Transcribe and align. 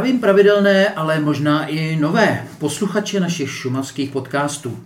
Zdravím 0.00 0.20
pravidelné, 0.20 0.88
ale 0.88 1.20
možná 1.20 1.66
i 1.66 1.96
nové 1.96 2.46
posluchače 2.58 3.20
našich 3.20 3.50
šumavských 3.50 4.10
podcastů. 4.10 4.78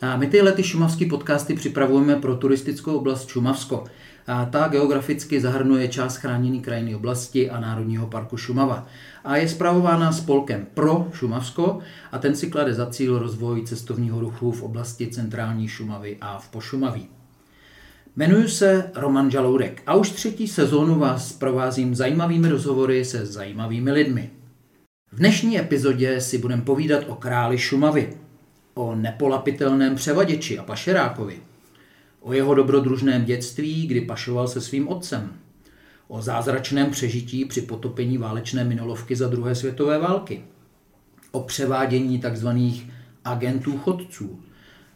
A 0.00 0.16
my 0.16 0.26
tyhle 0.26 0.52
ty 0.52 0.62
šumavské 0.62 1.06
podcasty 1.06 1.54
připravujeme 1.54 2.16
pro 2.16 2.36
turistickou 2.36 2.96
oblast 2.96 3.28
Šumavsko. 3.28 3.84
A 4.26 4.44
ta 4.44 4.68
geograficky 4.68 5.40
zahrnuje 5.40 5.88
část 5.88 6.16
chráněné 6.16 6.58
krajiny 6.58 6.94
oblasti 6.94 7.50
a 7.50 7.60
Národního 7.60 8.06
parku 8.06 8.36
Šumava. 8.36 8.86
A 9.24 9.36
je 9.36 9.48
zpravována 9.48 10.12
spolkem 10.12 10.66
pro 10.74 11.08
Šumavsko 11.12 11.78
a 12.12 12.18
ten 12.18 12.36
si 12.36 12.50
klade 12.50 12.74
za 12.74 12.86
cíl 12.86 13.18
rozvoj 13.18 13.62
cestovního 13.62 14.20
ruchu 14.20 14.52
v 14.52 14.62
oblasti 14.62 15.06
centrální 15.06 15.68
Šumavy 15.68 16.16
a 16.20 16.38
v 16.38 16.48
Pošumaví. 16.48 17.08
Jmenuji 18.16 18.48
se 18.48 18.90
Roman 18.94 19.30
Žaloudek 19.30 19.82
a 19.86 19.94
už 19.94 20.10
třetí 20.10 20.48
sezónu 20.48 20.98
vás 20.98 21.32
provázím 21.32 21.94
zajímavými 21.94 22.48
rozhovory 22.48 23.04
se 23.04 23.26
zajímavými 23.26 23.92
lidmi. 23.92 24.30
V 25.12 25.18
dnešní 25.18 25.58
epizodě 25.58 26.20
si 26.20 26.38
budeme 26.38 26.62
povídat 26.62 27.04
o 27.06 27.14
králi 27.14 27.58
Šumavy, 27.58 28.16
o 28.74 28.94
nepolapitelném 28.94 29.94
převaděči 29.94 30.58
a 30.58 30.62
pašerákovi, 30.62 31.38
o 32.20 32.32
jeho 32.32 32.54
dobrodružném 32.54 33.24
dětství, 33.24 33.86
kdy 33.86 34.00
pašoval 34.00 34.48
se 34.48 34.60
svým 34.60 34.88
otcem, 34.88 35.32
o 36.08 36.22
zázračném 36.22 36.90
přežití 36.90 37.44
při 37.44 37.60
potopení 37.60 38.18
válečné 38.18 38.64
minolovky 38.64 39.16
za 39.16 39.28
druhé 39.28 39.54
světové 39.54 39.98
války, 39.98 40.42
o 41.30 41.40
převádění 41.40 42.20
tzv. 42.20 42.48
agentů 43.24 43.78
chodců, 43.78 44.40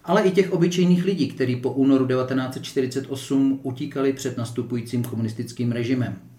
ale 0.04 0.22
i 0.22 0.30
těch 0.30 0.52
obyčejných 0.52 1.04
lidí, 1.04 1.28
kteří 1.28 1.56
po 1.56 1.72
únoru 1.72 2.06
1948 2.06 3.60
utíkali 3.62 4.12
před 4.12 4.36
nastupujícím 4.36 5.02
komunistickým 5.04 5.72
režimem. 5.72 6.31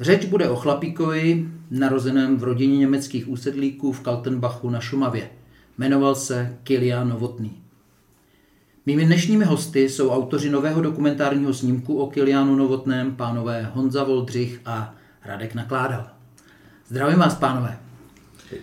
Řeč 0.00 0.24
bude 0.24 0.48
o 0.50 0.56
chlapíkovi, 0.56 1.48
narozeném 1.70 2.36
v 2.36 2.42
rodině 2.42 2.78
německých 2.78 3.28
úsedlíků 3.28 3.92
v 3.92 4.00
Kaltenbachu 4.00 4.70
na 4.70 4.80
Šumavě. 4.80 5.30
Jmenoval 5.78 6.14
se 6.14 6.58
Kilian 6.62 7.08
Novotný. 7.08 7.62
Mými 8.86 9.04
dnešními 9.04 9.44
hosty 9.44 9.88
jsou 9.88 10.10
autoři 10.10 10.50
nového 10.50 10.80
dokumentárního 10.80 11.54
snímku 11.54 11.98
o 11.98 12.10
Kilianu 12.10 12.56
Novotném, 12.56 13.16
pánové 13.16 13.70
Honza 13.74 14.04
Voldřich 14.04 14.60
a 14.66 14.94
Radek 15.24 15.54
Nakládal. 15.54 16.06
Zdravím 16.88 17.18
vás, 17.18 17.34
pánové. 17.34 17.78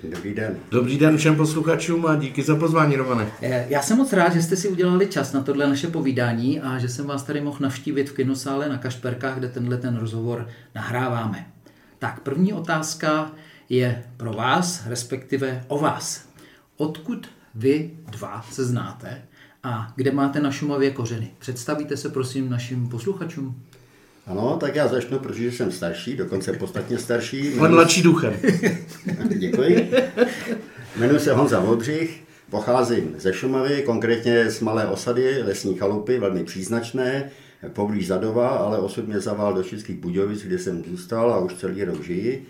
Dobrý 0.04 0.34
den. 0.34 0.58
Dobrý 0.72 0.98
den 0.98 1.18
všem 1.18 1.36
posluchačům 1.36 2.06
a 2.06 2.16
díky 2.16 2.44
za 2.44 2.56
pozvání, 2.56 2.96
Romane. 2.96 3.32
Eh, 3.42 3.66
já 3.70 3.82
jsem 3.82 3.98
moc 3.98 4.14
rád, 4.14 4.34
že 4.34 4.42
jste 4.42 4.56
si 4.56 4.68
udělali 4.68 5.08
čas 5.08 5.34
na 5.34 5.44
tohle 5.44 5.68
naše 5.68 5.88
povídání 5.88 6.62
a 6.62 6.78
že 6.78 6.90
jsem 6.90 7.06
vás 7.06 7.24
tady 7.24 7.42
mohl 7.42 7.58
navštívit 7.60 8.10
v 8.10 8.14
kinosále 8.14 8.70
na 8.70 8.78
Kašperkách, 8.78 9.38
kde 9.38 9.50
tenhle 9.50 9.78
ten 9.78 9.98
rozhovor 9.98 10.48
nahráváme. 10.76 11.46
Tak 12.00 12.20
první 12.20 12.54
otázka 12.54 13.32
je 13.70 14.04
pro 14.18 14.34
vás, 14.34 14.88
respektive 14.88 15.64
o 15.68 15.80
vás. 15.80 16.30
Odkud 16.78 17.30
vy 17.56 17.92
dva 18.12 18.46
se 18.52 18.66
znáte 18.66 19.22
a 19.64 19.94
kde 19.96 20.12
máte 20.12 20.40
na 20.40 20.52
Šumavě 20.52 20.92
kořeny? 20.92 21.32
Představíte 21.40 21.98
se 21.98 22.10
prosím 22.10 22.50
našim 22.50 22.90
posluchačům. 22.90 23.64
Ano, 24.30 24.58
tak 24.60 24.76
já 24.76 24.88
začnu, 24.88 25.20
protože 25.20 25.52
jsem 25.52 25.72
starší, 25.72 26.16
dokonce 26.16 26.54
podstatně 26.54 26.98
starší. 26.98 27.54
Ale 27.60 27.70
mladší 27.70 28.02
duchem. 28.02 28.34
Děkuji. 29.30 29.92
Jmenuji 30.98 31.20
se 31.20 31.34
Honza 31.34 31.60
Vodřich, 31.60 32.24
pocházím 32.50 33.16
ze 33.18 33.34
Šumavy, 33.34 33.84
konkrétně 33.86 34.52
z 34.52 34.60
malé 34.60 34.88
osady, 34.88 35.44
lesní 35.44 35.76
chalupy, 35.76 36.20
velmi 36.20 36.44
příznačné, 36.44 37.30
poblíž 37.74 38.08
Zadova, 38.08 38.48
ale 38.48 38.80
osud 38.80 39.08
mě 39.08 39.20
zavál 39.20 39.54
do 39.54 39.64
Českých 39.64 39.96
Budějovic, 39.96 40.42
kde 40.42 40.60
jsem 40.60 40.84
zůstal 40.84 41.34
a 41.34 41.40
už 41.40 41.54
celý 41.54 41.84
rok 41.84 42.04
žiji, 42.04 42.46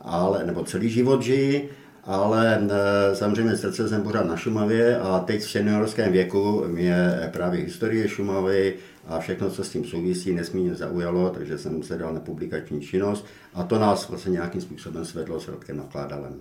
ale, 0.00 0.46
nebo 0.46 0.64
celý 0.64 0.90
život 0.90 1.22
žiji, 1.22 1.68
ale 2.10 2.68
e, 2.70 3.16
samozřejmě 3.16 3.56
srdce 3.56 3.88
jsem 3.88 4.02
pořád 4.02 4.26
na 4.26 4.36
Šumavě 4.36 4.98
a 4.98 5.18
teď 5.18 5.40
v 5.40 5.50
seniorském 5.50 6.12
věku 6.12 6.64
mě 6.66 6.96
právě 7.32 7.60
historie 7.60 8.08
Šumavy, 8.08 8.74
a 9.08 9.18
všechno, 9.18 9.50
co 9.50 9.64
s 9.64 9.68
tím 9.68 9.84
souvisí, 9.84 10.32
nesmírně 10.32 10.74
zaujalo, 10.74 11.30
takže 11.30 11.58
jsem 11.58 11.82
se 11.82 11.98
dal 11.98 12.14
na 12.14 12.20
publikační 12.20 12.80
činnost 12.80 13.26
a 13.54 13.62
to 13.62 13.78
nás 13.78 14.08
vlastně 14.08 14.32
nějakým 14.32 14.60
způsobem 14.60 15.04
svedlo 15.04 15.40
s 15.40 15.48
Rodkem 15.48 15.76
Nakládalem. 15.76 16.34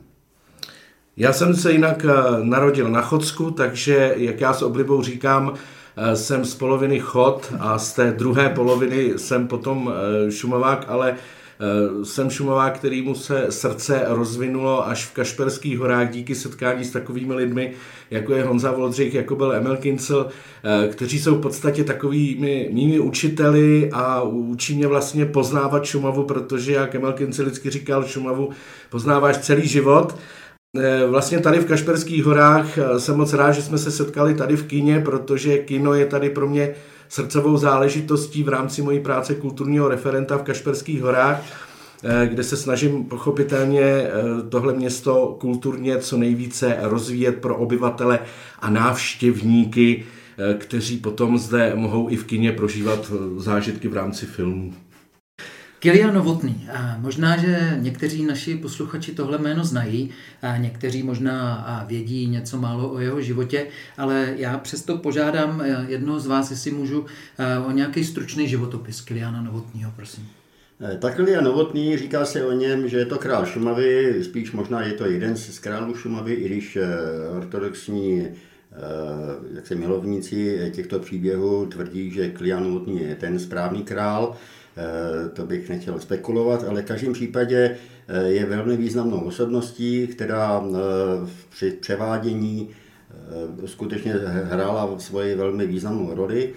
Já 1.18 1.34
jsem 1.34 1.56
se 1.56 1.72
jinak 1.72 2.06
eh, 2.06 2.13
narodil 2.44 2.90
na 2.90 3.01
Chodsku, 3.01 3.51
takže, 3.51 4.13
jak 4.18 4.41
já 4.41 4.53
s 4.53 4.62
oblibou 4.62 5.03
říkám, 5.03 5.53
jsem 6.13 6.46
z 6.46 6.56
poloviny 6.56 7.00
chod 7.00 7.53
a 7.59 7.80
z 7.80 7.94
té 7.94 8.12
druhé 8.12 8.50
poloviny 8.50 9.13
jsem 9.18 9.47
potom 9.47 9.94
šumavák, 10.30 10.86
ale 10.88 11.16
jsem 12.03 12.30
Šumavá, 12.30 12.70
kterýmu 12.70 13.16
se 13.16 13.46
srdce 13.50 14.03
rozvinulo 14.08 14.88
až 14.88 15.06
v 15.06 15.14
Kašperských 15.14 15.80
horách 15.80 16.12
díky 16.12 16.36
setkání 16.36 16.86
s 16.86 16.92
takovými 16.92 17.34
lidmi, 17.34 17.74
jako 18.12 18.34
je 18.34 18.44
Honza 18.44 18.72
Voldřich, 18.72 19.14
jako 19.14 19.36
byl 19.36 19.53
Emil 19.53 19.78
Kincel, 19.78 20.28
eh, 20.64 20.88
kteří 20.88 21.19
jsou 21.19 21.36
v 21.36 21.42
podstatě 21.42 21.84
takovými 21.84 22.69
mými 22.72 23.00
učiteli 23.00 23.90
a 23.94 24.22
učí 24.22 24.75
mě 24.75 24.88
vlastně 24.88 25.25
poznávat 25.25 25.86
Šumavu, 25.86 26.24
protože 26.24 26.74
jak 26.74 26.96
Emil 26.96 27.14
Kincel 27.14 27.46
vždycky 27.46 27.69
říkal, 27.69 28.03
Šumavu 28.03 28.50
poznáváš 28.90 29.38
celý 29.38 29.68
život. 29.68 30.16
Eh, 30.78 31.07
vlastně 31.07 31.40
tady 31.40 31.59
v 31.59 31.66
Kašperských 31.66 32.24
horách 32.24 32.78
jsem 32.97 33.18
moc 33.18 33.34
rád, 33.34 33.52
že 33.52 33.62
jsme 33.62 33.78
se 33.78 33.91
setkali 33.91 34.35
tady 34.35 34.56
v 34.56 34.66
kině, 34.66 35.00
protože 35.00 35.57
kino 35.57 35.94
je 35.94 36.06
tady 36.06 36.30
pro 36.30 36.47
mě 36.47 36.75
srdcovou 37.09 37.57
záležitostí 37.57 38.44
v 38.44 38.50
rámci 38.50 38.81
mojí 38.81 39.00
práce 39.00 39.35
kulturního 39.35 39.88
referenta 39.88 40.38
v 40.38 40.44
Kašperských 40.44 41.02
horách, 41.02 41.41
eh, 42.03 42.28
kde 42.28 42.44
se 42.44 42.57
snažím 42.57 43.06
pochopitelně 43.06 43.81
eh, 43.81 44.12
tohle 44.50 44.74
město 44.74 45.38
kulturně 45.40 45.97
co 45.97 46.18
nejvíce 46.18 46.78
rozvíjet 46.81 47.36
pro 47.36 47.57
obyvatele 47.57 48.19
a 48.59 48.69
návštěvníky, 48.69 50.06
eh, 50.38 50.53
kteří 50.53 50.97
potom 50.97 51.38
zde 51.38 51.72
mohou 51.75 52.09
i 52.09 52.16
v 52.16 52.24
kině 52.24 52.51
prožívat 52.51 53.12
zážitky 53.38 53.88
v 53.88 53.94
rámci 53.94 54.25
filmů. 54.25 54.74
Kilian 55.80 56.14
Novotný. 56.14 56.68
Možná, 56.98 57.38
že 57.38 57.78
někteří 57.80 58.26
naši 58.26 58.56
posluchači 58.56 59.12
tohle 59.12 59.38
jméno 59.38 59.64
znají, 59.64 60.10
a 60.42 60.58
někteří 60.58 61.04
možná 61.04 61.86
vědí 61.88 62.28
něco 62.28 62.58
málo 62.58 62.90
o 62.90 63.00
jeho 63.00 63.22
životě, 63.22 63.68
ale 63.98 64.34
já 64.38 64.58
přesto 64.58 64.98
požádám 64.98 65.62
e, 65.62 65.86
jednoho 65.88 66.20
z 66.20 66.28
vás, 66.28 66.52
jestli 66.52 66.72
můžu, 66.72 67.06
e, 67.38 67.60
o 67.60 67.72
nějaký 67.72 68.04
stručný 68.04 68.48
životopis 68.48 69.02
Kiliana 69.02 69.42
Novotního, 69.42 69.92
prosím. 69.96 70.28
E, 70.94 70.98
tak 70.98 71.16
Kilian 71.16 71.44
Novotný, 71.44 71.98
říká 71.98 72.26
se 72.26 72.46
o 72.46 72.52
něm, 72.52 72.90
že 72.90 72.98
je 72.98 73.06
to 73.06 73.18
král 73.18 73.46
Šumavy, 73.46 74.24
spíš 74.24 74.52
možná 74.52 74.82
je 74.82 74.94
to 74.94 75.06
jeden 75.06 75.36
z 75.36 75.60
králů 75.60 75.96
Šumavy, 75.96 76.34
i 76.34 76.46
když 76.46 76.78
ortodoxní 77.38 78.28
jak 79.54 79.68
se 79.68 79.76
milovníci 79.76 80.72
těchto 80.76 81.00
příběhů 81.00 81.66
tvrdí, 81.66 82.12
že 82.12 82.30
Kilian 82.30 82.64
Novotný 82.64 83.02
je 83.02 83.16
ten 83.16 83.40
správný 83.40 83.84
král, 83.84 84.36
to 85.34 85.46
bych 85.46 85.70
nechtěl 85.70 86.00
spekulovat, 86.00 86.64
ale 86.64 86.82
v 86.82 86.86
každém 86.86 87.14
případě 87.14 87.76
eh, 88.08 88.24
je 88.24 88.46
velmi 88.46 88.78
významnou 88.78 89.20
osobností, 89.20 90.08
která 90.08 90.64
eh, 90.64 91.30
při 91.50 91.72
převádění 91.72 92.70
skutečně 93.66 94.14
hrála 94.44 95.00
svoji 95.00 95.36
velmi 95.36 95.68
významnou 95.68 96.16
roli. 96.16 96.54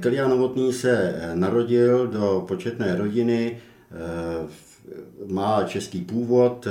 Kilian 0.00 0.30
Novotný 0.30 0.72
se 0.72 1.14
narodil 1.34 2.06
do 2.06 2.44
početné 2.48 2.96
rodiny, 2.96 3.58
má 5.26 5.62
český 5.64 6.00
původ, 6.00 6.66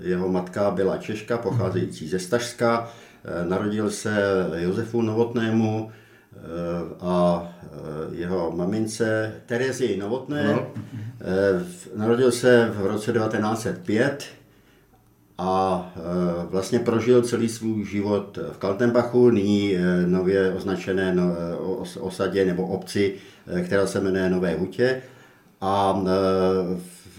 jeho 0.00 0.28
matka 0.28 0.70
byla 0.70 0.96
Češka, 0.96 1.38
pocházející 1.38 2.08
ze 2.08 2.18
Stažska, 2.18 2.90
narodil 3.48 3.90
se 3.90 4.16
Josefu 4.56 5.02
Novotnému, 5.02 5.90
a 7.00 7.42
e, 7.62 8.16
jeho 8.16 8.52
mamince 8.56 9.32
Terezie 9.46 9.96
Novotné. 9.96 10.44
No. 10.44 10.66
Narodil 11.96 12.32
se 12.32 12.72
v 12.76 12.86
roce 12.86 13.12
1905 13.12 14.24
a 15.38 15.92
vlastně 16.50 16.78
prožil 16.78 17.22
celý 17.22 17.48
svůj 17.48 17.84
život 17.84 18.38
v 18.52 18.58
Kaltenbachu, 18.58 19.30
nyní 19.30 19.76
nově 20.06 20.52
označené 20.52 21.14
no, 21.14 21.24
osadě 22.00 22.44
nebo 22.44 22.66
obci, 22.66 23.14
která 23.64 23.86
se 23.86 24.00
jmenuje 24.00 24.30
Nové 24.30 24.54
Hutě. 24.54 25.02
A 25.60 26.02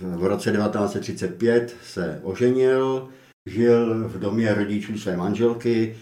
v 0.02 0.24
roce 0.24 0.52
1935 0.52 1.76
se 1.84 2.20
oženil, 2.24 3.10
žil 3.46 4.08
v 4.08 4.20
domě 4.20 4.54
rodičů 4.54 4.98
své 4.98 5.18
manželky, 5.18 5.96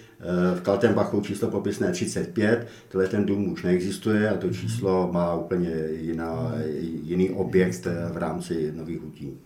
v 0.56 0.62
Kaltenbachu 0.62 1.22
číslo 1.22 1.52
popisné 1.52 1.92
35, 1.92 2.68
tohle 2.90 3.08
ten 3.08 3.26
dům 3.26 3.52
už 3.52 3.64
neexistuje 3.64 4.30
a 4.30 4.38
to 4.38 4.50
číslo 4.50 5.10
má 5.12 5.36
úplně 5.36 5.72
jiná, 6.02 6.54
jiný 7.04 7.30
objekt 7.30 7.88
v 8.14 8.18
rámci 8.18 8.72
Nových 8.76 9.02
hutí. 9.02 9.38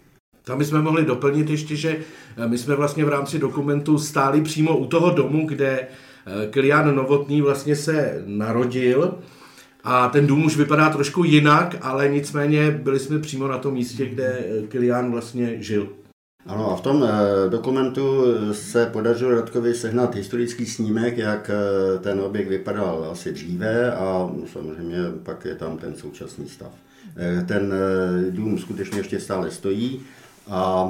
Tam 0.50 0.58
bychom 0.58 0.82
mohli 0.82 1.06
doplnit 1.06 1.50
ještě, 1.50 1.76
že 1.76 1.98
eh, 2.38 2.48
my 2.48 2.58
jsme 2.58 2.76
vlastně 2.76 3.06
v 3.06 3.10
rámci 3.10 3.40
dokumentu 3.40 3.98
stáli 3.98 4.42
přímo 4.42 4.78
u 4.78 4.86
toho 4.86 5.12
domu, 5.12 5.48
kde 5.48 5.80
eh, 5.80 6.48
Kilian 6.50 6.96
Novotný 6.96 7.42
vlastně 7.42 7.76
se 7.76 8.24
narodil 8.26 9.14
a 9.84 10.10
ten 10.10 10.28
dům 10.28 10.46
už 10.46 10.58
vypadá 10.58 10.90
trošku 10.90 11.24
jinak, 11.24 11.76
ale 11.82 12.10
nicméně 12.10 12.72
byli 12.72 13.00
jsme 13.00 13.20
přímo 13.20 13.48
na 13.48 13.58
tom 13.58 13.74
místě, 13.74 14.06
kde 14.06 14.40
eh, 14.40 14.68
Kilian 14.68 15.12
vlastně 15.12 15.64
žil. 15.64 15.90
Ano 16.50 16.72
a 16.72 16.76
v 16.76 16.82
tom 16.82 17.08
dokumentu 17.50 18.24
se 18.52 18.86
podařilo 18.86 19.36
Radkovi 19.36 19.74
sehnat 19.74 20.16
historický 20.16 20.66
snímek, 20.66 21.18
jak 21.18 21.52
ten 22.02 22.20
objekt 22.20 22.48
vypadal 22.48 23.08
asi 23.12 23.34
dříve 23.34 23.92
a 23.94 24.30
samozřejmě 24.54 24.98
pak 25.24 25.46
je 25.46 25.56
tam 25.56 25.78
ten 25.78 25.96
současný 25.96 26.50
stav. 26.50 26.72
Ten 27.46 27.74
dům 28.30 28.60
skutečně 28.60 29.00
ještě 29.00 29.20
stále 29.20 29.52
stojí 29.52 30.02
a 30.48 30.90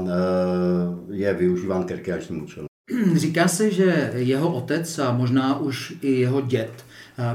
je 1.12 1.34
využíván 1.34 1.84
k 1.84 1.92
rekreačním 1.92 2.44
účelům. 2.44 2.68
Říká 3.16 3.48
se, 3.48 3.72
že 3.72 4.12
jeho 4.16 4.54
otec 4.54 5.00
a 5.00 5.12
možná 5.12 5.60
už 5.60 5.94
i 6.02 6.12
jeho 6.12 6.42
děd 6.42 6.86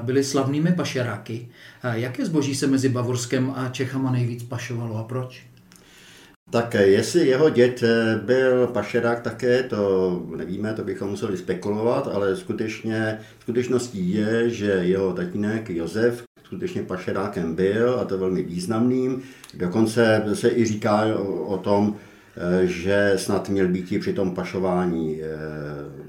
byli 0.02 0.24
slavnými 0.24 0.72
pašeráky. 0.72 1.48
Jaké 1.92 2.26
zboží 2.26 2.54
se 2.54 2.66
mezi 2.66 2.88
Bavorskem 2.88 3.52
a 3.56 3.68
Čechama 3.68 4.12
nejvíc 4.12 4.42
pašovalo 4.42 4.96
a 4.96 5.02
proč? 5.02 5.53
Tak 6.54 6.74
jestli 6.74 7.26
jeho 7.26 7.50
děd 7.50 7.82
eh, 7.82 8.20
byl 8.24 8.66
pašerák 8.66 9.20
také, 9.20 9.62
to 9.62 10.22
nevíme, 10.36 10.72
to 10.72 10.84
bychom 10.84 11.10
museli 11.10 11.36
spekulovat, 11.36 12.08
ale 12.12 12.36
skutečně, 12.36 13.18
skutečností 13.40 14.14
je, 14.14 14.50
že 14.50 14.66
jeho 14.66 15.12
tatínek 15.12 15.70
Josef 15.70 16.24
skutečně 16.44 16.82
pašerákem 16.82 17.54
byl 17.54 18.00
a 18.00 18.04
to 18.04 18.18
velmi 18.18 18.42
významným. 18.42 19.22
Dokonce 19.54 20.24
se 20.32 20.50
i 20.50 20.64
říká 20.64 21.04
o 21.46 21.58
tom, 21.58 21.96
eh, 22.36 22.66
že 22.66 23.12
snad 23.16 23.48
měl 23.48 23.68
být 23.68 24.00
při 24.00 24.12
tom 24.12 24.34
pašování 24.34 25.20
eh, 25.22 25.26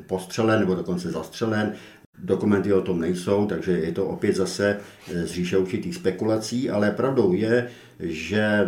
postřelen 0.07 0.59
nebo 0.59 0.75
dokonce 0.75 1.11
zastřelen. 1.11 1.73
Dokumenty 2.23 2.73
o 2.73 2.81
tom 2.81 2.99
nejsou, 2.99 3.45
takže 3.45 3.71
je 3.71 3.91
to 3.91 4.05
opět 4.05 4.35
zase 4.35 4.77
z 5.23 5.31
říše 5.31 5.57
určitých 5.57 5.95
spekulací, 5.95 6.69
ale 6.69 6.91
pravdou 6.91 7.33
je, 7.33 7.67
že 7.99 8.67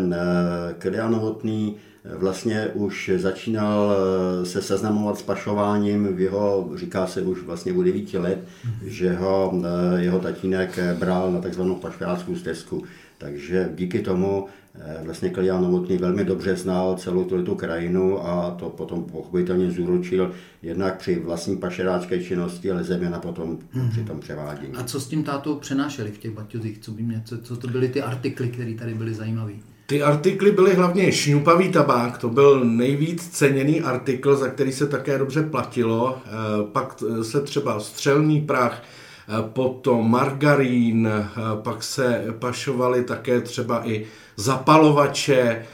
Kilian 0.78 1.12
Novotný 1.12 1.76
vlastně 2.18 2.68
už 2.74 3.12
začínal 3.16 3.96
se 4.44 4.62
seznamovat 4.62 5.18
s 5.18 5.22
pašováním 5.22 6.16
v 6.16 6.20
jeho, 6.20 6.70
říká 6.76 7.08
se 7.08 7.22
už 7.22 7.44
vlastně 7.44 7.72
u 7.72 7.84
9 7.84 8.14
let, 8.14 8.40
že 8.86 9.14
ho 9.14 9.62
jeho 9.98 10.20
tatínek 10.20 10.80
bral 11.00 11.32
na 11.32 11.42
takzvanou 11.42 11.76
pašováckou 11.76 12.36
stezku. 12.36 12.84
Takže 13.18 13.70
díky 13.76 14.00
tomu 14.00 14.48
Eh, 14.80 15.02
vlastně 15.04 15.30
Kilian 15.30 15.62
Novotný 15.64 15.98
velmi 15.98 16.26
dobře 16.26 16.56
znal 16.56 16.96
celou 16.98 17.24
tu 17.24 17.56
krajinu 17.56 18.28
a 18.28 18.56
to 18.60 18.70
potom 18.70 19.04
pochopitelně 19.04 19.72
zúročil 19.72 20.32
jednak 20.62 20.98
při 20.98 21.20
vlastní 21.20 21.58
pašerácké 21.58 22.24
činnosti, 22.24 22.72
ale 22.72 22.84
zejména 22.84 23.20
potom 23.20 23.58
mm-hmm. 23.76 23.90
při 23.90 24.04
tom 24.04 24.20
převádění. 24.20 24.74
A 24.74 24.84
co 24.84 25.00
s 25.00 25.08
tím 25.08 25.24
tátou 25.24 25.56
přenášeli 25.56 26.12
v 26.12 26.18
těch 26.18 26.32
baťuzích? 26.32 26.80
Co, 26.80 26.92
by 26.92 27.04
mě, 27.04 27.22
co, 27.26 27.38
co 27.38 27.58
to 27.58 27.68
byly 27.68 27.88
ty 27.90 28.02
artikly, 28.02 28.50
které 28.50 28.74
tady 28.74 28.94
byly 28.94 29.14
zajímavé? 29.14 29.54
Ty 29.86 30.04
artikly 30.04 30.52
byly 30.52 30.76
hlavně 30.76 31.12
šňupavý 31.12 31.72
tabák, 31.72 32.18
to 32.18 32.30
byl 32.30 32.66
nejvíc 32.66 33.28
ceněný 33.30 33.82
artikl, 33.82 34.36
za 34.36 34.48
který 34.48 34.72
se 34.72 34.88
také 34.88 35.18
dobře 35.18 35.44
platilo. 35.44 36.18
Eh, 36.26 36.30
pak 36.72 37.04
se 37.22 37.42
třeba 37.42 37.80
střelný 37.80 38.42
prach, 38.42 38.84
Eh, 38.84 39.07
potom 39.42 40.12
margarín, 40.12 41.08
eh, 41.08 41.42
pak 41.62 41.84
se 41.84 42.24
pašovaly 42.40 43.04
také 43.04 43.42
třeba 43.42 43.88
i 43.88 44.06
zapalovače. 44.38 45.66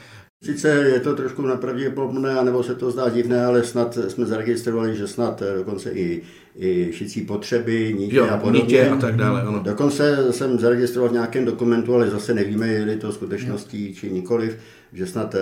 Sice 0.44 0.68
je 0.68 1.00
to 1.00 1.14
trošku 1.14 1.42
nepravděpodobné, 1.42 2.38
anebo 2.38 2.62
se 2.62 2.74
to 2.74 2.90
zdá 2.90 3.08
divné, 3.08 3.44
ale 3.44 3.64
snad 3.64 3.98
jsme 4.08 4.26
zaregistrovali, 4.26 4.96
že 4.96 5.06
snad 5.06 5.42
eh, 5.42 5.58
dokonce 5.58 5.90
i, 5.90 6.22
i 6.58 6.88
šicí 6.92 7.20
potřeby, 7.20 7.94
nítě 7.98 8.16
jo, 8.16 8.28
a 8.30 8.36
podobně. 8.36 8.60
Nítě 8.60 8.88
a 8.88 8.96
tak 8.96 9.16
dále, 9.16 9.42
ano. 9.42 9.60
Dokonce 9.62 10.32
jsem 10.32 10.58
zaregistroval 10.58 11.10
v 11.10 11.12
nějakém 11.12 11.44
dokumentu, 11.44 11.94
ale 11.94 12.10
zase 12.10 12.34
nevíme, 12.34 12.68
je 12.68 12.96
to 12.96 13.12
skutečností 13.12 13.94
či 13.94 14.10
nikoliv, 14.10 14.56
že 14.92 15.06
snad 15.06 15.34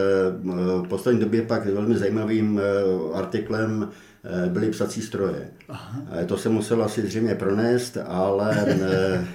v 0.83 0.89
poslední 0.89 1.21
době 1.21 1.43
pak 1.43 1.67
velmi 1.67 1.99
zajímavým 1.99 2.61
artiklem 3.15 3.89
Eh, 3.89 4.12
byly 4.49 4.71
psací 4.71 5.03
stroje. 5.03 5.51
Aha. 5.69 6.03
Eh, 6.21 6.25
to 6.25 6.39
se 6.39 6.49
muselo 6.49 6.85
asi 6.85 7.03
zřejmě 7.03 7.35
pronést, 7.35 7.97
ale 8.07 8.67
eh, 8.69 9.27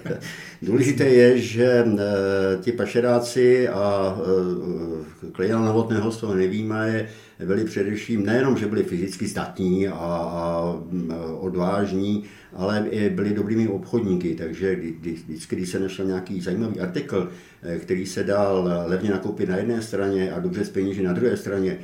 důležité 0.62 1.04
je, 1.04 1.38
že 1.38 1.84
ti 2.60 2.72
pašeráci 2.72 3.68
a 3.68 4.16
Klejan 5.32 5.64
Novotného 5.64 6.12
z 6.12 6.16
toho 6.16 6.34
nevíme, 6.34 7.08
byli 7.44 7.64
především 7.64 8.26
nejenom, 8.26 8.56
že 8.56 8.66
byli 8.66 8.82
fyzicky 8.82 9.28
statní 9.28 9.88
a, 9.88 9.94
a 9.94 10.74
odvážní, 11.40 12.24
ale 12.52 12.86
i 12.90 13.10
byli 13.10 13.34
dobrými 13.34 13.68
obchodníky, 13.68 14.34
takže 14.34 14.76
vždycky, 15.00 15.56
když 15.56 15.68
se 15.68 15.80
našel 15.80 16.06
nějaký 16.06 16.40
zajímavý 16.40 16.80
artikl, 16.80 17.30
který 17.78 18.06
se 18.06 18.24
dal 18.24 18.68
levně 18.86 19.10
nakoupit 19.10 19.48
na 19.48 19.56
jedné 19.56 19.82
straně 19.82 20.32
a 20.32 20.40
dobře 20.40 20.64
zpenížit 20.64 21.02
na 21.02 21.12
druhé 21.12 21.36
straně, 21.36 21.78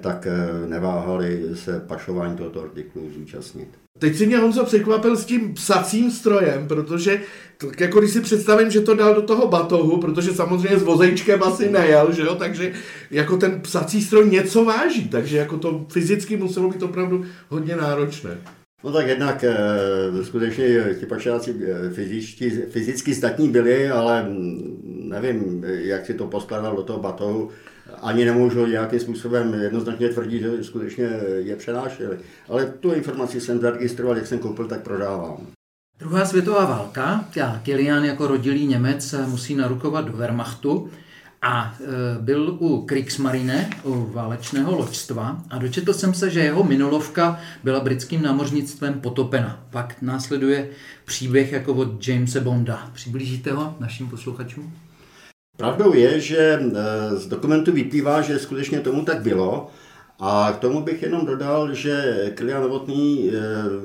tak 0.00 0.26
neváhali 0.66 1.42
se 1.54 1.80
pašování 1.80 2.36
tohoto 2.36 2.62
artiklu 2.62 3.10
zúčastnit. 3.14 3.68
Teď 3.98 4.16
si 4.16 4.26
mě 4.26 4.38
Honzo 4.38 4.64
překvapil 4.64 5.16
s 5.16 5.24
tím 5.24 5.54
psacím 5.54 6.10
strojem, 6.10 6.68
protože 6.68 7.20
jako 7.80 7.98
když 7.98 8.10
si 8.10 8.20
představím, 8.20 8.70
že 8.70 8.80
to 8.80 8.94
dal 8.94 9.14
do 9.14 9.22
toho 9.22 9.48
batohu, 9.48 10.00
protože 10.00 10.34
samozřejmě 10.34 10.78
s 10.78 10.82
vozejčkem 10.82 11.42
asi 11.42 11.70
nejel, 11.70 12.12
že 12.12 12.22
jo, 12.22 12.34
takže 12.34 12.72
jako 13.10 13.36
ten 13.36 13.60
psací 13.60 14.02
stroj 14.02 14.30
něco 14.30 14.64
váží, 14.64 15.08
takže 15.08 15.36
jako 15.36 15.58
to 15.58 15.86
fyzicky 15.92 16.36
muselo 16.36 16.70
být 16.70 16.82
opravdu 16.82 17.24
hodně 17.48 17.76
náročné. 17.76 18.38
No 18.84 18.92
tak 18.92 19.06
jednak 19.06 19.44
e, 19.44 19.54
skutečně 20.22 20.96
ti 21.00 21.06
pašeráci 21.06 21.54
e, 21.66 21.90
fyzičtí, 21.90 22.50
fyzicky 22.50 23.14
statní 23.14 23.48
byli, 23.48 23.90
ale 23.90 24.22
mm, 24.22 25.08
nevím, 25.08 25.64
jak 25.64 26.06
si 26.06 26.14
to 26.14 26.26
poskladal 26.26 26.76
do 26.76 26.82
toho 26.82 26.98
batohu, 26.98 27.50
ani 28.02 28.24
nemůžu 28.24 28.66
nějakým 28.66 29.00
způsobem 29.00 29.54
jednoznačně 29.54 30.08
tvrdit, 30.08 30.40
že 30.40 30.64
skutečně 30.64 31.08
je 31.36 31.56
přenášeli. 31.56 32.18
Ale 32.48 32.66
tu 32.66 32.92
informaci 32.92 33.40
jsem 33.40 33.60
zaregistroval, 33.60 34.16
jak 34.16 34.26
jsem 34.26 34.38
koupil, 34.38 34.66
tak 34.66 34.82
prodávám. 34.82 35.46
Druhá 35.98 36.24
světová 36.24 36.64
válka, 36.64 37.24
a 37.44 37.58
Kilian 37.62 38.04
jako 38.04 38.26
rodilý 38.26 38.66
Němec 38.66 39.14
musí 39.26 39.54
narukovat 39.54 40.04
do 40.04 40.12
Wehrmachtu 40.12 40.90
a 41.42 41.74
e, 41.80 42.22
byl 42.22 42.56
u 42.60 42.86
Kriegsmarine, 42.86 43.70
u 43.84 44.10
válečného 44.12 44.76
loďstva 44.78 45.42
a 45.50 45.58
dočetl 45.58 45.92
jsem 45.92 46.14
se, 46.14 46.30
že 46.30 46.40
jeho 46.40 46.64
minolovka 46.64 47.40
byla 47.64 47.80
britským 47.80 48.22
námořnictvem 48.22 49.00
potopena. 49.00 49.64
Pak 49.70 50.02
následuje 50.02 50.68
příběh 51.04 51.52
jako 51.52 51.74
od 51.74 52.08
Jamesa 52.08 52.40
Bonda. 52.40 52.90
Přiblížíte 52.94 53.52
ho 53.52 53.76
našim 53.80 54.08
posluchačům? 54.08 54.72
Pravdou 55.58 55.94
je, 55.94 56.20
že 56.20 56.38
eh, 56.38 57.16
z 57.16 57.26
dokumentu 57.26 57.72
vyplývá, 57.72 58.22
že 58.22 58.38
skutečně 58.38 58.80
tomu 58.80 59.04
tak 59.04 59.22
bylo. 59.22 59.70
A 60.20 60.52
k 60.52 60.58
tomu 60.58 60.82
bych 60.82 61.02
jenom 61.02 61.26
dodal, 61.26 61.74
že 61.74 62.14
Kilian 62.34 62.62
Novotný 62.62 63.30
eh, 63.30 63.40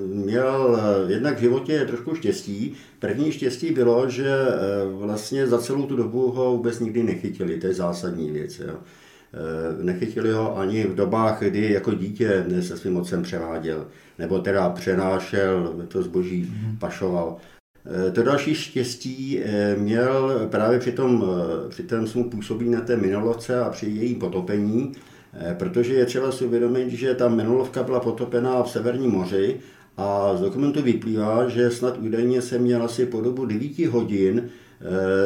měl 0.07 0.79
eh, 0.79 1.11
jednak 1.11 1.37
v 1.37 1.41
životě 1.41 1.85
trošku 1.85 2.15
štěstí. 2.15 2.73
První 2.99 3.31
štěstí 3.31 3.71
bylo, 3.71 4.09
že 4.09 4.29
vlastně 4.91 5.47
za 5.47 5.57
celou 5.57 5.85
tu 5.85 5.95
dobu 5.95 6.31
ho 6.31 6.51
vůbec 6.51 6.79
nikdy 6.79 7.03
nechytili, 7.03 7.59
to 7.59 7.67
je 7.67 7.73
zásadní 7.73 8.31
věc. 8.31 8.59
Jo. 8.59 8.75
Nechytili 9.81 10.31
ho 10.31 10.57
ani 10.57 10.83
v 10.83 10.95
dobách, 10.95 11.43
kdy 11.43 11.71
jako 11.71 11.93
dítě 11.93 12.45
se 12.61 12.77
svým 12.77 12.97
otcem 12.97 13.23
převáděl, 13.23 13.87
nebo 14.19 14.39
teda 14.39 14.69
přenášel 14.69 15.75
to 15.87 16.03
zboží, 16.03 16.43
mm-hmm. 16.43 16.77
pašoval. 16.79 17.37
Eh, 17.85 18.11
to 18.11 18.23
další 18.23 18.55
štěstí 18.55 19.39
eh, 19.43 19.75
měl 19.75 20.47
právě 20.51 20.79
při 20.79 20.91
tom, 20.91 21.23
eh, 21.25 21.69
při 21.69 21.83
tom 21.83 22.07
svém 22.07 22.23
působí 22.23 22.69
na 22.69 22.81
té 22.81 22.97
minolovce 22.97 23.59
a 23.59 23.69
při 23.69 23.85
její 23.85 24.15
potopení, 24.15 24.91
protože 25.57 25.93
je 25.93 26.05
třeba 26.05 26.31
si 26.31 26.45
uvědomit, 26.45 26.89
že 26.89 27.13
ta 27.13 27.27
minolovka 27.27 27.83
byla 27.83 27.99
potopená 27.99 28.63
v 28.63 28.69
Severním 28.69 29.11
moři 29.11 29.59
a 29.97 30.35
z 30.35 30.41
dokumentu 30.41 30.81
vyplývá, 30.81 31.49
že 31.49 31.71
snad 31.71 31.97
údajně 31.97 32.41
se 32.41 32.59
měl 32.59 32.83
asi 32.83 33.05
po 33.05 33.21
dobu 33.21 33.45
9 33.45 33.87
hodin 33.87 34.49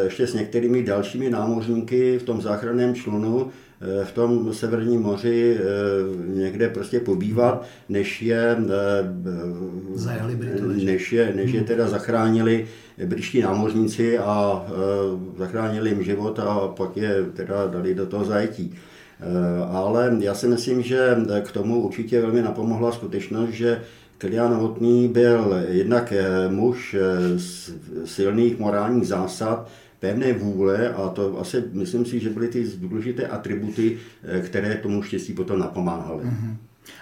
ještě 0.03 0.27
s 0.27 0.33
některými 0.33 0.83
dalšími 0.83 1.29
námořníky 1.29 2.19
v 2.19 2.23
tom 2.23 2.41
záchranném 2.41 2.95
člunu 2.95 3.51
v 4.03 4.11
tom 4.11 4.53
severním 4.53 5.01
moři 5.01 5.57
eh, 5.57 5.63
někde 6.33 6.69
prostě 6.69 6.99
pobývat, 6.99 7.65
než 7.89 8.21
je, 8.21 8.57
eh, 8.59 9.13
než 10.85 11.13
je, 11.13 11.33
než 11.35 11.51
je 11.51 11.59
hmm. 11.59 11.67
teda 11.67 11.87
zachránili 11.87 12.67
britští 13.05 13.41
námořníci 13.41 14.17
a 14.17 14.65
zachránili 15.37 15.89
jim 15.89 16.03
život 16.03 16.39
a 16.39 16.67
pak 16.67 16.97
je 16.97 17.25
teda 17.33 17.67
dali 17.67 17.95
do 17.95 18.05
toho 18.05 18.25
zajetí. 18.25 18.73
Ale 19.71 20.17
já 20.19 20.33
si 20.33 20.47
myslím, 20.47 20.81
že 20.81 21.17
k 21.41 21.51
tomu 21.51 21.81
určitě 21.81 22.21
velmi 22.21 22.41
napomohla 22.41 22.91
skutečnost, 22.91 23.49
že 23.49 23.81
Kilian 24.17 24.51
Novotný 24.51 25.07
byl 25.07 25.55
jednak 25.69 26.13
muž 26.49 26.95
silných 28.05 28.59
morálních 28.59 29.07
zásad, 29.07 29.67
pevné 29.99 30.33
vůle 30.33 30.93
a 30.93 31.09
to 31.09 31.39
asi 31.39 31.63
myslím 31.71 32.05
si, 32.05 32.19
že 32.19 32.29
byly 32.29 32.47
ty 32.47 32.67
důležité 32.77 33.27
atributy, 33.27 33.97
eh, 34.23 34.41
které 34.41 34.75
tomu 34.75 35.01
štěstí 35.01 35.33
potom 35.33 35.59
napomáhaly. 35.59 36.23
Mm-hmm. 36.23 36.55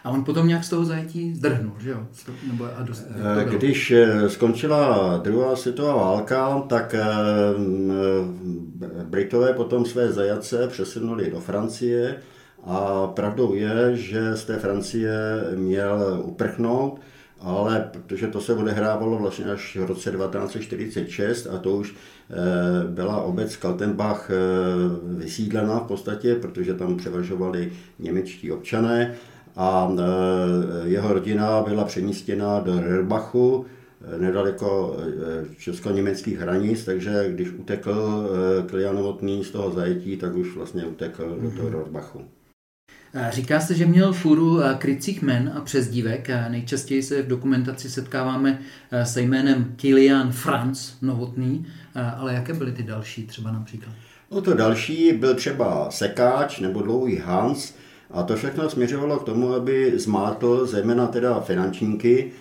A 0.04 0.10
on 0.10 0.24
potom 0.24 0.48
nějak 0.48 0.64
z 0.64 0.70
toho 0.70 0.86
zajetí 0.86 1.36
zdrhnul, 1.36 1.74
že 1.80 1.90
jo? 1.90 2.08
Nebo 2.48 2.66
a 2.78 2.84
dost, 2.84 3.06
eh, 3.42 3.58
Když 3.58 3.92
eh, 3.92 4.30
skončila 4.30 5.18
druhá 5.24 5.56
světová 5.56 5.96
válka, 5.96 6.60
tak 6.60 6.96
Britové 9.04 9.54
potom 9.54 9.86
své 9.86 10.12
zajatce 10.12 10.68
přesunuli 10.68 11.32
do 11.32 11.40
Francie 11.40 12.16
a 12.66 13.08
pravdou 13.08 13.54
je, 13.54 13.96
že 13.96 14.36
z 14.36 14.46
té 14.46 14.60
Francie 14.60 15.12
měl 15.56 16.22
uprchnout, 16.24 17.00
ale 17.40 17.90
protože 17.92 18.28
to 18.28 18.42
se 18.42 18.54
odehrávalo 18.54 19.18
vlastně 19.18 19.46
až 19.46 19.78
v 19.82 19.86
roce 19.86 20.12
1946 20.12 21.48
a 21.48 21.58
to 21.58 21.72
už 21.72 21.96
eh, 21.96 22.36
byla 22.88 23.22
obec 23.22 23.56
Kaltenbach 23.56 24.32
eh, 24.32 24.36
vysídlena 25.04 25.80
v 25.80 25.88
podstatě, 25.88 26.36
protože 26.36 26.74
tam 26.74 26.98
převažovali 26.98 27.72
němečtí 28.00 28.52
občané 28.52 29.16
a 29.56 29.96
eh, 30.00 30.88
jeho 30.90 31.14
rodina 31.14 31.62
byla 31.62 31.84
přemístěna 31.84 32.60
do 32.60 32.80
Rerbachu, 32.80 33.66
nedaleko 34.18 34.98
česko-německých 35.58 36.40
hranic, 36.40 36.86
takže 36.86 37.32
když 37.32 37.50
utekl 37.50 38.30
Klian 38.68 38.96
Novotný 38.96 39.44
z 39.44 39.52
toho 39.52 39.72
zajetí, 39.72 40.18
tak 40.18 40.36
už 40.36 40.56
vlastně 40.56 40.86
utekl 40.86 41.40
do 41.42 41.52
toho 41.52 41.70
Rerbachu. 41.70 42.22
Říká 43.30 43.60
se, 43.60 43.76
že 43.76 43.86
měl 43.86 44.14
fůru 44.14 44.60
krycích 44.78 45.22
men 45.22 45.52
a 45.56 45.62
přezdívek. 45.62 46.30
Nejčastěji 46.50 47.04
se 47.04 47.22
v 47.22 47.28
dokumentaci 47.28 47.90
setkáváme 47.90 48.60
se 49.04 49.22
jménem 49.22 49.74
Kilian 49.76 50.32
Franz 50.32 50.94
Novotný, 51.02 51.66
ale 52.18 52.34
jaké 52.34 52.54
byly 52.54 52.72
ty 52.72 52.84
další 52.84 53.28
třeba 53.28 53.52
například? 53.52 53.94
No 54.32 54.42
to 54.42 54.54
další 54.54 55.14
byl 55.14 55.36
třeba 55.36 55.92
Sekáč 55.92 56.60
nebo 56.60 56.82
Dlouhý 56.82 57.18
Hans 57.18 57.74
a 58.12 58.24
to 58.24 58.36
všechno 58.36 58.70
směřovalo 58.70 59.20
k 59.20 59.24
tomu, 59.24 59.54
aby 59.54 60.00
zmátl 60.00 60.66
zejména 60.66 61.08
teda 61.08 61.40
finančníky, 61.40 62.32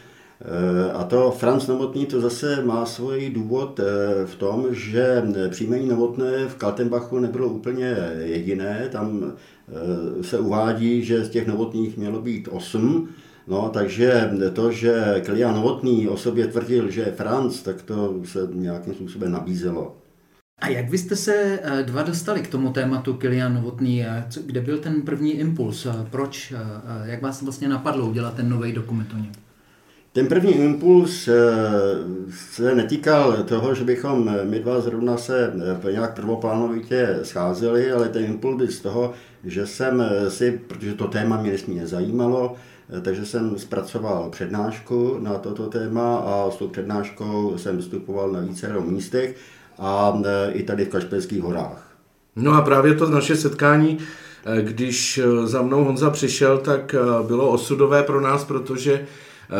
a 0.94 1.04
to 1.04 1.30
Franz 1.30 1.66
Novotný 1.66 2.06
to 2.06 2.20
zase 2.20 2.64
má 2.64 2.86
svůj 2.86 3.30
důvod 3.30 3.80
v 4.24 4.34
tom, 4.34 4.66
že 4.70 5.22
příjmení 5.50 5.88
Novotné 5.88 6.48
v 6.48 6.54
Kaltenbachu 6.54 7.18
nebylo 7.18 7.48
úplně 7.48 7.96
jediné. 8.24 8.88
Tam 8.92 9.22
Eh, 9.22 9.53
se 10.22 10.38
uvádí, 10.38 11.04
že 11.04 11.24
z 11.24 11.30
těch 11.30 11.46
novotných 11.46 11.96
mělo 11.96 12.22
být 12.22 12.48
osm, 12.52 13.08
No, 13.46 13.68
takže 13.68 14.30
to, 14.52 14.72
že 14.72 15.22
Kilian 15.24 15.54
Novotný 15.54 16.08
o 16.08 16.16
sobě 16.16 16.46
tvrdil, 16.46 16.90
že 16.90 17.00
je 17.00 17.12
Franc, 17.12 17.62
tak 17.62 17.82
to 17.82 18.20
se 18.24 18.48
nějakým 18.52 18.94
způsobem 18.94 19.32
nabízelo. 19.32 19.96
A 20.58 20.68
jak 20.68 20.90
vy 20.90 20.98
jste 20.98 21.16
se 21.16 21.60
eh, 21.62 21.82
dva 21.82 22.02
dostali 22.02 22.40
k 22.40 22.48
tomu 22.48 22.72
tématu 22.72 23.14
Kilian 23.14 23.54
Novotný? 23.54 24.04
Kde 24.46 24.60
byl 24.60 24.78
ten 24.78 25.02
první 25.02 25.32
impuls? 25.32 25.86
Proč? 26.10 26.54
Jak 27.04 27.22
vás 27.22 27.42
vlastně 27.42 27.68
napadlo 27.68 28.06
udělat 28.06 28.34
ten 28.34 28.48
nový 28.48 28.72
dokument 28.72 29.08
o 29.14 29.16
něm? 29.16 29.32
Ten 30.14 30.26
první 30.26 30.52
impuls 30.52 31.28
eh, 31.28 31.32
se 32.30 32.74
netýkal 32.74 33.42
toho, 33.42 33.74
že 33.74 33.84
bychom 33.84 34.36
my 34.44 34.58
dva 34.58 34.80
zrovna 34.80 35.16
se 35.16 35.52
nějak 35.90 36.14
prvoplánovitě 36.14 37.18
scházeli, 37.22 37.92
ale 37.92 38.08
ten 38.08 38.24
impuls 38.24 38.56
byl 38.56 38.68
z 38.68 38.80
toho, 38.80 39.12
že 39.44 39.66
jsem 39.66 40.00
eh, 40.00 40.30
si, 40.30 40.60
protože 40.66 40.94
to 40.94 41.08
téma 41.08 41.42
mě 41.42 41.50
nesmírně 41.50 41.86
zajímalo, 41.86 42.54
eh, 42.98 43.00
takže 43.00 43.26
jsem 43.26 43.58
zpracoval 43.58 44.30
přednášku 44.30 45.16
na 45.18 45.34
toto 45.34 45.66
téma 45.66 46.16
a 46.16 46.50
s 46.50 46.56
tou 46.56 46.68
přednáškou 46.68 47.58
jsem 47.58 47.76
vystupoval 47.76 48.32
na 48.32 48.40
více 48.40 48.72
místech 48.80 49.36
a 49.78 50.22
eh, 50.24 50.52
i 50.52 50.62
tady 50.62 50.84
v 50.84 50.88
Kašperských 50.88 51.42
horách. 51.42 51.96
No 52.36 52.52
a 52.52 52.62
právě 52.62 52.94
to 52.94 53.10
naše 53.10 53.36
setkání, 53.36 53.98
když 54.60 55.20
za 55.44 55.62
mnou 55.62 55.84
Honza 55.84 56.10
přišel, 56.10 56.58
tak 56.58 56.94
bylo 57.26 57.50
osudové 57.50 58.02
pro 58.02 58.20
nás, 58.20 58.44
protože 58.44 59.06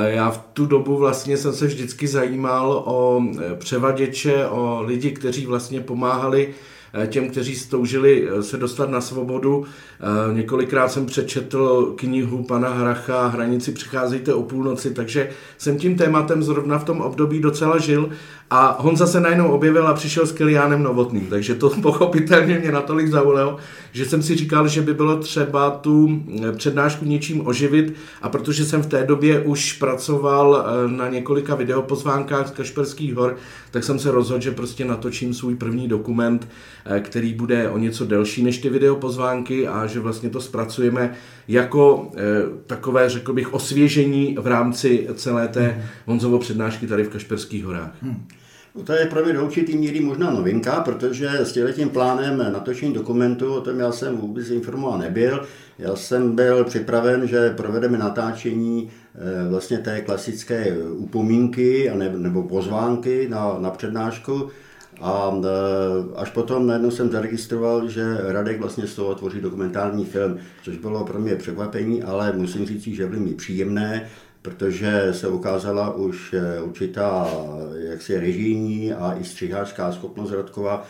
já 0.06 0.30
v 0.30 0.38
tu 0.52 0.66
dobu 0.66 0.96
vlastně 0.96 1.36
jsem 1.36 1.52
se 1.52 1.66
vždycky 1.66 2.08
zajímal 2.08 2.82
o 2.86 3.22
převaděče, 3.58 4.46
o 4.46 4.82
lidi, 4.82 5.10
kteří 5.10 5.46
vlastně 5.46 5.80
pomáhali 5.80 6.48
Eh, 6.48 6.73
těm, 7.06 7.30
kteří 7.30 7.56
stoužili 7.56 8.28
eh, 8.28 8.42
se 8.42 8.56
dostat 8.56 8.90
na 8.90 9.00
svobodu. 9.00 9.64
Eh, 9.64 10.34
několikrát 10.34 10.88
jsem 10.88 11.06
přečetl 11.06 11.94
knihu 11.96 12.42
pana 12.42 12.68
Hracha 12.68 13.26
Hranici 13.26 13.72
přicházejte 13.72 14.34
o 14.34 14.42
půlnoci, 14.42 14.94
takže 14.94 15.30
jsem 15.58 15.78
tím 15.78 15.96
tématem 15.96 16.42
zrovna 16.42 16.78
v 16.78 16.84
tom 16.84 17.00
období 17.00 17.40
docela 17.40 17.78
žil 17.78 18.08
a 18.50 18.76
Honza 18.80 19.06
se 19.06 19.20
najednou 19.20 19.48
objevil 19.48 19.88
a 19.88 19.94
přišel 19.94 20.26
s 20.26 20.32
Kiliánem 20.32 20.82
Novotným, 20.82 21.26
takže 21.26 21.54
to 21.54 21.70
pochopitelně 21.82 22.58
mě 22.58 22.72
natolik 22.72 23.08
zavolalo, 23.08 23.56
že 23.92 24.04
jsem 24.04 24.22
si 24.22 24.36
říkal, 24.36 24.68
že 24.68 24.82
by 24.82 24.94
bylo 24.94 25.16
třeba 25.16 25.70
tu 25.70 26.22
přednášku 26.56 27.04
něčím 27.04 27.46
oživit 27.46 27.94
a 28.22 28.28
protože 28.28 28.64
jsem 28.64 28.82
v 28.82 28.86
té 28.86 29.04
době 29.04 29.40
už 29.40 29.72
pracoval 29.72 30.66
na 30.86 31.08
několika 31.08 31.54
videopozvánkách 31.54 32.48
z 32.48 32.50
Kašperských 32.50 33.14
hor, 33.14 33.36
tak 33.74 33.84
jsem 33.84 33.98
se 33.98 34.10
rozhodl, 34.10 34.42
že 34.42 34.50
prostě 34.50 34.84
natočím 34.84 35.34
svůj 35.34 35.54
první 35.54 35.88
dokument 35.88 36.48
Eh, 36.86 37.00
který 37.00 37.34
bude 37.34 37.70
o 37.70 37.78
něco 37.78 38.04
delší 38.04 38.42
než 38.42 38.58
ty 38.58 38.70
videopozvánky 38.70 39.68
a 39.68 39.86
že 39.86 40.00
vlastně 40.00 40.30
to 40.30 40.40
zpracujeme 40.40 41.14
jako 41.48 42.10
eh, 42.16 42.20
takové, 42.66 43.08
řekl 43.08 43.32
bych, 43.32 43.54
osvěžení 43.54 44.36
v 44.40 44.46
rámci 44.46 45.08
celé 45.14 45.48
té 45.48 45.60
mhm. 45.60 45.82
Honzovo 46.06 46.38
přednášky 46.38 46.86
tady 46.86 47.04
v 47.04 47.08
Kašperských 47.08 47.64
horách. 47.64 47.90
Hmm. 48.02 48.26
No 48.74 48.82
to 48.82 48.92
je 48.92 49.06
pro 49.06 49.24
mě 49.24 49.32
do 49.32 49.44
určitý 49.44 49.76
míry 49.76 50.00
možná 50.00 50.30
novinka, 50.30 50.80
protože 50.80 51.28
s 51.28 51.74
tím 51.74 51.90
plánem 51.90 52.38
natočení 52.52 52.94
dokumentu, 52.94 53.54
o 53.54 53.60
tom 53.60 53.80
já 53.80 53.92
jsem 53.92 54.16
vůbec 54.16 54.50
informován 54.50 55.00
nebyl. 55.00 55.46
Já 55.78 55.96
jsem 55.96 56.34
byl 56.34 56.64
připraven, 56.64 57.28
že 57.28 57.50
provedeme 57.50 57.98
natáčení 57.98 58.90
vlastně 59.48 59.78
té 59.78 60.00
klasické 60.00 60.76
upomínky 60.78 61.90
nebo 62.16 62.42
pozvánky 62.42 63.28
na, 63.28 63.56
na 63.58 63.70
přednášku, 63.70 64.50
a 65.00 65.40
e, 65.44 65.48
až 66.16 66.30
potom 66.30 66.66
najednou 66.66 66.90
jsem 66.90 67.10
zaregistroval, 67.10 67.88
že 67.88 68.16
Radek 68.20 68.60
vlastně 68.60 68.86
z 68.86 68.94
toho 68.94 69.14
tvoří 69.14 69.40
dokumentární 69.40 70.04
film, 70.04 70.38
což 70.62 70.76
bylo 70.76 71.04
pro 71.04 71.20
mě 71.20 71.36
překvapení, 71.36 72.02
ale 72.02 72.32
musím 72.32 72.66
říct, 72.66 72.82
že 72.82 73.06
bylo 73.06 73.20
mi 73.20 73.34
příjemné, 73.34 74.08
protože 74.42 75.08
se 75.12 75.28
ukázala 75.28 75.94
už 75.94 76.32
e, 76.34 76.60
určitá 76.62 77.28
jaksi 77.76 78.20
režijní 78.20 78.92
a 78.92 79.16
i 79.20 79.24
střihářská 79.24 79.92
schopnost 79.92 80.32
Radkova, 80.32 80.84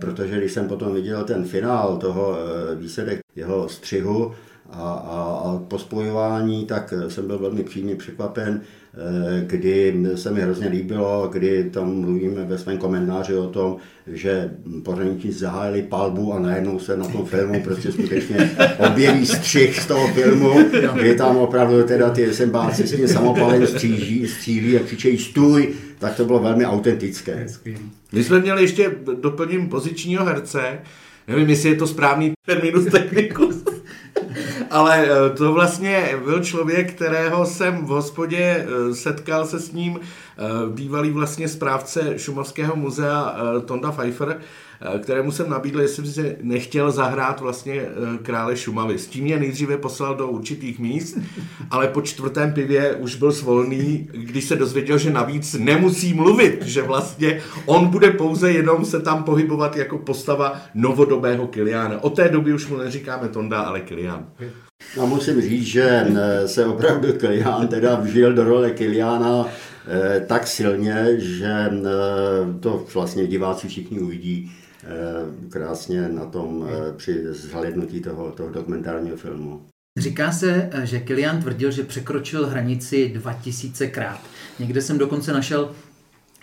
protože 0.00 0.38
když 0.38 0.52
jsem 0.52 0.68
potom 0.68 0.94
viděl 0.94 1.24
ten 1.24 1.44
finál 1.44 1.96
toho 1.96 2.36
výsledek 2.74 3.20
jeho 3.36 3.68
střihu 3.68 4.34
a, 4.70 4.92
a, 4.92 5.42
a 5.44 5.58
po 5.68 5.78
spojování, 5.78 6.64
tak 6.64 6.94
jsem 7.08 7.26
byl 7.26 7.38
velmi 7.38 7.62
příjemně 7.62 7.96
překvapen. 7.96 8.60
Eh, 8.98 9.44
kdy 9.46 9.94
se 10.14 10.30
mi 10.30 10.40
hrozně 10.40 10.68
líbilo, 10.68 11.28
kdy 11.32 11.70
tam 11.70 11.94
mluvíme 12.00 12.44
ve 12.44 12.58
svém 12.58 12.78
komentáři 12.78 13.34
o 13.34 13.46
tom, 13.46 13.76
že 14.06 14.50
pořadníci 14.82 15.32
zahájili 15.32 15.82
palbu 15.82 16.32
a 16.32 16.38
najednou 16.38 16.78
se 16.78 16.96
na 16.96 17.08
tom 17.08 17.26
filmu 17.26 17.62
prostě 17.62 17.92
skutečně 17.92 18.50
objeví 18.78 19.26
střih 19.26 19.80
z 19.80 19.86
toho 19.86 20.08
filmu, 20.08 20.54
kdy 20.94 21.14
tam 21.14 21.36
opravdu 21.36 21.82
teda 21.82 22.10
ty 22.10 22.34
sembáci 22.34 22.86
s 22.86 22.96
tím 22.96 23.08
samopalem 23.08 23.66
stříží, 23.66 24.28
střílí 24.28 24.78
a 24.78 24.82
křičejí 24.82 25.18
stůj, 25.18 25.74
tak 25.98 26.14
to 26.14 26.24
bylo 26.24 26.38
velmi 26.38 26.66
autentické. 26.66 27.46
My 28.12 28.24
jsme 28.24 28.40
měli 28.40 28.62
ještě, 28.62 28.90
doplním 29.20 29.68
pozičního 29.68 30.24
herce, 30.24 30.78
nevím, 31.28 31.50
jestli 31.50 31.68
je 31.68 31.74
to 31.74 31.86
správný 31.86 32.32
terminus 32.46 32.84
technicus, 32.84 33.64
ale 34.70 35.06
eh, 35.06 35.30
to 35.30 35.52
vlastně 35.52 36.14
byl 36.24 36.44
člověk, 36.44 36.92
kterého 36.92 37.46
jsem 37.46 37.84
v 37.84 37.88
hospodě 37.88 38.38
eh, 38.38 38.94
setkal 38.94 39.46
se 39.46 39.60
s 39.60 39.72
ním, 39.72 40.00
eh, 40.00 40.42
bývalý 40.70 41.10
vlastně 41.10 41.48
správce 41.48 42.18
Šumavského 42.18 42.76
muzea 42.76 43.36
Tonda 43.64 43.92
Pfeiffer, 43.92 44.40
kterému 45.02 45.32
jsem 45.32 45.50
nabídl, 45.50 45.80
jestli 45.80 46.06
se 46.06 46.36
nechtěl 46.42 46.90
zahrát 46.90 47.40
vlastně 47.40 47.82
krále 48.22 48.56
Šumavy. 48.56 48.98
S 48.98 49.06
tím 49.06 49.24
mě 49.24 49.38
nejdříve 49.38 49.76
poslal 49.76 50.14
do 50.14 50.28
určitých 50.28 50.78
míst, 50.78 51.18
ale 51.70 51.88
po 51.88 52.02
čtvrtém 52.02 52.52
pivě 52.52 52.94
už 52.94 53.16
byl 53.16 53.32
svolný, 53.32 54.08
když 54.12 54.44
se 54.44 54.56
dozvěděl, 54.56 54.98
že 54.98 55.10
navíc 55.10 55.54
nemusí 55.54 56.14
mluvit, 56.14 56.62
že 56.62 56.82
vlastně 56.82 57.40
on 57.66 57.86
bude 57.86 58.10
pouze 58.10 58.52
jenom 58.52 58.84
se 58.84 59.00
tam 59.00 59.24
pohybovat 59.24 59.76
jako 59.76 59.98
postava 59.98 60.60
novodobého 60.74 61.46
Kiliána. 61.46 62.04
Od 62.04 62.16
té 62.16 62.28
doby 62.28 62.54
už 62.54 62.66
mu 62.68 62.76
neříkáme 62.76 63.28
Tonda, 63.28 63.60
ale 63.60 63.80
Kilián. 63.80 64.26
No 64.96 65.06
musím 65.06 65.40
říct, 65.40 65.66
že 65.66 66.06
eh, 66.16 66.48
se 66.48 66.66
opravdu 66.66 67.12
Kilián 67.12 67.68
teda 67.68 67.94
vžil 67.96 68.32
do 68.32 68.44
role 68.44 68.70
Kiliána 68.70 69.46
eh, 69.86 70.20
tak 70.20 70.46
silně, 70.46 71.06
že 71.18 71.52
eh, 71.52 72.60
to 72.60 72.84
vlastně 72.94 73.26
diváci 73.26 73.68
všichni 73.68 74.00
uvidí 74.00 74.52
krásně 75.50 76.08
na 76.08 76.24
tom 76.26 76.68
při 76.96 77.24
zhlédnutí 77.28 78.00
toho, 78.00 78.30
toho 78.30 78.50
dokumentárního 78.50 79.16
filmu. 79.16 79.66
Říká 79.98 80.32
se, 80.32 80.70
že 80.84 81.00
Kilian 81.00 81.40
tvrdil, 81.40 81.70
že 81.70 81.82
překročil 81.82 82.46
hranici 82.46 83.14
2000krát. 83.16 84.18
Někde 84.58 84.82
jsem 84.82 84.98
dokonce 84.98 85.32
našel 85.32 85.70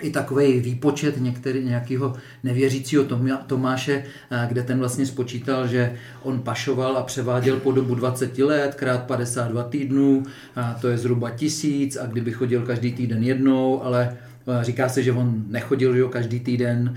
i 0.04 0.12
takový 0.12 0.60
výpočet 0.60 1.22
některý, 1.22 1.66
nějakého 1.66 2.14
nevěřícího 2.44 3.06
Tomáše, 3.48 4.04
eh, 4.32 4.46
kde 4.50 4.64
ten 4.64 4.80
vlastně 4.80 5.06
spočítal, 5.06 5.68
že 5.68 5.96
on 6.24 6.40
pašoval 6.40 6.98
a 6.98 7.04
převáděl 7.04 7.58
po 7.58 7.72
dobu 7.72 7.96
20 7.96 8.44
let, 8.44 8.76
krát 8.76 9.04
52 9.04 9.64
týdnů, 9.64 10.24
a 10.56 10.78
to 10.82 10.88
je 10.88 10.98
zhruba 10.98 11.30
tisíc 11.30 11.98
a 11.98 12.06
kdyby 12.06 12.32
chodil 12.32 12.62
každý 12.62 12.94
týden 12.94 13.24
jednou, 13.24 13.84
ale 13.84 14.18
Říká 14.62 14.90
se, 14.90 15.04
že 15.04 15.12
on 15.12 15.44
nechodil 15.48 15.98
jo, 15.98 16.10
každý 16.10 16.40
týden, 16.40 16.96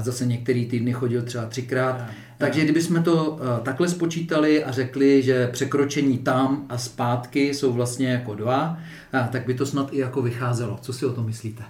zase 0.00 0.26
některý 0.26 0.66
týdny 0.66 0.92
chodil 0.92 1.22
třeba 1.22 1.46
třikrát. 1.46 2.04
Takže 2.38 2.64
kdybychom 2.64 3.02
to 3.02 3.40
takhle 3.62 3.88
spočítali 3.88 4.64
a 4.64 4.72
řekli, 4.72 5.22
že 5.22 5.46
překročení 5.46 6.18
tam 6.18 6.66
a 6.68 6.78
zpátky 6.78 7.54
jsou 7.54 7.72
vlastně 7.72 8.08
jako 8.08 8.34
dva, 8.34 8.78
tak 9.32 9.46
by 9.46 9.54
to 9.54 9.66
snad 9.66 9.92
i 9.92 9.98
jako 9.98 10.22
vycházelo. 10.22 10.78
Co 10.82 10.92
si 10.92 11.06
o 11.06 11.12
tom 11.12 11.26
myslíte? 11.26 11.62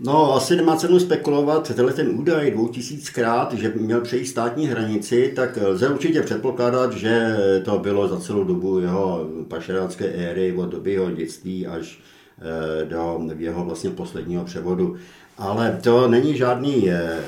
No, 0.00 0.34
asi 0.34 0.56
nemá 0.56 0.76
cenu 0.76 1.00
spekulovat. 1.00 1.74
Tenhle 1.74 1.92
ten 1.92 2.08
údaj 2.08 2.50
2000 2.50 3.12
krát, 3.12 3.52
že 3.52 3.72
měl 3.76 4.00
přejít 4.00 4.26
státní 4.26 4.66
hranici, 4.66 5.32
tak 5.36 5.58
lze 5.62 5.88
určitě 5.88 6.22
předpokládat, 6.22 6.92
že 6.92 7.36
to 7.64 7.78
bylo 7.78 8.08
za 8.08 8.20
celou 8.20 8.44
dobu 8.44 8.78
jeho 8.78 9.26
pašerácké 9.48 10.04
éry, 10.04 10.52
od 10.52 10.66
doby 10.66 10.92
jeho 10.92 11.10
dětství 11.10 11.66
až 11.66 11.98
eh, 12.38 12.84
do 12.84 13.20
jeho 13.38 13.64
vlastně 13.64 13.90
posledního 13.90 14.44
převodu. 14.44 14.96
Ale 15.38 15.78
to 15.82 16.08
není 16.08 16.36
žádný 16.36 16.90
eh, 16.90 17.20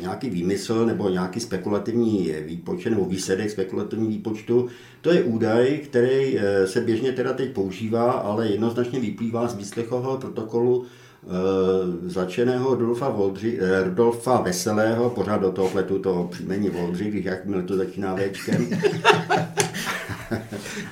nějaký 0.00 0.30
výmysl 0.30 0.86
nebo 0.86 1.08
nějaký 1.08 1.40
spekulativní 1.40 2.34
výpočet 2.46 2.90
nebo 2.90 3.04
výsledek 3.04 3.50
spekulativní 3.50 4.08
výpočtu. 4.08 4.68
To 5.00 5.12
je 5.12 5.22
údaj, 5.22 5.78
který 5.84 6.38
eh, 6.38 6.66
se 6.66 6.80
běžně 6.80 7.12
teda 7.12 7.32
teď 7.32 7.50
používá, 7.52 8.10
ale 8.12 8.48
jednoznačně 8.48 9.00
vyplývá 9.00 9.48
z 9.48 9.56
výslechového 9.56 10.16
protokolu 10.16 10.86
začeného 12.06 12.74
Rudolfa, 12.74 13.08
Voldři, 13.08 13.58
eh, 13.60 13.84
Rudolfa 13.84 14.40
Veselého, 14.40 15.10
pořád 15.10 15.40
do 15.40 15.52
toho 15.52 15.68
pletu 15.68 15.98
toho 15.98 16.28
příjmení 16.28 16.70
Voldřich, 16.70 17.24
jakmile 17.24 17.62
to 17.62 17.76
začíná 17.76 18.16
Včkem. 18.32 18.70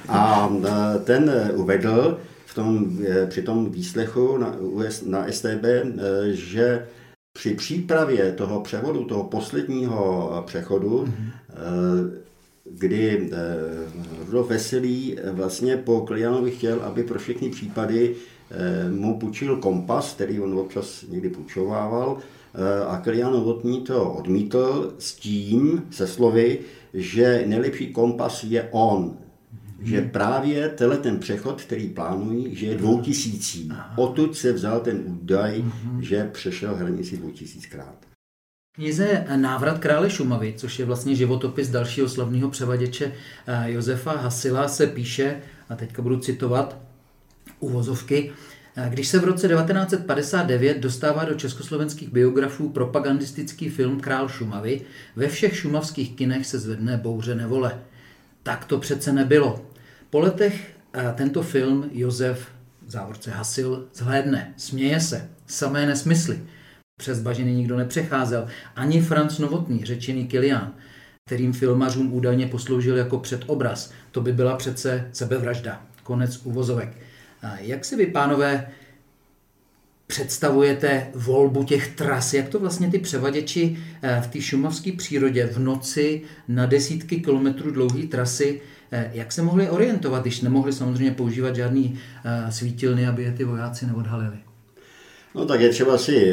a 0.08 0.52
eh, 0.64 0.98
ten 0.98 1.52
uvedl 1.54 2.18
v 2.46 2.54
tom, 2.54 2.98
při 3.28 3.42
tom 3.42 3.70
výslechu 3.70 4.38
na, 4.38 4.56
na 5.06 5.26
STB, 5.32 5.64
že 6.30 6.86
při 7.32 7.54
přípravě 7.54 8.32
toho 8.32 8.60
převodu, 8.60 9.04
toho 9.04 9.24
posledního 9.24 10.42
přechodu, 10.46 11.04
mm-hmm. 11.04 12.10
kdy 12.64 13.30
Rudolf 14.26 14.48
Veselý 14.48 15.18
vlastně 15.32 15.76
po 15.76 16.00
Klianovi 16.00 16.50
chtěl, 16.50 16.80
aby 16.82 17.02
pro 17.02 17.18
všechny 17.18 17.50
případy 17.50 18.14
Eh, 18.14 18.37
mu 18.90 19.18
půjčil 19.18 19.56
kompas, 19.56 20.14
který 20.14 20.40
on 20.40 20.58
občas 20.58 21.04
někdy 21.08 21.28
půjčovával, 21.28 22.18
eh, 22.54 22.84
a 22.84 23.00
Kilian 23.00 23.32
Novotný 23.32 23.80
to 23.80 24.12
odmítl 24.12 24.94
s 24.98 25.14
tím, 25.14 25.82
se 25.90 26.06
slovy, 26.06 26.58
že 26.94 27.44
nejlepší 27.46 27.92
kompas 27.92 28.44
je 28.44 28.68
on. 28.70 29.16
Že 29.82 30.00
mhm. 30.00 30.10
právě 30.10 30.68
tenhle 30.68 30.98
ten 30.98 31.18
přechod, 31.18 31.62
který 31.62 31.88
plánují, 31.88 32.54
že 32.54 32.66
je 32.66 32.74
dvoutisící. 32.74 33.72
Odtud 33.96 34.36
se 34.36 34.52
vzal 34.52 34.80
ten 34.80 35.02
údaj, 35.06 35.62
mhm. 35.62 36.02
že 36.02 36.30
přešel 36.32 36.74
hranici 36.74 37.16
dvoutisíckrát. 37.16 37.96
knize 38.72 39.26
Návrat 39.36 39.78
krále 39.78 40.10
Šumavy, 40.10 40.54
což 40.56 40.78
je 40.78 40.84
vlastně 40.84 41.14
životopis 41.14 41.68
dalšího 41.68 42.08
slavného 42.08 42.50
převaděče 42.50 43.12
eh, 43.46 43.72
Josefa 43.72 44.12
Hasila, 44.16 44.68
se 44.68 44.86
píše, 44.86 45.42
a 45.68 45.76
teďka 45.76 46.02
budu 46.02 46.18
citovat, 46.18 46.87
uvozovky. 47.60 48.32
Když 48.88 49.08
se 49.08 49.18
v 49.18 49.24
roce 49.24 49.48
1959 49.48 50.78
dostává 50.78 51.24
do 51.24 51.34
československých 51.34 52.12
biografů 52.12 52.68
propagandistický 52.68 53.68
film 53.68 54.00
Král 54.00 54.28
Šumavy, 54.28 54.80
ve 55.16 55.28
všech 55.28 55.56
šumavských 55.56 56.16
kinech 56.16 56.46
se 56.46 56.58
zvedne 56.58 56.96
bouře 56.96 57.34
nevole. 57.34 57.80
Tak 58.42 58.64
to 58.64 58.78
přece 58.78 59.12
nebylo. 59.12 59.66
Po 60.10 60.20
letech 60.20 60.76
tento 61.14 61.42
film 61.42 61.90
Josef 61.92 62.48
závorce 62.86 63.30
Hasil 63.30 63.86
zhlédne, 63.94 64.54
směje 64.56 65.00
se, 65.00 65.28
samé 65.46 65.86
nesmysly. 65.86 66.40
Přes 67.00 67.20
bažiny 67.20 67.54
nikdo 67.54 67.76
nepřecházel, 67.76 68.46
ani 68.76 69.00
Franz 69.00 69.38
Novotný, 69.38 69.84
řečený 69.84 70.26
Kilian, 70.26 70.72
kterým 71.26 71.52
filmařům 71.52 72.12
údajně 72.12 72.46
posloužil 72.46 72.96
jako 72.96 73.18
předobraz. 73.18 73.92
To 74.10 74.20
by 74.20 74.32
byla 74.32 74.56
přece 74.56 75.08
sebevražda. 75.12 75.82
Konec 76.02 76.40
uvozovek. 76.44 76.96
Jak 77.60 77.84
si 77.84 77.96
vy, 77.96 78.06
pánové, 78.06 78.68
představujete 80.08 81.06
volbu 81.14 81.64
těch 81.64 81.94
tras? 81.94 82.34
Jak 82.34 82.48
to 82.48 82.58
vlastně 82.58 82.90
ty 82.90 82.98
převaděči 82.98 83.78
eh, 84.02 84.20
v 84.24 84.26
té 84.26 84.40
šumavské 84.40 84.92
přírodě 84.92 85.46
v 85.46 85.58
noci 85.58 86.22
na 86.48 86.66
desítky 86.66 87.16
kilometrů 87.20 87.70
dlouhé 87.70 88.06
trasy, 88.06 88.60
eh, 88.92 89.10
jak 89.14 89.32
se 89.32 89.42
mohli 89.42 89.70
orientovat, 89.70 90.22
když 90.22 90.40
nemohli 90.40 90.72
samozřejmě 90.72 91.10
používat 91.10 91.56
žádný 91.56 91.98
eh, 92.24 92.52
svítilny, 92.52 93.06
aby 93.06 93.22
je 93.22 93.32
ty 93.32 93.44
vojáci 93.44 93.86
neodhalili? 93.86 94.36
No 95.34 95.44
tak 95.44 95.60
je 95.60 95.68
třeba 95.68 95.98
si 95.98 96.32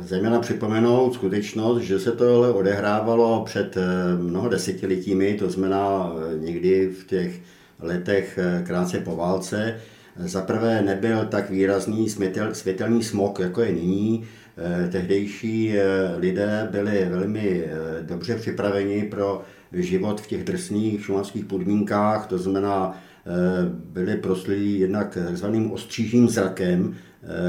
zejména 0.00 0.40
připomenout 0.40 1.14
skutečnost, 1.14 1.82
že 1.82 2.00
se 2.00 2.12
tohle 2.12 2.52
odehrávalo 2.52 3.44
před 3.44 3.76
mnoho 4.20 4.48
desetiletími, 4.48 5.34
to 5.34 5.50
znamená 5.50 6.12
někdy 6.38 6.86
v 6.86 7.06
těch 7.06 7.40
letech 7.80 8.38
krátce 8.66 9.00
po 9.00 9.16
válce, 9.16 9.80
za 10.18 10.42
prvé 10.42 10.82
nebyl 10.82 11.26
tak 11.26 11.50
výrazný 11.50 12.08
světel, 12.08 12.54
světelný 12.54 13.02
smog, 13.02 13.38
jako 13.38 13.60
je 13.62 13.72
nyní. 13.72 14.24
Eh, 14.60 14.88
tehdejší 14.88 15.78
eh, 15.78 15.82
lidé 16.16 16.68
byli 16.70 17.04
velmi 17.10 17.64
eh, 17.64 18.02
dobře 18.02 18.36
připraveni 18.36 19.02
pro 19.02 19.42
život 19.72 20.20
v 20.20 20.26
těch 20.26 20.44
drsných 20.44 21.04
šumavských 21.04 21.44
podmínkách, 21.44 22.26
to 22.26 22.38
znamená, 22.38 23.00
byli 23.72 24.16
proslí 24.16 24.80
jednak 24.80 25.18
takzvaným 25.26 25.72
ostřížním 25.72 26.28
zrakem, 26.28 26.94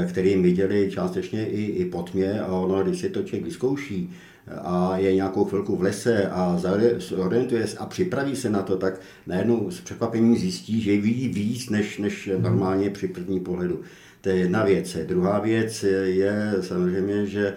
kterým 0.08 0.42
viděli 0.42 0.90
částečně 0.90 1.46
i, 1.46 1.62
i 1.62 1.84
po 1.84 2.02
tmě 2.02 2.40
a 2.40 2.46
ono, 2.46 2.82
když 2.82 3.00
si 3.00 3.10
to 3.10 3.22
člověk 3.22 3.44
vyzkouší, 3.44 4.10
a 4.62 4.96
je 4.96 5.14
nějakou 5.14 5.44
chvilku 5.44 5.76
v 5.76 5.82
lese 5.82 6.28
a 6.30 6.60
zorientuje 6.98 7.66
se 7.66 7.78
a 7.78 7.86
připraví 7.86 8.36
se 8.36 8.50
na 8.50 8.62
to, 8.62 8.76
tak 8.76 9.00
najednou 9.26 9.70
s 9.70 9.80
překvapením 9.80 10.36
zjistí, 10.36 10.80
že 10.80 11.00
vidí 11.00 11.28
víc, 11.28 11.70
než, 11.70 11.98
než 11.98 12.26
mhm. 12.26 12.42
normálně 12.42 12.90
při 12.90 13.08
první 13.08 13.40
pohledu. 13.40 13.80
To 14.20 14.28
je 14.28 14.36
jedna 14.36 14.64
věc. 14.64 14.96
Druhá 15.06 15.38
věc 15.38 15.84
je 16.02 16.54
samozřejmě, 16.60 17.26
že 17.26 17.54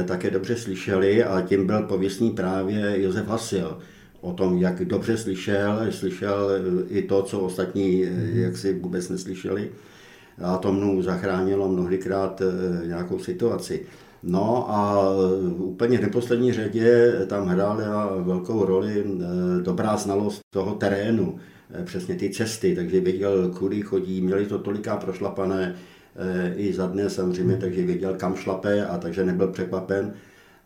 eh, 0.00 0.04
také 0.04 0.30
dobře 0.30 0.56
slyšeli 0.56 1.24
a 1.24 1.40
tím 1.40 1.66
byl 1.66 1.82
pověstný 1.82 2.30
právě 2.30 3.02
Josef 3.02 3.26
Hasil 3.26 3.78
o 4.20 4.32
tom, 4.32 4.58
jak 4.58 4.84
dobře 4.84 5.16
slyšel, 5.16 5.86
slyšel 5.90 6.50
i 6.88 7.02
to, 7.02 7.22
co 7.22 7.40
ostatní 7.40 8.04
eh, 8.04 8.10
mhm. 8.10 8.38
jak 8.38 8.56
si 8.56 8.74
vůbec 8.74 9.08
neslyšeli. 9.08 9.70
A 10.42 10.56
to 10.56 10.72
mnou 10.72 11.02
zachránilo 11.02 11.68
mnohdykrát 11.68 12.40
eh, 12.40 12.86
nějakou 12.86 13.18
situaci. 13.18 13.86
No 14.22 14.70
a 14.70 15.10
úplně 15.56 15.98
v 15.98 16.02
neposlední 16.02 16.52
řadě 16.52 17.12
tam 17.26 17.46
hrála 17.46 18.16
velkou 18.16 18.64
roli 18.64 19.04
eh, 19.04 19.62
dobrá 19.62 19.96
znalost 19.96 20.40
toho 20.50 20.74
terénu, 20.74 21.38
eh, 21.70 21.84
přesně 21.84 22.14
ty 22.14 22.30
cesty, 22.30 22.74
takže 22.74 23.00
věděl, 23.00 23.50
kudy 23.58 23.82
chodí, 23.82 24.20
měli 24.20 24.46
to 24.46 24.58
toliká 24.58 24.96
prošlapané 24.96 25.74
eh, 26.16 26.54
i 26.56 26.72
za 26.72 26.86
dne 26.86 27.10
samozřejmě, 27.10 27.56
takže 27.56 27.86
věděl, 27.86 28.14
kam 28.14 28.36
šlape 28.36 28.86
a 28.86 28.98
takže 28.98 29.24
nebyl 29.24 29.48
překvapen. 29.48 30.14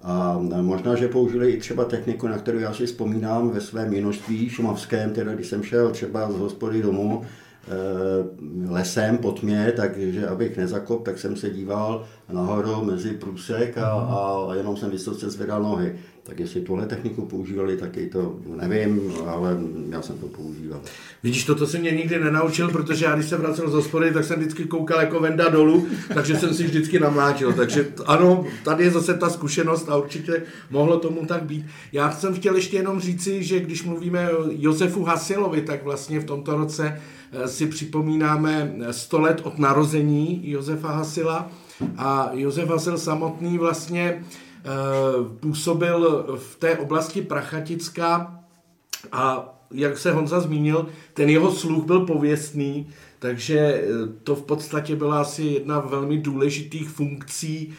A 0.03 0.39
možná, 0.61 0.95
že 0.95 1.09
použili 1.09 1.51
i 1.51 1.61
třeba 1.61 1.85
techniku, 1.85 2.29
na 2.29 2.39
kterou 2.39 2.59
já 2.59 2.75
si 2.75 2.87
vzpomínám 2.87 3.51
ve 3.51 3.61
svém 3.61 3.91
množství 4.01 4.49
šumavském, 4.49 5.11
teda 5.11 5.35
když 5.35 5.47
jsem 5.47 5.63
šel 5.63 5.91
třeba 5.91 6.33
z 6.33 6.39
hospody 6.39 6.83
domů, 6.83 7.23
lesem 8.69 9.19
po 9.19 9.33
tmě, 9.33 9.73
takže 9.77 10.27
abych 10.27 10.57
nezakop, 10.57 11.05
tak 11.05 11.19
jsem 11.19 11.37
se 11.37 11.51
díval 11.51 12.05
nahoru 12.33 12.85
mezi 12.85 13.11
průsek 13.11 13.79
a, 13.79 13.91
a 13.91 14.55
jenom 14.55 14.77
jsem 14.77 14.91
vysoce 14.91 15.31
zvedal 15.31 15.63
nohy. 15.63 15.95
Tak 16.25 16.41
jestli 16.41 16.61
tuhle 16.61 16.87
techniku 16.87 17.27
používali, 17.27 17.77
taky 17.77 18.07
to 18.07 18.37
nevím, 18.61 19.13
ale 19.27 19.59
já 19.91 20.03
jsem 20.03 20.19
to 20.19 20.27
používal. 20.27 20.81
Vidíš, 21.23 21.45
toto 21.45 21.67
si 21.67 21.79
mě 21.79 21.91
nikdy 21.91 22.19
nenaučil, 22.19 22.69
protože 22.69 23.05
já 23.05 23.15
když 23.15 23.29
jsem 23.29 23.41
vracel 23.41 23.71
z 23.71 23.73
hospody, 23.73 24.13
tak 24.13 24.25
jsem 24.25 24.39
vždycky 24.41 24.65
koukal 24.65 25.01
jako 25.01 25.21
venda 25.21 25.49
dolů, 25.49 25.87
takže 26.15 26.37
jsem 26.37 26.55
si 26.55 26.65
vždycky 26.65 27.01
namlátil. 27.01 27.53
Takže 27.53 27.87
ano, 28.07 28.45
tady 28.65 28.85
je 28.85 28.91
zase 28.91 29.15
ta 29.15 29.31
zkušenost 29.31 29.89
a 29.89 29.97
určitě 29.97 30.43
mohlo 30.71 30.99
tomu 30.99 31.27
tak 31.27 31.43
být. 31.43 31.67
Já 31.93 32.13
jsem 32.13 32.35
chtěl 32.35 32.57
ještě 32.57 32.77
jenom 32.77 33.01
říci, 33.01 33.43
že 33.43 33.61
když 33.61 33.85
mluvíme 33.85 34.31
o 34.31 34.45
Josefu 34.51 35.05
Hasilovi, 35.05 35.63
tak 35.63 35.85
vlastně 35.85 36.21
v 36.21 36.25
tomto 36.25 36.57
roce 36.57 36.99
Eh, 36.99 37.22
si 37.47 37.67
připomínáme 37.67 38.75
100 38.91 39.21
let 39.21 39.41
od 39.45 39.59
narození 39.59 40.51
Josefa 40.51 40.89
Hasila. 40.89 41.51
A 41.97 42.31
Josef 42.33 42.69
Hasil 42.69 42.99
samotný 42.99 43.59
vlastně 43.59 44.25
eh, 44.25 44.69
působil 45.41 46.27
v 46.39 46.57
té 46.57 46.79
oblasti 46.79 47.23
Prachatická. 47.23 48.41
A 49.13 49.49
jak 49.75 49.99
se 49.99 50.13
Honza 50.13 50.41
zmínil, 50.41 50.87
ten 51.15 51.29
jeho 51.29 51.53
sluch 51.53 51.85
byl 51.85 52.07
pověstný, 52.07 52.89
takže 53.19 53.59
eh, 53.59 53.85
to 54.25 54.35
v 54.35 54.43
podstatě 54.43 54.97
byla 54.97 55.21
asi 55.21 55.43
jedna 55.43 55.81
velmi 55.81 56.19
důležitých 56.19 56.89
funkcí, 56.89 57.75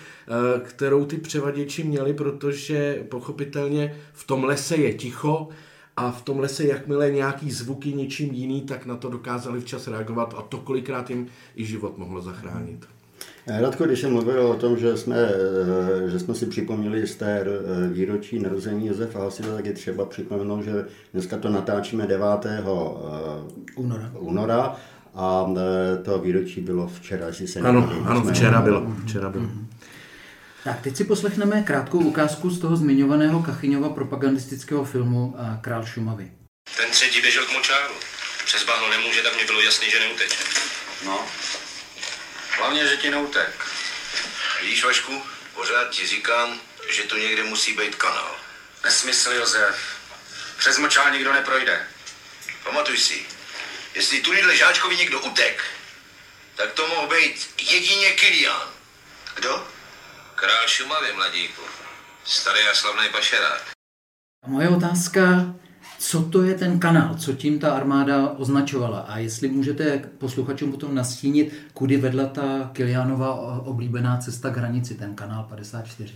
kterou 0.64 1.06
ty 1.06 1.18
převaděči 1.18 1.84
měli, 1.84 2.14
protože 2.14 3.06
pochopitelně 3.10 3.96
v 4.14 4.28
tom 4.28 4.44
lese 4.44 4.76
je 4.76 4.94
ticho, 4.94 5.50
a 5.98 6.12
v 6.12 6.22
tom 6.22 6.40
lese, 6.40 6.64
jakmile 6.64 7.12
nějaký 7.12 7.52
zvuky 7.52 7.94
něčím 7.94 8.34
jiný, 8.34 8.62
tak 8.62 8.86
na 8.86 8.96
to 8.96 9.10
dokázali 9.10 9.62
včas 9.62 9.88
reagovat 9.88 10.34
a 10.38 10.42
to 10.42 10.58
kolikrát 10.58 11.10
jim 11.10 11.28
i 11.56 11.66
život 11.66 11.98
mohlo 11.98 12.22
zachránit. 12.22 12.86
Radko, 13.48 13.84
když 13.86 14.00
jsem 14.00 14.12
mluvil 14.12 14.48
o 14.48 14.56
tom, 14.56 14.78
že 14.78 14.98
jsme, 14.98 15.30
že 16.08 16.20
jsme 16.20 16.36
si 16.36 16.46
připomněli 16.46 17.08
z 17.08 17.16
té 17.16 17.46
výročí 17.92 18.40
narození 18.40 18.88
Josefa 18.88 19.20
Hasila, 19.20 19.56
tak 19.56 19.66
je 19.66 19.74
třeba 19.74 20.06
připomenout, 20.06 20.62
že 20.62 20.86
dneska 21.14 21.38
to 21.38 21.50
natáčíme 21.50 22.08
9. 22.08 22.26
února. 23.76 24.12
února 24.20 24.76
a 25.16 25.54
to 26.04 26.20
výročí 26.20 26.62
bylo 26.62 26.88
včera, 26.88 27.28
jestli 27.28 27.48
se 27.48 27.60
Ano, 27.60 27.90
ano 28.06 28.22
včera 28.22 28.62
bylo. 28.62 28.94
Včera 29.04 29.30
bylo. 29.30 29.46
Tak, 30.64 30.82
teď 30.82 30.98
si 30.98 31.04
poslechneme 31.04 31.62
krátkou 31.62 32.00
ukázku 32.00 32.50
z 32.50 32.60
toho 32.60 32.76
zmiňovaného 32.76 33.44
Kachyňova 33.44 33.90
propagandistického 33.90 34.86
filmu 34.86 35.36
Král 35.62 35.86
Šumavy. 35.86 36.32
Ten 36.78 36.92
třetí 36.92 37.22
běžel 37.22 37.46
k 37.46 37.52
močáru. 37.52 37.94
Přes 38.46 38.64
bahno 38.64 38.90
nemůže, 38.90 39.22
tak 39.22 39.36
mě 39.36 39.46
bylo 39.46 39.62
jasný, 39.62 39.92
že 39.92 40.00
neuteče. 40.00 40.44
No, 41.06 41.28
hlavně, 42.58 42.88
že 42.88 42.98
ti 42.98 43.12
neutek. 43.12 43.66
Víš, 44.62 44.84
Vašku, 44.84 45.22
pořád 45.54 45.90
ti 45.90 46.08
říkám, 46.08 46.60
že 46.96 47.04
tu 47.04 47.18
někde 47.18 47.44
musí 47.44 47.74
být 47.74 47.96
kanál. 47.96 48.36
Nesmysl, 48.84 49.32
Josef. 49.32 49.76
Přes 50.58 50.78
močál 50.78 51.12
nikdo 51.12 51.34
neprojde. 51.34 51.88
Pamatuj 52.64 52.98
si, 52.98 53.26
jestli 53.96 54.22
tudyhle 54.22 54.58
žáčkovi 54.58 54.98
někdo 54.98 55.20
utek, 55.20 55.64
tak 56.56 56.72
to 56.72 56.88
mohl 56.88 57.08
být 57.08 57.50
jedině 57.72 58.12
Kilian. 58.12 58.70
Kdo? 59.36 59.68
Král 60.44 60.68
Šumavy, 60.68 61.14
mladíku. 61.16 61.62
Starý 62.26 62.60
a 62.72 62.76
slavný 62.76 63.10
pašerák. 63.12 63.62
A 64.46 64.50
moje 64.50 64.70
otázka, 64.70 65.56
co 66.00 66.22
to 66.24 66.44
je 66.44 66.56
ten 66.56 66.80
kanál, 66.80 67.16
co 67.16 67.34
tím 67.34 67.60
ta 67.60 67.72
armáda 67.72 68.30
označovala 68.30 69.00
a 69.00 69.18
jestli 69.18 69.48
můžete 69.48 70.04
posluchačům 70.18 70.72
potom 70.72 70.96
nastínit, 70.96 71.54
kudy 71.74 71.98
vedla 71.98 72.26
ta 72.26 72.70
Kilianova 72.74 73.36
oblíbená 73.60 74.18
cesta 74.18 74.50
k 74.50 74.58
hranici, 74.58 74.96
ten 74.96 75.16
kanál 75.16 75.44
54. 75.50 76.14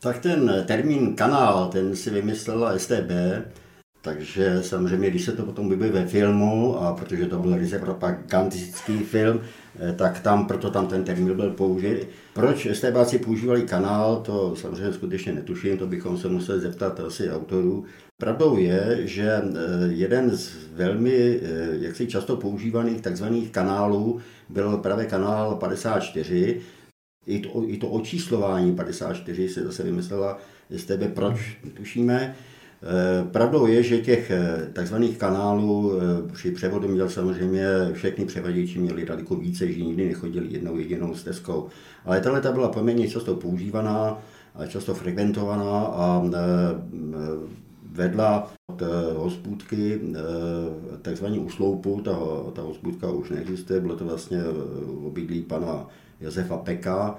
Tak 0.00 0.18
ten 0.18 0.64
termín 0.66 1.16
kanál, 1.16 1.68
ten 1.68 1.96
si 1.96 2.10
vymyslela 2.10 2.78
STB, 2.78 3.10
takže 4.02 4.62
samozřejmě, 4.62 5.10
když 5.10 5.24
se 5.24 5.32
to 5.32 5.42
potom 5.42 5.66
objeví 5.66 5.90
ve 5.90 6.06
filmu, 6.06 6.82
a 6.82 6.92
protože 6.92 7.26
to 7.26 7.38
byl 7.38 7.56
ryze 7.56 7.78
propagandistický 7.78 8.98
film, 8.98 9.40
eh, 9.80 9.92
tak 9.92 10.20
tam, 10.20 10.46
proto 10.46 10.70
tam 10.70 10.86
ten 10.86 11.04
termín 11.04 11.36
byl 11.36 11.50
použit. 11.50 12.08
Proč 12.34 12.66
STBáci 12.72 13.18
používali 13.18 13.62
kanál, 13.62 14.16
to 14.16 14.56
samozřejmě 14.56 14.92
skutečně 14.92 15.32
netuším, 15.32 15.78
to 15.78 15.86
bychom 15.86 16.18
se 16.18 16.28
museli 16.28 16.60
zeptat 16.60 17.00
asi 17.00 17.30
autorů. 17.30 17.84
Pravdou 18.18 18.56
je, 18.56 18.98
že 19.00 19.30
eh, 19.32 19.52
jeden 19.88 20.36
z 20.36 20.52
velmi 20.72 21.40
eh, 21.42 21.68
jaksi 21.80 22.06
často 22.06 22.36
používaných 22.36 23.00
takzvaných 23.00 23.50
kanálů 23.50 24.20
byl 24.48 24.76
právě 24.76 25.06
kanál 25.06 25.54
54, 25.54 26.60
i 27.26 27.38
to, 27.38 27.64
i 27.66 27.76
to 27.76 27.88
očíslování 27.88 28.76
54 28.76 29.48
se 29.48 29.64
zase 29.64 29.82
vymyslela 29.82 30.38
STB, 30.76 31.14
proč 31.14 31.58
tušíme. 31.74 32.34
Eh, 32.82 33.24
pravdou 33.30 33.66
je, 33.66 33.82
že 33.82 33.98
těch 33.98 34.30
eh, 34.30 34.70
takzvaných 34.72 35.18
kanálů 35.18 35.92
eh, 35.92 36.32
při 36.32 36.50
převodu 36.50 36.88
měl 36.88 37.08
samozřejmě 37.08 37.66
všechny 37.92 38.24
převaděči 38.24 38.78
měli 38.78 39.06
daleko 39.06 39.36
více, 39.36 39.72
že 39.72 39.84
nikdy 39.84 40.08
nechodili 40.08 40.46
jednou 40.50 40.78
jedinou 40.78 41.14
stezkou. 41.14 41.68
Ale 42.04 42.20
tahle 42.20 42.40
ta 42.40 42.52
byla 42.52 42.68
poměrně 42.68 43.08
často 43.08 43.34
používaná 43.36 44.22
a 44.54 44.66
často 44.66 44.94
frekventovaná 44.94 45.80
a 45.80 46.22
vedla 47.92 48.52
od 48.66 48.82
hospůdky 49.16 50.00
takzvaný 51.02 51.38
usloupu, 51.38 52.00
ta, 52.00 52.18
ta 52.52 52.62
hospůdka 52.62 53.10
už 53.10 53.30
neexistuje, 53.30 53.80
bylo 53.80 53.96
to 53.96 54.04
vlastně 54.04 54.38
obydlí 55.06 55.42
pana 55.42 55.86
Josefa 56.20 56.56
Peka, 56.56 57.18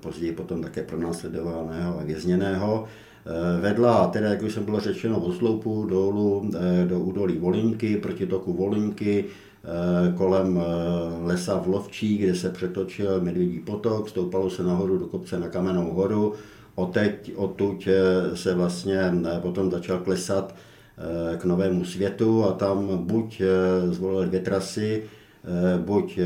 později 0.00 0.32
potom 0.32 0.62
také 0.62 0.82
pronásledovaného 0.82 2.00
a 2.00 2.04
vězněného. 2.04 2.88
Eh, 3.26 3.60
vedla, 3.60 4.06
teda 4.06 4.28
jak 4.28 4.42
už 4.42 4.52
jsem 4.52 4.64
bylo 4.64 4.80
řečeno, 4.80 5.20
od 5.20 5.36
sloupu 5.36 5.86
dolů 5.86 6.50
eh, 6.54 6.86
do 6.86 7.00
údolí 7.00 7.38
Volinky, 7.38 7.96
proti 7.96 8.26
toku 8.26 8.52
Volinky, 8.52 9.24
eh, 9.24 10.12
kolem 10.16 10.60
lesa 11.22 11.58
v 11.58 11.68
Lovčí, 11.68 12.18
kde 12.18 12.34
se 12.34 12.50
přetočil 12.50 13.20
Medvědí 13.20 13.58
potok, 13.58 14.08
stoupalo 14.08 14.50
se 14.50 14.62
nahoru 14.62 14.98
do 14.98 15.06
kopce 15.06 15.40
na 15.40 15.48
Kamenou 15.48 15.90
horu, 15.90 16.34
Oteď, 16.74 17.32
odtud 17.36 17.88
se 18.34 18.54
vlastně 18.54 19.12
potom 19.42 19.70
začal 19.70 19.98
klesat 19.98 20.54
k 21.38 21.44
novému 21.44 21.84
světu 21.84 22.44
a 22.44 22.52
tam 22.52 22.98
buď 22.98 23.42
zvolil 23.90 24.26
dvě 24.26 24.40
trasy, 24.40 25.02
buď 25.78 26.18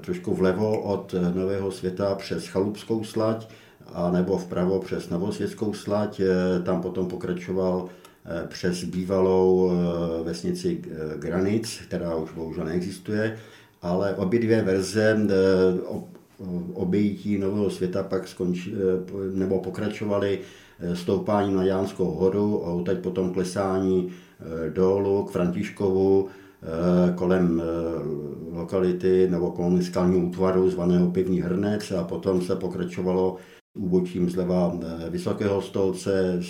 trošku 0.00 0.34
vlevo 0.34 0.80
od 0.80 1.14
nového 1.34 1.70
světa 1.70 2.14
přes 2.14 2.46
Chalupskou 2.46 3.04
slať, 3.04 3.48
a 3.92 4.10
nebo 4.10 4.38
vpravo 4.38 4.80
přes 4.80 5.08
Novosvětskou 5.08 5.72
slať, 5.72 6.20
eh, 6.20 6.62
tam 6.62 6.82
potom 6.82 7.06
pokračoval 7.06 7.88
eh, 8.24 8.46
přes 8.48 8.84
bývalou 8.84 9.70
eh, 9.70 10.22
vesnici 10.22 10.82
Granic, 11.16 11.80
která 11.88 12.14
už 12.14 12.32
bohužel 12.32 12.64
neexistuje, 12.64 13.36
ale 13.82 14.14
obě 14.14 14.40
dvě 14.40 14.62
verze 14.62 15.26
obejítí 16.74 17.38
Nového 17.38 17.70
světa 17.70 18.02
pak 18.02 18.28
skonči, 18.28 18.74
nebo 19.34 19.60
pokračovaly 19.60 20.38
stoupáním 20.94 21.56
na 21.56 21.64
Jánskou 21.64 22.04
horu 22.04 22.66
a 22.66 22.82
teď 22.82 22.98
potom 22.98 23.32
klesání 23.32 24.12
dolů 24.72 25.24
k 25.24 25.30
Františkovu 25.30 26.28
kolem 27.14 27.62
lokality 28.52 29.28
nebo 29.30 29.50
kolem 29.50 29.82
skalního 29.82 30.26
útvaru 30.26 30.70
zvaného 30.70 31.10
Pivní 31.10 31.40
Hrnec 31.40 31.92
a 31.92 32.04
potom 32.04 32.42
se 32.42 32.56
pokračovalo 32.56 33.36
úbočím 33.78 34.30
zleva 34.30 34.78
eh, 34.82 35.10
Vysokého 35.10 35.62
stolce, 35.62 36.40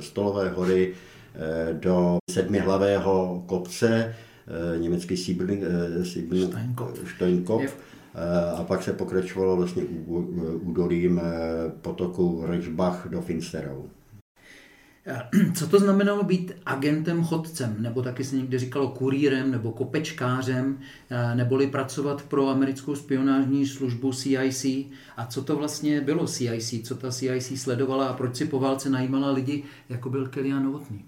Stolové 0.00 0.50
hory 0.50 0.94
eh, 1.34 1.74
do 1.74 2.18
sedmihlavého 2.30 3.42
kopce, 3.46 4.14
eh, 4.74 4.78
německý 4.78 5.16
Steinkopf, 7.14 7.76
a 8.56 8.64
pak 8.64 8.82
se 8.82 8.92
pokračovalo 8.92 9.56
vlastně 9.56 9.82
údolím 10.62 11.20
potoku 11.82 12.42
Reichbach 12.46 13.06
do 13.10 13.20
Finsterau. 13.20 13.82
Co 15.54 15.66
to 15.66 15.78
znamenalo 15.78 16.22
být 16.22 16.52
agentem 16.66 17.24
chodcem, 17.24 17.76
nebo 17.78 18.02
taky 18.02 18.24
se 18.24 18.36
někdy 18.36 18.58
říkalo 18.58 18.88
kurýrem 18.88 19.50
nebo 19.50 19.72
kopečkářem, 19.72 20.78
eh, 21.10 21.34
neboli 21.34 21.66
pracovat 21.66 22.22
pro 22.22 22.48
americkou 22.48 22.94
spionážní 22.94 23.66
službu 23.66 24.12
CIC? 24.12 24.64
A 25.16 25.26
co 25.26 25.42
to 25.42 25.56
vlastně 25.56 26.00
bylo 26.00 26.26
CIC? 26.26 26.82
Co 26.82 26.94
ta 26.94 27.10
CIC 27.10 27.60
sledovala 27.60 28.06
a 28.06 28.12
proč 28.12 28.36
si 28.36 28.44
po 28.44 28.60
válce 28.60 28.90
najímala 28.90 29.30
lidi, 29.30 29.64
jako 29.88 30.10
byl 30.10 30.28
Kellyan 30.28 30.64
Novotný? 30.64 31.04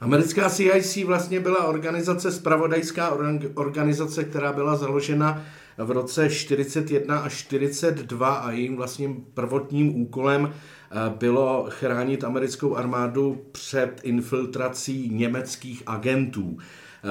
Americká 0.00 0.50
CIC 0.50 0.96
vlastně 1.04 1.40
byla 1.40 1.64
organizace, 1.64 2.32
spravodajská 2.32 3.16
organizace, 3.54 4.24
která 4.24 4.52
byla 4.52 4.76
založena 4.76 5.42
v 5.78 5.90
roce 5.90 6.30
41 6.30 7.18
až 7.18 7.32
42 7.32 8.34
a 8.34 8.50
jejím 8.50 8.76
vlastním 8.76 9.24
prvotním 9.34 10.00
úkolem 10.02 10.52
Eh, 10.52 10.52
bylo 11.18 11.66
chránit 11.68 12.24
americkou 12.24 12.76
armádu 12.76 13.42
před 13.52 14.00
infiltrací 14.02 15.08
německých 15.12 15.82
agentů. 15.86 16.58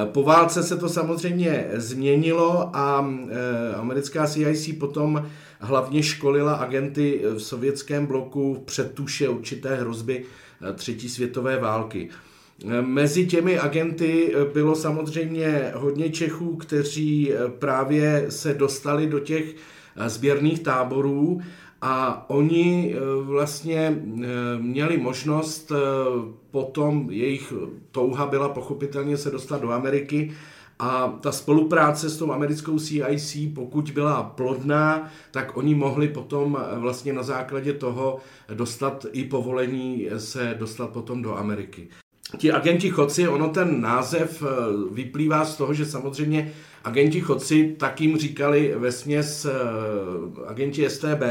Eh, 0.03 0.05
po 0.05 0.23
válce 0.23 0.63
se 0.63 0.77
to 0.77 0.89
samozřejmě 0.89 1.67
změnilo 1.73 2.69
a 2.75 3.13
eh, 3.29 3.75
americká 3.75 4.27
CIC 4.27 4.79
potom 4.79 5.29
hlavně 5.59 6.03
školila 6.03 6.53
agenty 6.53 7.21
v 7.33 7.39
sovětském 7.39 8.05
bloku 8.05 8.63
před 8.65 8.93
tuše 8.93 9.29
určité 9.29 9.75
hrozby 9.75 10.23
třetí 10.75 11.09
světové 11.09 11.59
války. 11.59 12.09
Mezi 12.81 13.25
těmi 13.27 13.59
agenty 13.59 14.35
bylo 14.53 14.75
samozřejmě 14.75 15.71
hodně 15.75 16.09
Čechů, 16.09 16.55
kteří 16.55 17.33
právě 17.59 18.25
se 18.29 18.53
dostali 18.53 19.07
do 19.07 19.19
těch 19.19 19.55
sběrných 20.07 20.59
táborů 20.59 21.41
a 21.81 22.25
oni 22.29 22.95
eh, 22.95 22.99
vlastně 23.23 24.01
eh, 24.23 24.27
měli 24.57 24.97
možnost, 24.97 25.71
eh, 25.71 25.75
potom 26.51 27.07
jejich 27.11 27.53
touha 27.91 28.25
byla 28.25 28.49
pochopitelně 28.49 29.17
se 29.17 29.31
dostat 29.31 29.61
do 29.61 29.71
Ameriky 29.71 30.31
a 30.79 31.17
ta 31.21 31.31
spolupráce 31.31 32.09
s 32.09 32.17
tou 32.17 32.31
americkou 32.31 32.79
CIC, 32.79 33.38
pokud 33.55 33.91
byla 33.91 34.23
plodná, 34.23 35.09
tak 35.31 35.57
oni 35.57 35.75
mohli 35.75 36.07
potom 36.07 36.57
vlastně 36.73 37.13
na 37.13 37.23
základě 37.23 37.73
toho 37.73 38.17
dostat 38.53 39.05
i 39.11 39.23
povolení 39.23 40.07
se 40.17 40.55
dostat 40.59 40.89
potom 40.89 41.21
do 41.21 41.38
Ameriky. 41.38 41.88
Ti 42.38 42.51
agenti 42.51 42.89
chodci, 42.89 43.27
ono 43.27 43.49
ten 43.49 43.81
název 43.81 44.43
vyplývá 44.91 45.45
z 45.45 45.57
toho, 45.57 45.73
že 45.73 45.85
samozřejmě 45.85 46.51
agenti 46.85 47.21
chodci, 47.21 47.75
tak 47.79 48.01
jim 48.01 48.17
říkali 48.17 48.73
ve 48.77 48.91
směs 48.91 49.47
agenti 50.47 50.89
STB, 50.89 51.23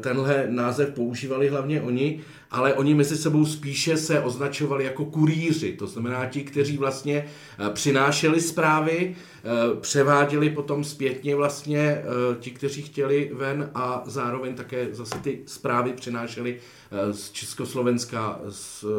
tenhle 0.00 0.46
název 0.48 0.90
používali 0.90 1.48
hlavně 1.48 1.82
oni, 1.82 2.20
ale 2.50 2.74
oni 2.74 2.94
mezi 2.94 3.16
sebou 3.16 3.46
spíše 3.46 3.96
se 3.96 4.20
označovali 4.20 4.84
jako 4.84 5.04
kurýři, 5.04 5.72
to 5.72 5.86
znamená 5.86 6.26
ti, 6.26 6.42
kteří 6.42 6.76
vlastně 6.76 7.26
přinášeli 7.72 8.40
zprávy, 8.40 9.16
převáděli 9.80 10.50
potom 10.50 10.84
zpětně 10.84 11.36
vlastně 11.36 12.02
ti, 12.40 12.50
kteří 12.50 12.82
chtěli 12.82 13.30
ven 13.34 13.70
a 13.74 14.02
zároveň 14.06 14.54
také 14.54 14.88
zase 14.92 15.18
ty 15.18 15.42
zprávy 15.46 15.92
přinášeli 15.92 16.58
z 17.10 17.30
Československa 17.30 18.40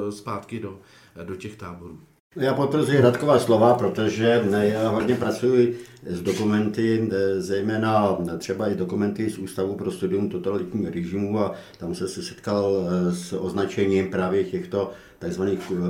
zpátky 0.09 0.59
do, 0.59 0.79
do 1.23 1.35
těch 1.35 1.55
táborů. 1.55 1.99
Já 2.35 2.53
potvrzuji 2.53 3.01
Radková 3.01 3.39
slova, 3.39 3.73
protože 3.73 4.43
já 4.51 4.89
hodně 4.89 5.15
pracuji 5.15 5.77
s 6.05 6.21
dokumenty, 6.21 7.09
zejména 7.37 8.17
třeba 8.37 8.67
i 8.67 8.75
dokumenty 8.75 9.29
z 9.29 9.37
Ústavu 9.37 9.75
pro 9.75 9.91
studium 9.91 10.29
totalitního 10.29 10.91
režimu 10.91 11.39
a 11.39 11.55
tam 11.77 11.95
se 11.95 12.07
setkal 12.07 12.87
s 13.11 13.33
označením 13.33 14.11
právě 14.11 14.43
těchto 14.43 14.91
tzv. 15.19 15.43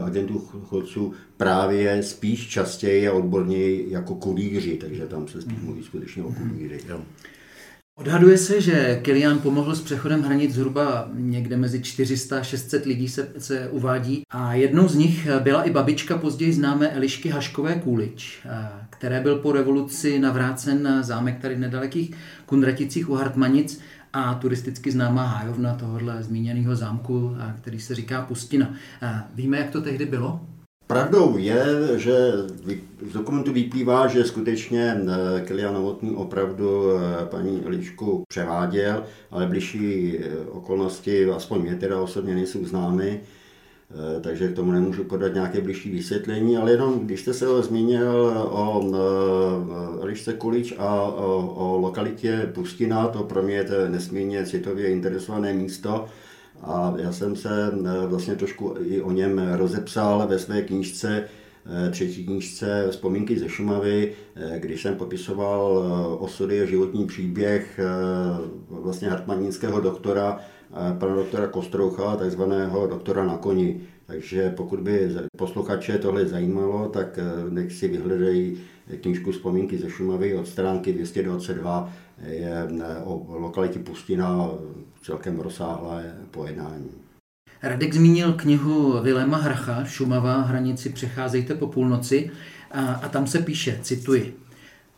agentů 0.05 0.39
chodců 0.39 1.13
právě 1.37 2.03
spíš 2.03 2.47
častěji 2.47 3.07
a 3.07 3.13
odborněji 3.13 3.85
jako 3.89 4.15
kulíři, 4.15 4.77
takže 4.77 5.07
tam 5.07 5.27
se 5.27 5.41
spíš 5.41 5.57
mluví 5.61 5.83
skutečně 5.83 6.23
o 6.23 6.33
kulíři. 6.33 6.79
Jo. 6.89 7.01
Odhaduje 7.97 8.37
se, 8.37 8.61
že 8.61 8.99
Kilian 9.01 9.39
pomohl 9.39 9.75
s 9.75 9.81
přechodem 9.81 10.21
hranic 10.21 10.53
zhruba 10.53 11.09
někde 11.13 11.57
mezi 11.57 11.81
400 11.81 12.39
a 12.39 12.43
600 12.43 12.85
lidí 12.85 13.09
se, 13.09 13.31
se 13.37 13.69
uvádí 13.69 14.23
a 14.29 14.53
jednou 14.53 14.87
z 14.87 14.95
nich 14.95 15.27
byla 15.43 15.63
i 15.63 15.71
babička 15.71 16.17
později 16.17 16.53
známé 16.53 16.89
Elišky 16.89 17.29
Haškové 17.29 17.75
Kůlič, 17.75 18.47
které 18.89 19.21
byl 19.21 19.35
po 19.35 19.51
revoluci 19.51 20.19
navrácen 20.19 20.83
na 20.83 21.03
zámek 21.03 21.39
tady 21.39 21.57
nedalekých 21.57 22.11
Kundraticích 22.45 23.09
u 23.09 23.13
Hartmanic 23.13 23.79
a 24.13 24.33
turisticky 24.33 24.91
známá 24.91 25.25
hájovna 25.25 25.73
tohohle 25.73 26.23
zmíněného 26.23 26.75
zámku, 26.75 27.35
který 27.57 27.79
se 27.79 27.95
říká 27.95 28.21
Pustina. 28.21 28.73
Víme, 29.35 29.57
jak 29.57 29.69
to 29.69 29.81
tehdy 29.81 30.05
bylo? 30.05 30.47
Pravdou 30.87 31.37
je, 31.37 31.65
že 31.95 32.31
z 33.09 33.13
dokumentu 33.13 33.53
vyplývá, 33.53 34.07
že 34.07 34.23
skutečně 34.23 34.97
eh, 34.97 35.41
Kilian 35.41 35.73
Novotný 35.73 36.15
opravdu 36.15 36.91
eh, 36.91 37.25
paní 37.25 37.63
Elišku 37.65 38.23
převáděl, 38.27 39.03
ale 39.31 39.47
blížší 39.47 40.17
eh, 40.17 40.29
okolnosti, 40.49 41.29
aspoň 41.29 41.61
mě 41.61 41.75
teda 41.75 42.01
osobně 42.01 42.35
nejsou 42.35 42.65
známy, 42.65 43.21
takže 44.21 44.47
k 44.47 44.55
tomu 44.55 44.71
nemůžu 44.71 45.03
podat 45.03 45.33
nějaké 45.33 45.61
blížší 45.61 45.91
vysvětlení, 45.91 46.57
ale 46.57 46.71
jenom 46.71 46.99
když 46.99 47.21
jste 47.21 47.33
se 47.33 47.63
zmínil 47.63 48.33
o 48.49 48.91
Elišce 50.01 50.33
Kulič 50.33 50.73
a 50.77 51.01
o, 51.01 51.53
o 51.55 51.79
lokalitě 51.79 52.49
Pustina, 52.53 53.07
to 53.07 53.23
pro 53.23 53.43
mě 53.43 53.55
je 53.55 53.63
to 53.63 53.73
nesmírně 53.89 54.45
citově 54.45 54.89
interesované 54.89 55.53
místo, 55.53 56.05
a 56.65 56.93
já 56.97 57.11
jsem 57.11 57.35
se 57.35 57.71
eh, 57.73 58.07
vlastně 58.07 58.35
trošku 58.35 58.75
i 58.79 59.01
o 59.01 59.11
něm 59.11 59.53
rozepsal 59.53 60.27
ve 60.27 60.39
své 60.39 60.61
knížce, 60.61 61.23
eh, 61.65 61.89
třetí 61.89 62.25
knížce 62.25 62.87
Vzpomínky 62.89 63.39
ze 63.39 63.49
Šumavy, 63.49 64.13
eh, 64.35 64.59
když 64.59 64.81
jsem 64.81 64.95
popisoval 64.95 65.85
osudy 66.19 66.61
a 66.61 66.65
životní 66.65 67.05
příběh 67.05 67.79
vlastně 68.69 69.09
hartmanínského 69.09 69.79
doktora, 69.79 70.39
pana 70.99 71.15
doktora 71.15 71.47
Kostroucha, 71.47 72.15
takzvaného 72.15 72.87
doktora 72.87 73.25
na 73.25 73.37
koni. 73.37 73.81
Takže 74.05 74.53
pokud 74.57 74.79
by 74.79 75.09
posluchače 75.37 75.97
tohle 75.97 76.25
zajímalo, 76.25 76.89
tak 76.89 77.19
nech 77.49 77.73
si 77.73 77.87
vyhledají 77.87 78.57
knížku 79.01 79.31
Vzpomínky 79.31 79.77
ze 79.77 79.89
Šumavy 79.89 80.35
od 80.35 80.47
stránky 80.47 80.93
222 80.93 81.93
je 82.23 82.67
o 83.03 83.25
lokalitě 83.39 83.79
Pustina 83.79 84.49
celkem 85.01 85.39
rozsáhlé 85.39 86.15
pojednání. 86.31 86.89
Radek 87.63 87.93
zmínil 87.93 88.33
knihu 88.33 89.01
Vilema 89.01 89.37
Hracha, 89.37 89.83
Šumava, 89.83 90.41
hranici 90.41 90.89
přecházejte 90.89 91.55
po 91.55 91.67
půlnoci 91.67 92.31
a, 92.71 92.93
a 92.93 93.09
tam 93.09 93.27
se 93.27 93.39
píše, 93.39 93.79
cituji, 93.81 94.39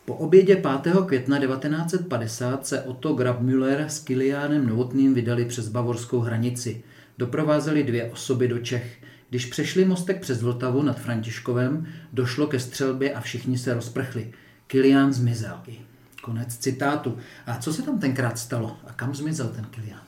po 0.08 0.16
obědě 0.16 0.56
5. 0.84 0.96
května 1.06 1.40
1950 1.40 2.68
se 2.68 2.82
Otto 2.82 3.14
Grabmüller 3.14 3.86
s 3.88 4.00
Kiliánem 4.00 4.68
Novotným 4.68 5.14
vydali 5.14 5.46
přes 5.46 5.70
bavorskou 5.70 6.20
hranici. 6.20 6.84
Doprovázeli 7.18 7.84
dvě 7.84 8.12
osoby 8.12 8.48
do 8.48 8.60
Čech. 8.60 8.98
Když 9.30 9.46
přešli 9.46 9.86
mostek 9.86 10.22
přes 10.22 10.42
Vltavu 10.42 10.82
nad 10.82 11.00
Františkovem, 11.00 11.88
došlo 12.14 12.48
ke 12.48 12.60
střelbě 12.60 13.14
a 13.14 13.22
všichni 13.22 13.58
se 13.58 13.74
rozprchli. 13.74 14.32
Kilián 14.68 15.14
zmizel. 15.14 15.62
Konec 16.28 16.58
citátu. 16.58 17.18
A 17.46 17.58
co 17.58 17.74
se 17.74 17.82
tam 17.82 18.00
tenkrát 18.00 18.40
stalo? 18.40 18.78
A 18.88 18.94
kam 18.94 19.16
zmizel 19.16 19.48
ten 19.48 19.66
Kilian? 19.66 20.02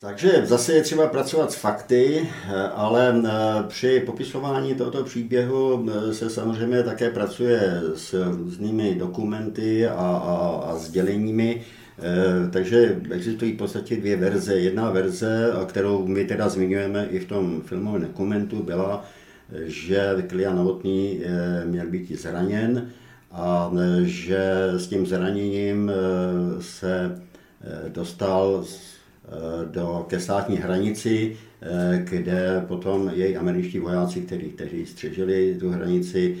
Takže 0.00 0.42
zase 0.44 0.72
je 0.72 0.82
třeba 0.82 1.06
pracovat 1.06 1.52
s 1.52 1.54
fakty, 1.54 2.28
ale 2.74 3.22
eh, 3.24 3.30
při 3.68 4.02
popisování 4.06 4.74
tohoto 4.74 5.04
příběhu 5.04 5.86
eh, 5.90 6.14
se 6.14 6.30
samozřejmě 6.30 6.82
také 6.82 7.10
pracuje 7.10 7.80
s 7.94 8.32
různými 8.36 8.94
dokumenty 8.94 9.86
a, 9.86 9.94
a, 9.94 10.64
a 10.70 10.76
sděleními. 10.76 11.62
Eh, 11.98 12.50
takže 12.50 13.00
existují 13.10 13.52
v 13.52 13.58
podstatě 13.58 13.96
dvě 13.96 14.16
verze. 14.16 14.54
Jedna 14.54 14.90
verze, 14.90 15.52
kterou 15.66 16.06
my 16.06 16.24
teda 16.24 16.48
zmiňujeme 16.48 17.06
i 17.10 17.18
v 17.18 17.28
tom 17.28 17.62
filmovém 17.62 18.02
dokumentu, 18.02 18.62
byla, 18.62 19.04
že 19.64 20.24
Kilian 20.28 20.56
Novotný 20.56 21.20
měl 21.64 21.86
být 21.86 22.20
zraněn 22.20 22.90
a 23.32 23.72
že 24.02 24.70
s 24.76 24.86
tím 24.86 25.06
zraněním 25.06 25.92
se 26.60 27.22
dostal 27.88 28.64
do, 29.70 30.04
ke 30.08 30.20
státní 30.20 30.56
hranici, 30.56 31.36
kde 31.98 32.64
potom 32.68 33.10
její 33.14 33.36
američtí 33.36 33.78
vojáci, 33.78 34.20
kteří, 34.20 34.44
kteří 34.44 34.86
střežili 34.86 35.56
tu 35.60 35.70
hranici, 35.70 36.36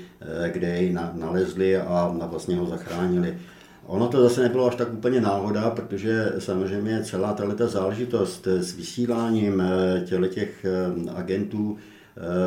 kde 0.52 0.68
jej 0.68 0.96
nalezli 1.14 1.76
a 1.76 2.26
vlastně 2.30 2.56
ho 2.56 2.66
zachránili. 2.66 3.38
Ono 3.86 4.08
to 4.08 4.22
zase 4.22 4.42
nebylo 4.42 4.66
až 4.66 4.74
tak 4.74 4.92
úplně 4.92 5.20
náhoda, 5.20 5.70
protože 5.70 6.32
samozřejmě 6.38 7.04
celá 7.04 7.32
tato 7.32 7.68
záležitost 7.68 8.46
s 8.46 8.76
vysíláním 8.76 9.62
těch 10.28 10.66
agentů 11.14 11.76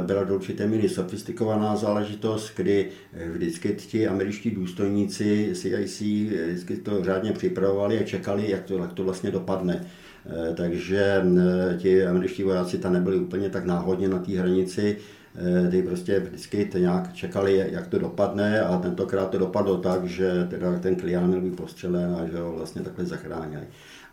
byla 0.06 0.24
do 0.24 0.36
určité 0.36 0.68
míry 0.68 0.90
sofistikovaná 0.90 1.76
záležitost, 1.76 2.52
kdy 2.56 2.90
vždycky 3.32 3.74
ti 3.74 4.08
američtí 4.08 4.52
důstojníci 4.52 5.50
CIC 5.54 6.02
vždycky 6.02 6.78
to 6.78 7.04
řádně 7.04 7.32
připravovali 7.32 8.00
a 8.00 8.04
čekali, 8.04 8.52
jak 8.52 8.64
to, 8.64 8.78
jak 8.78 8.94
to 8.94 9.04
vlastně 9.04 9.32
dopadne. 9.32 9.86
Eh, 10.26 10.54
takže 10.56 11.24
eh, 11.24 11.78
ti 11.78 12.06
američtí 12.06 12.44
vojáci 12.44 12.78
tam 12.78 12.94
nebyli 12.94 13.18
úplně 13.18 13.50
tak 13.50 13.66
náhodně 13.66 14.10
na 14.10 14.20
té 14.20 14.32
hranici, 14.32 14.98
eh, 15.36 15.70
ty 15.70 15.82
prostě 15.82 16.20
vždycky 16.20 16.66
to 16.66 16.78
nějak 16.78 17.14
čekali, 17.14 17.66
jak 17.72 17.88
to 17.88 18.00
dopadne 18.00 18.62
a 18.62 18.78
tentokrát 18.78 19.30
to 19.30 19.38
dopadlo 19.38 19.78
tak, 19.78 20.06
že 20.06 20.48
teda 20.50 20.80
ten 20.80 20.96
klián 20.96 21.42
byl 21.42 21.52
postřelen 21.52 22.16
a 22.16 22.28
že 22.28 22.38
ho 22.38 22.52
vlastně 22.52 22.82
takhle 22.82 23.06
zachránili. 23.06 23.64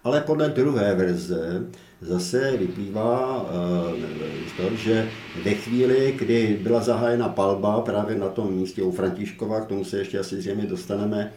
Ale 0.05 0.21
podle 0.21 0.49
druhé 0.49 0.95
verze 0.95 1.63
zase 2.01 2.57
vyplývá 2.57 3.47
z 4.49 4.57
toho, 4.57 4.77
že 4.77 5.09
ve 5.45 5.51
chvíli, 5.51 6.15
kdy 6.19 6.59
byla 6.63 6.81
zahájena 6.81 7.29
palba 7.29 7.81
právě 7.81 8.19
na 8.19 8.29
tom 8.29 8.53
místě 8.53 8.83
u 8.83 8.91
Františkova, 8.91 9.61
k 9.61 9.67
tomu 9.67 9.85
se 9.85 9.99
ještě 9.99 10.19
asi 10.19 10.37
zřejmě 10.37 10.67
dostaneme, 10.67 11.33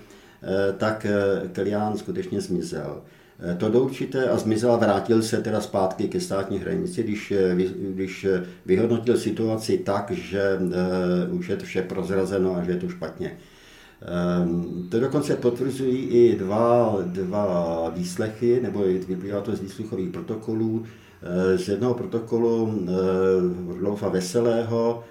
tak 0.77 1.05
Kilián 1.51 1.97
skutečně 1.97 2.41
zmizel. 2.41 3.01
Eh, 3.39 3.55
to 3.55 3.69
do 3.69 3.79
určité 3.81 4.29
a 4.29 4.37
zmizel 4.37 4.77
vrátil 4.77 5.21
se 5.21 5.41
teda 5.41 5.61
zpátky 5.61 6.07
ke 6.07 6.19
státní 6.19 6.59
hranici, 6.59 7.03
když, 7.03 7.31
eh, 7.31 7.55
když 7.79 8.25
eh, 8.25 8.43
vyhodnotil 8.65 9.17
situaci 9.17 9.77
tak, 9.77 10.11
že 10.11 10.59
už 11.31 11.49
je 11.49 11.55
to 11.55 11.65
vše 11.65 11.81
prozrazeno 11.81 12.55
a 12.55 12.63
že 12.63 12.71
je 12.71 12.77
to 12.77 12.89
špatně. 12.89 13.37
To 14.89 14.99
dokonce 14.99 15.35
potvrzují 15.35 15.97
i 15.97 16.35
dva, 16.35 16.97
dva 17.05 17.89
výslechy, 17.95 18.59
nebo 18.61 18.83
vyplývá 19.07 19.41
to 19.41 19.55
z 19.55 19.59
výslechových 19.59 20.09
protokolů. 20.09 20.83
Z 21.55 21.67
jednoho 21.67 21.93
protokolu 21.93 22.85
Rudolfa 23.67 24.09
Veselého, 24.09 25.03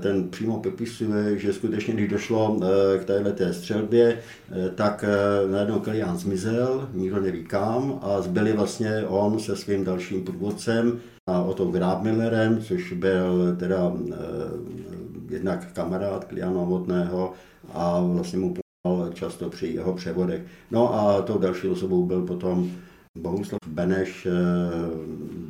ten 0.00 0.28
přímo 0.28 0.60
popisuje, 0.60 1.38
že 1.38 1.52
skutečně, 1.52 1.94
když 1.94 2.08
došlo 2.08 2.60
eh, 2.62 2.98
k 2.98 3.04
této 3.04 3.52
střelbě, 3.52 4.18
tak 4.74 5.04
najednou 5.50 5.80
Kilian 5.80 6.18
zmizel, 6.18 6.88
nikdo 6.94 7.20
neví 7.20 7.44
kam, 7.44 7.98
a 8.02 8.22
zbyli 8.22 8.52
vlastně 8.52 9.04
on 9.08 9.38
se 9.38 9.56
svým 9.56 9.84
dalším 9.84 10.24
průvodcem 10.24 11.00
a 11.26 11.42
o 11.42 11.54
to 11.54 11.64
Grabmillerem, 11.64 12.62
což 12.62 12.92
byl 12.92 13.56
teda 13.58 13.92
jednak 15.30 15.72
kamarád 15.72 16.24
Kiliana 16.24 16.52
Novotného 16.52 17.32
a 17.72 18.00
vlastně 18.00 18.38
mu 18.38 18.54
pomáhal 18.54 19.12
často 19.12 19.50
při 19.50 19.66
jeho 19.66 19.92
převodech. 19.92 20.42
No 20.70 20.94
a 20.94 21.22
tou 21.22 21.38
další 21.38 21.68
osobou 21.68 22.06
byl 22.06 22.22
potom 22.22 22.70
Bohuslav 23.18 23.58
Beneš, 23.68 24.26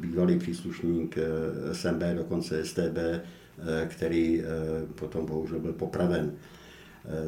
bývalý 0.01 0.39
příslušník 0.39 1.19
SMB, 1.73 2.03
dokonce 2.15 2.65
STB, 2.65 2.99
Eh, 2.99 3.44
který 3.87 4.43
eh, 4.43 4.45
potom 4.95 5.27
bohužel 5.27 5.59
byl 5.59 5.73
popraven. 5.73 6.33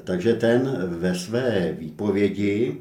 Takže 0.05 0.35
ten 0.35 0.77
ve 0.87 1.15
své 1.15 1.73
výpovědi 1.79 2.77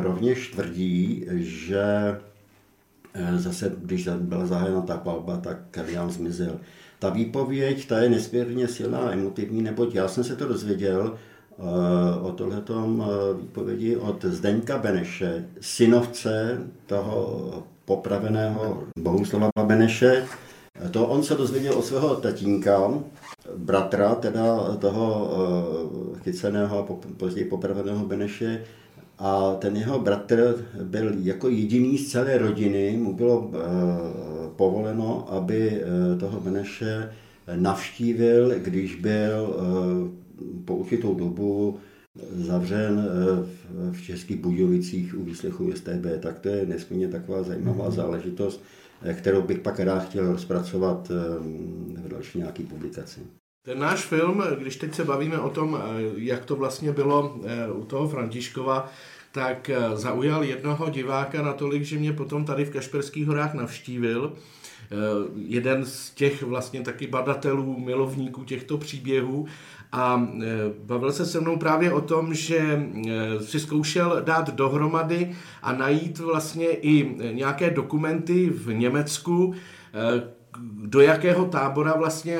rovněž 0.00 0.48
tvrdí, 0.48 1.26
že 1.36 1.84
zase, 3.36 3.72
když 3.78 4.08
byla 4.18 4.46
zahájena 4.46 4.80
ta 4.80 4.96
palba, 4.96 5.36
tak 5.36 5.58
Kalian 5.70 6.10
zmizel. 6.10 6.60
Ta 6.98 7.10
výpověď, 7.10 7.88
ta 7.88 7.98
je 7.98 8.08
nesmírně 8.08 8.68
silná 8.68 8.98
a 8.98 9.12
emotivní, 9.12 9.62
neboť 9.62 9.94
já 9.94 10.08
jsem 10.08 10.24
se 10.24 10.36
to 10.36 10.48
dozvěděl 10.48 11.18
o 12.22 12.32
tohletom 12.32 13.04
výpovědi 13.40 13.96
od 13.96 14.24
Zdeňka 14.24 14.78
Beneše, 14.78 15.44
synovce 15.60 16.58
toho 16.86 17.66
popraveného 17.84 18.82
Bohuslava 18.98 19.50
Beneše. 19.64 20.26
To 20.90 21.06
on 21.06 21.22
se 21.22 21.34
dozvěděl 21.34 21.74
od 21.74 21.84
svého 21.84 22.16
tatínka, 22.16 23.02
bratra, 23.56 24.14
teda 24.14 24.76
toho 24.76 25.30
chyceného 26.22 26.78
a 26.78 26.86
později 27.16 27.44
popraveného 27.44 28.06
Beneše, 28.06 28.64
a 29.18 29.54
ten 29.54 29.76
jeho 29.76 29.98
bratr 29.98 30.66
byl 30.82 31.12
jako 31.18 31.48
jediný 31.48 31.98
z 31.98 32.10
celé 32.10 32.38
rodiny, 32.38 32.96
mu 32.96 33.14
bylo 33.14 33.50
povoleno, 34.56 35.32
aby 35.32 35.82
toho 36.20 36.40
Beneše 36.40 37.12
navštívil, 37.56 38.54
když 38.58 38.94
byl 38.94 39.56
po 40.64 40.76
určitou 40.76 41.14
dobu 41.14 41.78
zavřen 42.32 43.08
eh, 43.08 43.92
v 43.92 44.02
Českých 44.02 44.36
Budějovicích 44.36 45.18
u 45.18 45.24
výslechu 45.24 45.72
STB, 45.72 46.06
tak 46.20 46.38
to 46.38 46.48
je 46.48 46.66
nesmírně 46.66 47.08
taková 47.08 47.42
zajímavá 47.42 47.88
mm-hmm. 47.88 47.94
záležitost, 47.94 48.60
eh, 48.62 48.79
kterou 49.14 49.42
bych 49.42 49.58
pak 49.58 49.80
rád 49.80 50.04
chtěl 50.04 50.32
rozpracovat 50.32 51.10
eh, 51.10 51.38
v 52.02 52.08
další 52.08 52.38
nějaké 52.38 52.62
publikaci. 52.62 53.20
Ten 53.64 53.78
náš 53.78 54.00
film, 54.00 54.42
když 54.58 54.76
teď 54.76 54.94
se 54.94 55.04
bavíme 55.04 55.38
o 55.38 55.50
tom, 55.50 55.82
jak 56.16 56.44
to 56.44 56.56
vlastně 56.56 56.92
bylo 56.92 57.40
u 57.74 57.84
toho 57.84 58.08
Františkova, 58.08 58.92
tak 59.32 59.70
zaujal 59.94 60.44
jednoho 60.44 60.90
diváka 60.90 61.42
natolik, 61.42 61.82
že 61.82 61.98
mě 61.98 62.12
potom 62.12 62.44
tady 62.44 62.64
v 62.64 62.70
Kašperských 62.70 63.26
horách 63.26 63.54
navštívil. 63.54 64.32
Jeden 65.36 65.86
z 65.86 66.10
těch 66.10 66.42
vlastně 66.42 66.80
taky 66.80 67.06
badatelů, 67.06 67.78
milovníků 67.78 68.44
těchto 68.44 68.78
příběhů 68.78 69.46
a 69.92 70.28
e, 70.42 70.46
bavil 70.84 71.12
se 71.12 71.26
se 71.26 71.40
mnou 71.40 71.56
právě 71.56 71.92
o 71.92 72.00
tom, 72.00 72.34
že 72.34 72.58
e, 72.58 73.40
si 73.40 73.60
zkoušel 73.60 74.22
dát 74.24 74.50
dohromady 74.50 75.36
a 75.62 75.72
najít 75.72 76.18
vlastně 76.18 76.68
i 76.68 77.16
nějaké 77.32 77.70
dokumenty 77.70 78.50
v 78.50 78.72
Německu, 78.72 79.54
e, 79.94 80.40
do 80.84 81.00
jakého 81.00 81.44
tábora 81.44 81.94
vlastně 81.96 82.38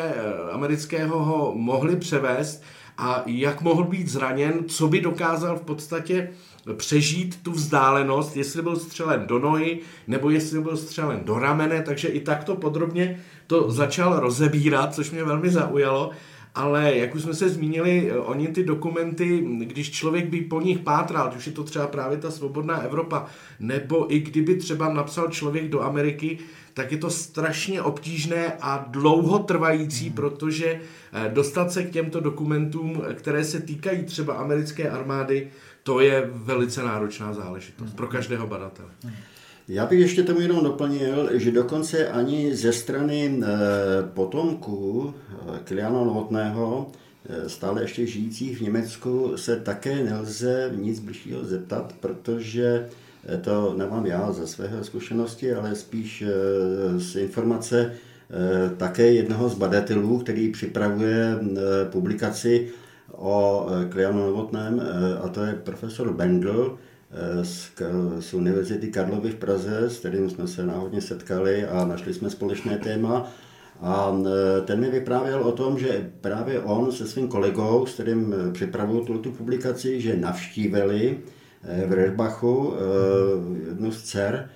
amerického 0.52 1.24
ho 1.24 1.52
mohli 1.54 1.96
převést 1.96 2.62
a 2.98 3.22
jak 3.26 3.62
mohl 3.62 3.84
být 3.84 4.08
zraněn, 4.08 4.54
co 4.68 4.88
by 4.88 5.00
dokázal 5.00 5.56
v 5.56 5.62
podstatě 5.62 6.30
přežít 6.76 7.42
tu 7.42 7.52
vzdálenost, 7.52 8.36
jestli 8.36 8.62
byl 8.62 8.76
střelen 8.76 9.26
do 9.26 9.38
nohy, 9.38 9.78
nebo 10.06 10.30
jestli 10.30 10.60
byl 10.60 10.76
střelen 10.76 11.20
do 11.24 11.38
ramene, 11.38 11.82
takže 11.82 12.08
i 12.08 12.20
takto 12.20 12.56
podrobně 12.56 13.20
to 13.46 13.70
začal 13.70 14.20
rozebírat, 14.20 14.94
což 14.94 15.10
mě 15.10 15.24
velmi 15.24 15.50
zaujalo 15.50 16.10
ale 16.54 16.96
jak 16.96 17.14
už 17.14 17.22
jsme 17.22 17.34
se 17.34 17.48
zmínili, 17.48 18.12
oni 18.12 18.48
ty 18.48 18.64
dokumenty, 18.64 19.46
když 19.58 19.90
člověk 19.90 20.28
by 20.28 20.40
po 20.40 20.60
nich 20.60 20.78
pátral, 20.78 21.32
už 21.36 21.46
je 21.46 21.52
to 21.52 21.64
třeba 21.64 21.86
právě 21.86 22.18
ta 22.18 22.30
svobodná 22.30 22.78
Evropa, 22.78 23.26
nebo 23.60 24.14
i 24.14 24.20
kdyby 24.20 24.54
třeba 24.54 24.92
napsal 24.92 25.28
člověk 25.28 25.68
do 25.68 25.82
Ameriky, 25.82 26.38
tak 26.74 26.92
je 26.92 26.98
to 26.98 27.10
strašně 27.10 27.82
obtížné 27.82 28.52
a 28.60 28.84
dlouhotrvající, 28.88 30.08
mm. 30.08 30.14
protože 30.14 30.80
eh, 31.12 31.30
dostat 31.34 31.72
se 31.72 31.82
k 31.82 31.90
těmto 31.90 32.20
dokumentům, 32.20 33.02
které 33.14 33.44
se 33.44 33.60
týkají 33.60 34.04
třeba 34.04 34.34
americké 34.34 34.90
armády, 34.90 35.48
to 35.82 36.00
je 36.00 36.30
velice 36.32 36.82
náročná 36.82 37.32
záležitost 37.32 37.90
mm. 37.90 37.96
pro 37.96 38.06
každého 38.06 38.46
badatele. 38.46 38.88
Mm. 39.04 39.10
Já 39.70 39.86
bych 39.86 40.00
ještě 40.00 40.22
tomu 40.22 40.40
jenom 40.40 40.64
doplnil, 40.64 41.30
že 41.32 41.52
dokonce 41.52 42.08
ani 42.08 42.56
ze 42.56 42.72
strany 42.72 43.40
eh, 43.42 43.46
potomků 44.14 45.14
eh, 45.14 45.58
Kiliana 45.64 46.04
Novotného, 46.04 46.90
eh, 47.28 47.48
stále 47.48 47.82
ještě 47.82 48.06
žijících 48.06 48.58
v 48.58 48.60
Německu, 48.60 49.32
se 49.36 49.56
také 49.56 50.04
nelze 50.04 50.72
nic 50.74 51.00
bližšího 51.00 51.44
zeptat, 51.44 51.94
protože 52.00 52.88
to 53.40 53.74
nemám 53.78 54.06
já 54.06 54.32
ze 54.32 54.46
svého 54.46 54.84
zkušenosti, 54.84 55.52
ale 55.54 55.74
spíš 55.74 56.24
z 56.96 57.16
informace 57.16 57.92
také 58.76 59.12
jednoho 59.12 59.48
z 59.48 59.54
badatelů, 59.54 60.18
který 60.18 60.52
připravuje 60.52 61.38
publikaci 61.90 62.68
o 63.12 63.66
Klianu 63.88 64.18
Novotném, 64.18 64.82
a 65.22 65.28
to 65.28 65.44
je 65.44 65.52
profesor 65.54 66.12
Bendel, 66.12 66.78
z, 67.42 67.70
z 68.20 68.34
Univerzity 68.34 68.88
Karlovy 68.88 69.30
v 69.30 69.34
Praze, 69.34 69.90
s 69.90 69.98
kterým 69.98 70.30
jsme 70.30 70.46
se 70.46 70.66
náhodně 70.66 71.00
setkali 71.00 71.66
a 71.66 71.84
našli 71.84 72.14
jsme 72.14 72.30
společné 72.30 72.78
téma. 72.78 73.30
A 73.80 74.16
e, 74.58 74.60
ten 74.60 74.80
mi 74.80 74.90
vyprávěl 74.90 75.42
o 75.42 75.52
tom, 75.52 75.78
že 75.78 76.10
právě 76.20 76.60
on 76.60 76.92
se 76.92 77.06
svým 77.06 77.28
kolegou, 77.28 77.86
s 77.86 77.94
kterým 77.94 78.34
e, 78.34 78.52
připravují 78.52 79.06
tu 79.06 79.32
publikaci, 79.32 80.00
že 80.00 80.16
navštívili 80.16 81.18
v 81.86 81.92
Redbachu 81.92 82.74
jednu 83.68 83.92
z 83.92 84.02
dcer 84.02 84.48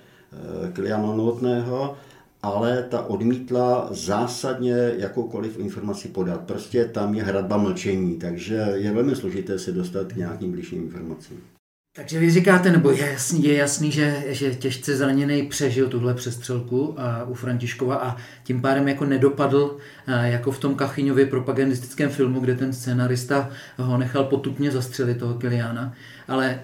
Kiliana 0.73 1.15
Notného, 1.15 1.95
ale 2.43 2.83
ta 2.89 3.01
odmítla 3.01 3.87
zásadně 3.91 4.91
jakoukoliv 4.97 5.59
informaci 5.59 6.07
podat. 6.07 6.41
Prostě 6.41 6.85
tam 6.85 7.15
je 7.15 7.23
hradba 7.23 7.57
mlčení, 7.57 8.15
takže 8.15 8.67
je 8.73 8.93
velmi 8.93 9.15
složité 9.15 9.59
se 9.59 9.71
dostat 9.71 10.13
k 10.13 10.15
nějakým 10.15 10.51
blížším 10.51 10.83
informacím. 10.83 11.54
Takže 11.97 12.19
vy 12.19 12.31
říkáte, 12.31 12.71
nebo 12.71 12.91
je 12.91 13.11
jasný, 13.11 13.43
je 13.43 13.55
jasný 13.55 13.91
že, 13.91 14.23
že 14.27 14.55
těžce 14.55 14.97
zraněný 14.97 15.43
přežil 15.43 15.87
tuhle 15.87 16.13
přestřelku 16.13 16.95
a, 16.97 17.23
u 17.23 17.33
Františkova 17.33 17.95
a 17.95 18.17
tím 18.43 18.61
pádem 18.61 18.87
jako 18.87 19.05
nedopadl 19.05 19.77
a, 20.07 20.11
jako 20.11 20.51
v 20.51 20.59
tom 20.59 20.75
Kachyňově 20.75 21.25
propagandistickém 21.25 22.09
filmu, 22.09 22.39
kde 22.39 22.55
ten 22.55 22.73
scenarista 22.73 23.49
ho 23.77 23.97
nechal 23.97 24.23
potupně 24.23 24.71
zastřelit 24.71 25.17
toho 25.17 25.33
Kiliána. 25.33 25.93
Ale 26.27 26.45
e, 26.49 26.59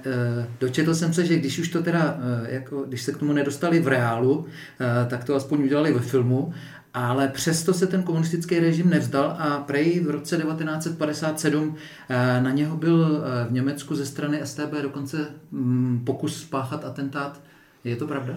dočetl 0.60 0.96
jsem 0.96 1.14
se, 1.14 1.26
že 1.26 1.38
když 1.38 1.60
už 1.60 1.70
to 1.70 1.84
teda, 1.84 2.18
e, 2.48 2.54
jako, 2.54 2.84
když 2.88 3.02
se 3.02 3.12
k 3.12 3.18
tomu 3.18 3.34
nedostali 3.34 3.80
v 3.80 3.88
reálu, 3.88 4.46
e, 4.80 5.10
tak 5.10 5.24
to 5.24 5.36
aspoň 5.36 5.64
udělali 5.64 5.94
ve 5.94 6.00
filmu 6.00 6.54
ale 6.94 7.28
přesto 7.28 7.74
se 7.74 7.88
ten 7.88 8.04
komunistický 8.04 8.60
režim 8.60 8.90
nevzdal 8.90 9.36
a 9.40 9.64
prej 9.68 10.00
v 10.00 10.10
roce 10.10 10.38
1957 10.38 11.76
eh, 12.10 12.42
na 12.42 12.52
něho 12.52 12.78
byl 12.78 13.24
eh, 13.24 13.48
v 13.48 13.52
Německu 13.52 13.96
ze 13.96 14.06
strany 14.06 14.42
STB 14.44 14.74
dokonce 14.82 15.28
mm, 15.52 16.02
pokus 16.06 16.42
spáchat 16.42 16.86
atentát. 16.86 17.42
Je 17.84 17.96
to 17.96 18.08
pravda? 18.08 18.34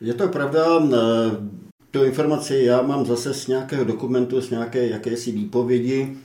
Je 0.00 0.14
to 0.14 0.28
pravda. 0.28 0.64
Eh, 0.92 0.96
tu 1.90 2.04
informaci 2.04 2.62
já 2.64 2.82
mám 2.82 3.06
zase 3.06 3.34
z 3.34 3.46
nějakého 3.46 3.84
dokumentu, 3.84 4.40
z 4.40 4.50
nějaké 4.50 4.88
jakési 4.88 5.32
výpovědi. 5.32 6.16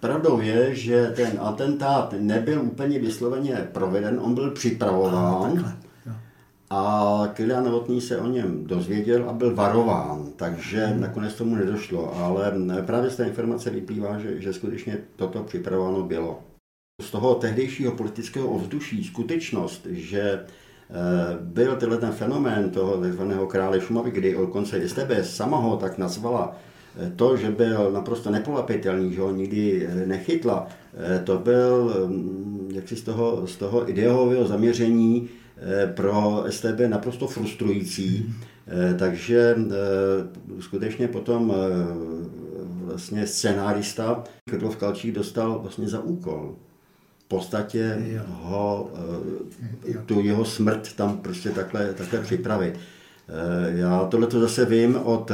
Pravdou 0.00 0.40
je, 0.40 0.74
že 0.74 1.12
ten 1.16 1.32
atentát 1.40 2.14
nebyl 2.18 2.62
úplně 2.62 2.98
vysloveně 2.98 3.68
proveden, 3.72 4.20
on 4.22 4.34
byl 4.34 4.50
připravován. 4.50 5.64
A, 5.66 5.87
a 6.70 7.22
Kylian 7.34 7.64
Novotný 7.64 8.00
se 8.00 8.18
o 8.18 8.26
něm 8.26 8.64
dozvěděl 8.64 9.28
a 9.28 9.32
byl 9.32 9.54
varován, 9.54 10.26
takže 10.36 10.86
hmm. 10.86 11.00
nakonec 11.00 11.34
tomu 11.34 11.54
nedošlo, 11.54 12.16
ale 12.16 12.52
právě 12.86 13.10
z 13.10 13.16
té 13.16 13.24
informace 13.24 13.70
vyplývá, 13.70 14.18
že, 14.18 14.40
že 14.40 14.52
skutečně 14.52 14.98
toto 15.16 15.42
připravováno 15.42 16.02
bylo. 16.02 16.40
Z 17.02 17.10
toho 17.10 17.34
tehdejšího 17.34 17.92
politického 17.92 18.48
ovzduší 18.48 19.04
skutečnost, 19.04 19.86
že 19.90 20.20
eh, 20.20 20.44
byl 21.40 21.76
tenhle 21.76 21.98
ten 21.98 22.12
fenomén 22.12 22.70
toho 22.70 23.02
tzv. 23.02 23.22
krále 23.48 23.80
Šumavy, 23.80 24.10
kdy 24.10 24.36
konce 24.52 24.88
STB 24.88 25.10
sama 25.22 25.56
ho 25.56 25.76
tak 25.76 25.98
nazvala, 25.98 26.56
eh, 26.96 27.12
to, 27.16 27.36
že 27.36 27.50
byl 27.50 27.92
naprosto 27.92 28.30
nepolapitelný, 28.30 29.12
že 29.12 29.20
ho 29.20 29.32
nikdy 29.32 29.86
eh, 29.86 30.06
nechytla, 30.06 30.68
to 31.24 31.38
byl 31.38 31.94
mm, 32.06 32.70
jaksi 32.74 32.96
z 32.96 33.02
toho, 33.02 33.46
z 33.46 33.56
toho 33.56 33.90
ideového 33.90 34.46
zaměření 34.46 35.28
Eh, 35.28 35.47
pro 35.94 36.44
STB 36.48 36.80
naprosto 36.86 37.26
frustrující, 37.26 38.34
eh, 38.66 38.94
takže 38.98 39.56
eh, 39.58 40.62
skutečně 40.62 41.08
potom 41.08 41.54
vlastně 42.84 43.26
scenárista 43.26 44.24
Krylov 44.50 44.76
Kalčík 44.76 45.14
dostal 45.14 45.58
vlastně 45.58 45.88
za 45.88 46.00
úkol 46.00 46.54
v 47.24 47.28
podstatě 47.28 47.98
ho, 48.26 48.90
tu 50.06 50.20
jeho 50.20 50.44
smrt 50.44 50.92
tam 50.96 51.18
prostě 51.18 51.50
takhle, 51.50 51.94
takhle 51.94 52.20
připravit. 52.20 52.74
Já 53.66 54.04
tohle 54.04 54.26
to 54.26 54.40
zase 54.40 54.64
vím 54.64 54.96
od 54.96 55.30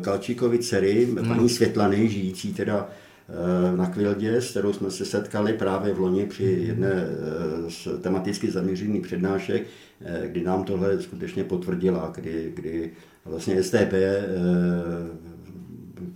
Kalčíkovy 0.00 0.58
dcery, 0.58 1.08
paní 1.14 1.30
hmm. 1.30 1.48
Světlany, 1.48 2.08
žijící 2.08 2.54
teda 2.54 2.88
Eh, 2.88 2.99
na 3.76 3.86
Kvildě, 3.86 4.40
s 4.40 4.50
kterou 4.50 4.72
jsme 4.72 4.90
se 4.90 5.04
setkali 5.04 5.52
právě 5.52 5.94
v 5.94 6.00
loni 6.00 6.26
při 6.26 6.44
jedné 6.44 6.92
eh, 6.92 7.70
z 7.70 7.88
tematicky 8.00 8.50
zaměřených 8.50 9.02
přednášek, 9.02 9.66
eh, 10.00 10.28
kdy 10.28 10.44
nám 10.44 10.64
tohle 10.64 11.02
skutečně 11.02 11.44
potvrdila, 11.44 12.12
kdy, 12.16 12.52
kdy 12.54 12.90
vlastně 13.24 13.62
STP 13.62 13.94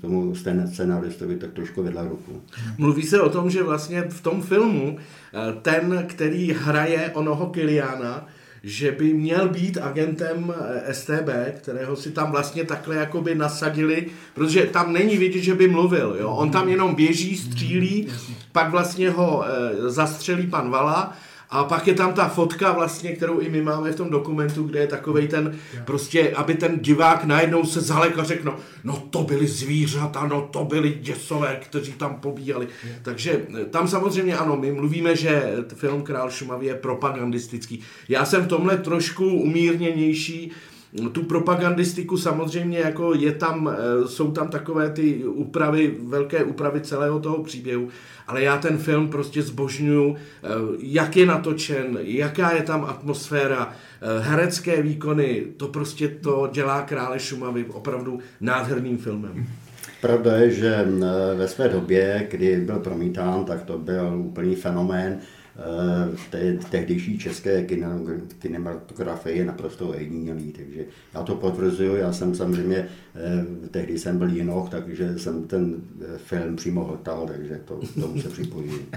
tomu 0.01 0.35
scénáristovi 0.73 1.37
tak 1.37 1.53
trošku 1.53 1.83
vedla 1.83 2.05
ruku. 2.05 2.43
Mluví 2.79 3.03
se 3.03 3.21
o 3.21 3.29
tom, 3.29 3.51
že 3.51 3.63
vlastně 3.63 4.03
v 4.03 4.21
tom 4.21 4.43
filmu 4.43 4.99
ten, 5.63 6.05
který 6.09 6.53
hraje 6.53 7.11
onoho 7.15 7.47
Kiliana, 7.47 8.29
že 8.65 8.93
by 8.93 9.15
měl 9.15 9.49
být 9.49 9.79
agentem 9.79 10.55
eh, 10.57 10.95
STB, 10.95 11.29
kterého 11.57 11.97
si 11.97 12.11
tam 12.11 12.31
vlastně 12.31 12.65
takhle 12.65 12.97
jakoby 12.97 13.35
nasadili, 13.35 14.07
protože 14.35 14.63
tam 14.63 14.93
není 14.93 15.17
vidět, 15.17 15.43
že 15.43 15.55
by 15.55 15.69
mluvil. 15.69 16.17
Jo? 16.21 16.31
On 16.31 16.51
tam 16.51 16.69
jenom 16.69 16.95
běží, 16.95 17.37
střílí, 17.37 18.09
pak 18.53 18.71
vlastně 18.71 19.11
ho 19.11 19.45
e, 19.47 19.91
zastřelí 19.91 20.47
pan 20.47 20.71
Vala 20.71 21.17
a 21.55 21.65
pak 21.65 21.87
je 21.87 21.95
tam 21.95 22.13
ta 22.13 22.29
fotka 22.29 22.73
vlastně, 22.73 23.13
kterou 23.13 23.39
i 23.39 23.49
my 23.49 23.63
máme 23.63 23.93
v 23.93 23.97
tom 23.97 24.11
dokumentu, 24.11 24.63
kde 24.63 24.81
je 24.81 24.87
takový 24.87 25.29
ten, 25.29 25.59
prostě, 25.85 26.31
aby 26.31 26.55
ten 26.55 26.79
divák 26.79 27.25
najednou 27.25 27.65
se 27.65 27.81
zalek 27.81 28.19
a 28.19 28.25
řekl, 28.25 28.45
no, 28.45 28.57
no 28.85 29.03
to 29.11 29.23
byly 29.23 29.47
zvířata, 29.47 30.27
no 30.27 30.49
to 30.51 30.65
byly 30.65 30.99
děsové, 31.01 31.61
kteří 31.61 31.93
tam 31.93 32.15
pobíjali. 32.15 32.69
Takže 33.03 33.47
eh, 33.61 33.65
tam 33.65 33.89
samozřejmě 33.89 34.37
ano, 34.37 34.57
my 34.57 34.73
mluvíme, 34.73 35.17
že 35.17 35.53
film 35.75 36.03
Král 36.03 36.31
Šumavy 36.31 36.67
je 36.67 36.75
propagandistický. 36.75 37.81
Já 38.09 38.25
jsem 38.25 38.43
v 38.43 38.49
tomhle 38.49 38.77
trošku 38.77 39.27
umírněnější, 39.27 40.53
tu 41.13 41.23
propagandistiku 41.23 42.17
samozřejmě 42.19 42.79
jako 42.79 43.15
je 43.15 43.33
tam, 43.33 43.71
eh, 43.73 44.09
jsou 44.09 44.31
tam 44.31 44.49
takové 44.49 44.91
ty 44.91 45.25
úpravy, 45.25 45.95
velké 46.03 46.45
úpravy 46.45 46.81
celého 46.81 47.21
toho 47.21 47.43
příběhu, 47.45 47.89
ale 48.27 48.43
já 48.43 48.59
ten 48.59 48.79
film 48.79 49.09
prostě 49.09 49.43
zbožňuju, 49.43 50.17
eh, 50.17 50.49
jak 50.79 51.17
je 51.17 51.27
natočen, 51.27 51.99
jaká 52.03 52.51
je 52.51 52.63
tam 52.63 52.85
atmosféra, 52.85 53.73
eh, 53.73 54.21
herecké 54.21 54.83
výkony, 54.83 55.43
to 55.57 55.69
prostě 55.69 56.09
to 56.09 56.49
dělá 56.53 56.83
Krále 56.83 57.21
Šumavy 57.21 57.65
opravdu 57.65 58.19
nádherným 58.41 58.99
filmem. 58.99 59.47
Pravda 60.01 60.37
je, 60.37 60.51
že 60.51 60.87
ve 61.37 61.49
své 61.49 61.69
době, 61.69 62.29
kdy 62.31 62.57
byl 62.57 62.79
promítán, 62.79 63.45
tak 63.45 63.63
to 63.63 63.79
byl 63.79 64.13
úplný 64.17 64.55
fenomén 64.57 65.21
té 66.31 66.59
tehdejší 66.71 67.19
české 67.19 67.67
kinematografie 68.39 69.37
je 69.37 69.45
naprosto 69.45 69.89
ojedinělý, 69.89 70.53
takže 70.53 70.85
já 71.15 71.23
to 71.23 71.35
potvrzuju, 71.35 71.97
já 71.97 72.13
jsem 72.13 72.35
samozřejmě, 72.35 72.77
eh, 72.77 73.69
tehdy 73.71 73.99
jsem 73.99 74.19
byl 74.19 74.29
jinoch, 74.29 74.71
takže 74.71 75.19
jsem 75.19 75.45
ten 75.45 75.75
eh, 76.01 76.19
film 76.19 76.57
přímo 76.57 76.85
hltal, 76.85 77.27
takže 77.27 77.61
to, 77.65 77.81
tomu 78.01 78.21
se 78.21 78.29
připojuji. 78.29 78.87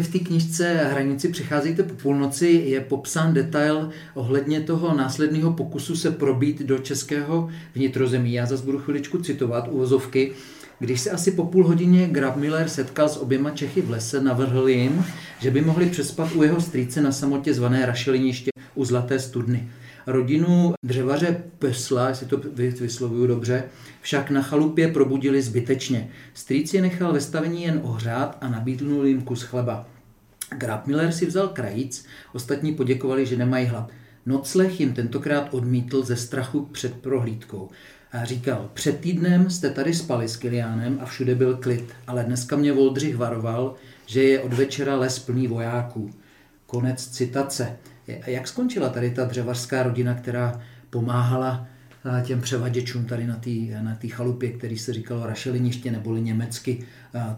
V 0.00 0.12
té 0.12 0.18
knižce 0.18 0.74
Hranici 0.74 1.28
přicházíte 1.28 1.82
po 1.82 1.94
půlnoci 1.94 2.46
je 2.46 2.80
popsán 2.80 3.34
detail 3.34 3.90
ohledně 4.14 4.60
toho 4.60 4.94
následného 4.94 5.52
pokusu 5.52 5.96
se 5.96 6.10
probít 6.10 6.62
do 6.62 6.78
českého 6.78 7.48
vnitrozemí. 7.74 8.32
Já 8.32 8.46
zase 8.46 8.64
budu 8.64 8.78
chviličku 8.78 9.18
citovat 9.18 9.68
uvozovky. 9.70 10.32
Když 10.78 11.00
se 11.00 11.10
asi 11.10 11.30
po 11.30 11.44
půl 11.44 11.66
hodině 11.66 12.08
Grabmiller 12.08 12.68
setkal 12.68 13.08
s 13.08 13.16
oběma 13.16 13.50
Čechy 13.50 13.82
v 13.82 13.90
lese, 13.90 14.20
navrhl 14.20 14.68
jim, 14.68 15.04
že 15.38 15.50
by 15.50 15.60
mohli 15.60 15.86
přespat 15.86 16.32
u 16.34 16.42
jeho 16.42 16.60
strýce 16.60 17.00
na 17.00 17.12
samotě 17.12 17.54
zvané 17.54 17.86
Rašeliniště 17.86 18.50
u 18.74 18.84
Zlaté 18.84 19.18
studny. 19.18 19.68
Rodinu 20.06 20.74
dřevaře 20.84 21.42
Pesla, 21.58 22.08
jestli 22.08 22.26
to 22.26 22.40
vyslovuju 22.80 23.26
dobře, 23.26 23.64
však 24.00 24.30
na 24.30 24.42
chalupě 24.42 24.88
probudili 24.88 25.42
zbytečně. 25.42 26.10
Strýc 26.34 26.74
je 26.74 26.82
nechal 26.82 27.12
ve 27.12 27.20
stavení 27.20 27.62
jen 27.62 27.80
ohřát 27.82 28.38
a 28.40 28.48
nabídnul 28.48 29.06
jim 29.06 29.22
kus 29.22 29.42
chleba. 29.42 29.88
Grabmiller 30.50 31.12
si 31.12 31.26
vzal 31.26 31.48
krajíc, 31.48 32.06
ostatní 32.32 32.74
poděkovali, 32.74 33.26
že 33.26 33.36
nemají 33.36 33.66
hlad. 33.66 33.90
Nocleh 34.26 34.80
jim 34.80 34.94
tentokrát 34.94 35.48
odmítl 35.54 36.04
ze 36.04 36.16
strachu 36.16 36.68
před 36.72 36.94
prohlídkou. 36.94 37.70
A 38.16 38.24
říkal, 38.24 38.70
před 38.74 39.00
týdnem 39.00 39.50
jste 39.50 39.70
tady 39.70 39.94
spali 39.94 40.28
s 40.28 40.36
Kiliánem 40.36 40.98
a 41.02 41.06
všude 41.06 41.34
byl 41.34 41.56
klid, 41.56 41.92
ale 42.06 42.24
dneska 42.24 42.56
mě 42.56 42.72
Voldřich 42.72 43.16
varoval, 43.16 43.74
že 44.06 44.22
je 44.22 44.40
od 44.40 44.52
večera 44.52 44.96
les 44.96 45.18
plný 45.18 45.48
vojáků. 45.48 46.10
Konec 46.66 47.06
citace. 47.06 47.76
Jak 48.26 48.48
skončila 48.48 48.88
tady 48.88 49.10
ta 49.10 49.24
dřevařská 49.24 49.82
rodina, 49.82 50.14
která 50.14 50.60
pomáhala 50.90 51.68
eh, 52.18 52.22
těm 52.22 52.40
převaděčům 52.40 53.04
tady 53.04 53.26
na 53.26 53.36
té 53.36 53.50
na 53.82 53.98
chalupě, 54.08 54.52
který 54.52 54.78
se 54.78 54.92
říkalo 54.92 55.26
Rašeliniště 55.26 55.90
neboli 55.90 56.20
německy 56.20 56.86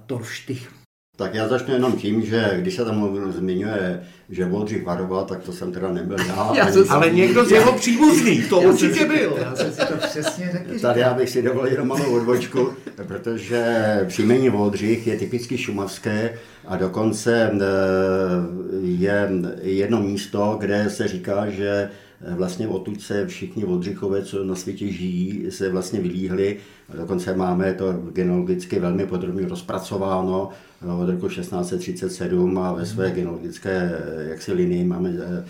Torštych? 0.07 0.73
Tak 1.19 1.35
já 1.35 1.49
začnu 1.49 1.75
jenom 1.75 1.93
tím, 1.93 2.23
že 2.23 2.51
když 2.61 2.77
se 2.77 2.85
tam 2.85 2.99
mluvil, 2.99 3.33
zmiňuje, 3.33 4.01
že 4.31 4.45
Voldřich 4.45 4.85
varoval, 4.85 5.25
tak 5.25 5.43
to 5.43 5.53
jsem 5.53 5.73
teda 5.73 5.93
nebyl 5.93 6.17
já. 6.29 6.53
já 6.55 6.73
jsem, 6.73 6.85
ale 6.89 7.11
někdo 7.11 7.45
z 7.45 7.51
jeho 7.51 7.73
příbuzných, 7.73 8.49
to 8.49 8.63
já 8.63 8.69
určitě 8.69 8.95
si, 8.95 9.05
byl. 9.05 9.37
Já 9.41 9.57
jsem 9.57 9.73
si 9.73 9.79
to 9.79 9.97
přesně 9.97 10.51
řekl. 10.53 10.81
Tady 10.81 11.01
já 11.01 11.15
bych 11.15 11.31
si 11.31 11.43
dovolil 11.43 11.73
jenom 11.73 11.89
malou 11.89 12.17
odbočku, 12.17 12.73
protože 13.07 13.65
příjmení 14.09 14.49
Voldřich 14.49 15.07
je 15.07 15.17
typicky 15.17 15.59
šumavské 15.59 16.39
a 16.67 16.77
dokonce 16.77 17.51
eh, 17.53 17.67
je 18.81 19.31
jedno 19.63 20.03
místo, 20.03 20.57
kde 20.61 20.91
se 20.91 21.09
říká, 21.09 21.51
že 21.51 21.91
vlastně 22.37 22.69
odtud 22.69 23.01
se 23.01 23.27
všichni 23.27 23.65
Voldřichové, 23.65 24.23
co 24.23 24.45
na 24.45 24.55
světě 24.55 24.89
žijí, 24.89 25.47
se 25.51 25.69
vlastně 25.69 26.01
vylíhli. 26.01 26.57
Dokonce 26.97 27.37
máme 27.37 27.75
to 27.75 27.93
genealogicky 27.93 28.79
velmi 28.79 29.07
podrobně 29.07 29.49
rozpracováno 29.49 30.51
no, 30.83 31.01
od 31.01 31.09
roku 31.09 31.29
1637 31.29 32.59
a 32.59 32.73
ve 32.73 32.87
své 32.87 33.11
genealogické 33.11 34.01
jaksi 34.29 34.53
linii 34.53 34.85
máme 34.85 35.11
eh, 35.11 35.45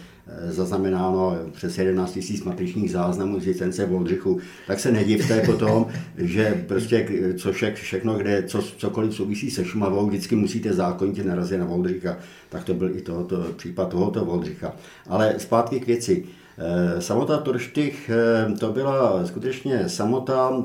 zaznamenáno 0.53 1.37
přes 1.53 1.79
11 1.79 2.17
000 2.17 2.27
matričních 2.45 2.91
záznamů 2.91 3.37
existence 3.37 3.87
Voldřichu, 3.87 4.41
tak 4.67 4.81
se 4.81 4.93
nedivte 4.93 5.41
potom, 5.41 5.87
že 6.17 6.65
prostě 6.69 7.09
co 7.37 7.53
vše, 7.53 7.75
všechno, 7.75 8.15
kde 8.15 8.43
co, 8.43 8.63
cokoliv 8.63 9.15
souvisí 9.15 9.51
se 9.51 9.65
Šumavou, 9.65 10.07
vždycky 10.07 10.37
musíte 10.37 10.73
zákonitě 10.73 11.25
narazit 11.25 11.61
na 11.61 11.67
Voldřicha. 11.67 12.17
Tak 12.49 12.65
to 12.65 12.75
byl 12.75 12.97
i 12.97 13.01
tohoto, 13.01 13.47
případ 13.57 13.89
tohoto 13.89 14.25
Voldřicha. 14.25 14.73
Ale 15.07 15.35
zpátky 15.39 15.81
k 15.81 15.87
věci. 15.87 16.25
Eh, 16.59 17.01
samota 17.01 17.39
Torštych 17.39 18.11
eh, 18.11 18.53
to 18.59 18.73
byla 18.73 19.27
skutečně 19.27 19.89
samota 19.89 20.63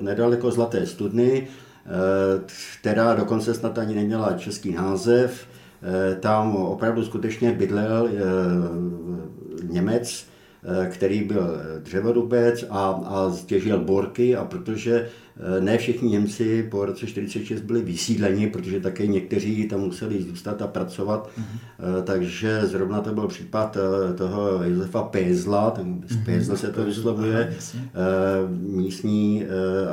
nedaleko 0.00 0.50
Zlaté 0.50 0.86
studny, 0.86 1.48
která 2.80 3.14
dokonce 3.14 3.54
snad 3.54 3.78
ani 3.78 3.94
neměla 3.94 4.32
český 4.32 4.72
název. 4.72 5.46
Eh, 5.82 6.14
tam 6.14 6.56
opravdu 6.56 7.04
skutečně 7.04 7.52
bydlel 7.52 8.08
eh, 8.08 8.20
Němec, 9.72 10.26
eh, 10.64 10.86
který 10.86 11.24
byl 11.24 11.60
dřevorubec 11.78 12.64
a, 12.70 12.88
a 12.88 13.36
těžil 13.46 13.80
borky 13.80 14.36
a 14.36 14.44
protože 14.44 15.08
ne 15.60 15.78
všichni 15.78 16.10
Němci 16.10 16.62
po 16.70 16.84
roce 16.84 17.06
46 17.06 17.60
byli 17.60 17.82
vysídleni, 17.82 18.46
protože 18.46 18.80
také 18.80 19.06
někteří 19.06 19.68
tam 19.68 19.80
museli 19.80 20.22
zůstat 20.22 20.62
a 20.62 20.66
pracovat, 20.66 21.28
mm-hmm. 21.38 22.02
takže 22.02 22.60
zrovna 22.64 23.00
to 23.00 23.14
byl 23.14 23.28
případ 23.28 23.76
toho 24.16 24.64
Josefa 24.64 25.02
Pézla, 25.02 25.70
ten 25.70 26.00
mm-hmm. 26.00 26.24
Pézl 26.24 26.56
se 26.56 26.72
to 26.72 26.84
vyslovuje, 26.84 27.56
místní 28.60 29.44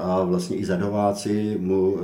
a 0.01 0.23
vlastně 0.23 0.57
i 0.57 0.65
zadováci 0.65 1.57
mu 1.59 1.97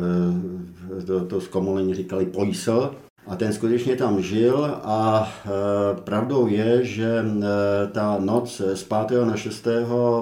to, 1.05 1.25
to 1.25 1.41
zkomolení 1.41 1.95
říkali 1.95 2.25
Pojsl, 2.25 2.91
a 3.27 3.35
ten 3.35 3.53
skutečně 3.53 3.95
tam 3.95 4.21
žil 4.21 4.77
a 4.83 5.29
e, 5.45 6.01
pravdou 6.01 6.47
je, 6.47 6.85
že 6.85 7.19
e, 7.19 7.87
ta 7.87 8.17
noc 8.19 8.61
z 8.73 8.83
5. 8.83 9.25
na 9.25 9.37
6. 9.37 9.67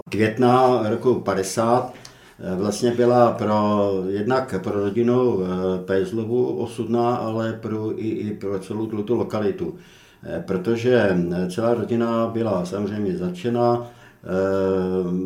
května 0.10 0.84
roku 0.90 1.16
50 1.20 1.94
e, 1.96 2.11
vlastně 2.56 2.92
byla 2.92 3.32
pro, 3.32 3.92
jednak 4.08 4.56
pro 4.64 4.84
rodinu 4.84 5.40
Pézlovu 5.86 6.46
osudná, 6.46 7.16
ale 7.16 7.54
pro, 7.62 8.00
i, 8.00 8.08
i 8.08 8.34
pro 8.34 8.60
celou 8.60 8.86
tu 8.86 9.16
lokalitu. 9.16 9.76
Protože 10.46 11.18
celá 11.50 11.74
rodina 11.74 12.28
byla 12.28 12.66
samozřejmě 12.66 13.18
začena, 13.18 13.88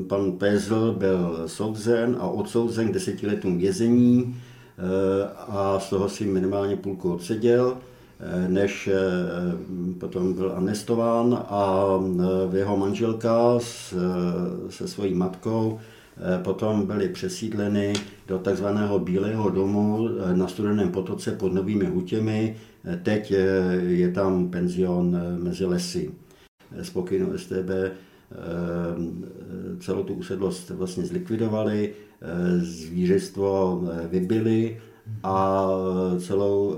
pan 0.07 0.31
Pézl 0.31 0.95
byl 0.97 1.43
souzen 1.45 2.17
a 2.19 2.27
odsouzen 2.27 2.89
k 2.89 2.93
desetiletům 2.93 3.57
vězení, 3.57 4.35
Eh, 4.77 5.29
a 5.47 5.79
z 5.79 5.89
toho 5.89 6.09
si 6.09 6.25
minimálně 6.25 6.75
půlku 6.75 7.13
odseděl, 7.13 7.77
eh, 8.19 8.47
než 8.47 8.87
eh, 8.87 8.97
potom 9.99 10.33
byl 10.33 10.53
amnestován 10.55 11.45
a 11.49 11.85
jeho 12.53 12.77
manželka 12.77 13.59
se 14.69 14.87
svojí 14.87 15.13
matkou 15.13 15.79
potom 16.43 16.87
byly 16.87 17.09
přesídleny 17.09 17.93
do 18.27 18.39
takzvaného 18.39 18.99
Bílého 18.99 19.49
domu 19.49 20.09
na 20.33 20.47
Studeném 20.47 20.91
potoce 20.91 21.31
pod 21.31 21.53
Novými 21.53 21.85
Hutěmi. 21.85 22.55
Teď 23.03 23.33
je 23.79 24.11
tam 24.11 24.49
penzion 24.49 25.17
mezi 25.43 25.65
lesy. 25.65 26.11
Z 26.81 26.91
STB 27.35 27.69
celou 29.79 30.03
tu 30.03 30.13
usedlost 30.13 30.69
vlastně 30.69 31.05
zlikvidovali, 31.05 31.93
zvířestvo 32.57 33.83
vybili 34.09 34.77
a 35.23 35.67
celou 36.19 36.75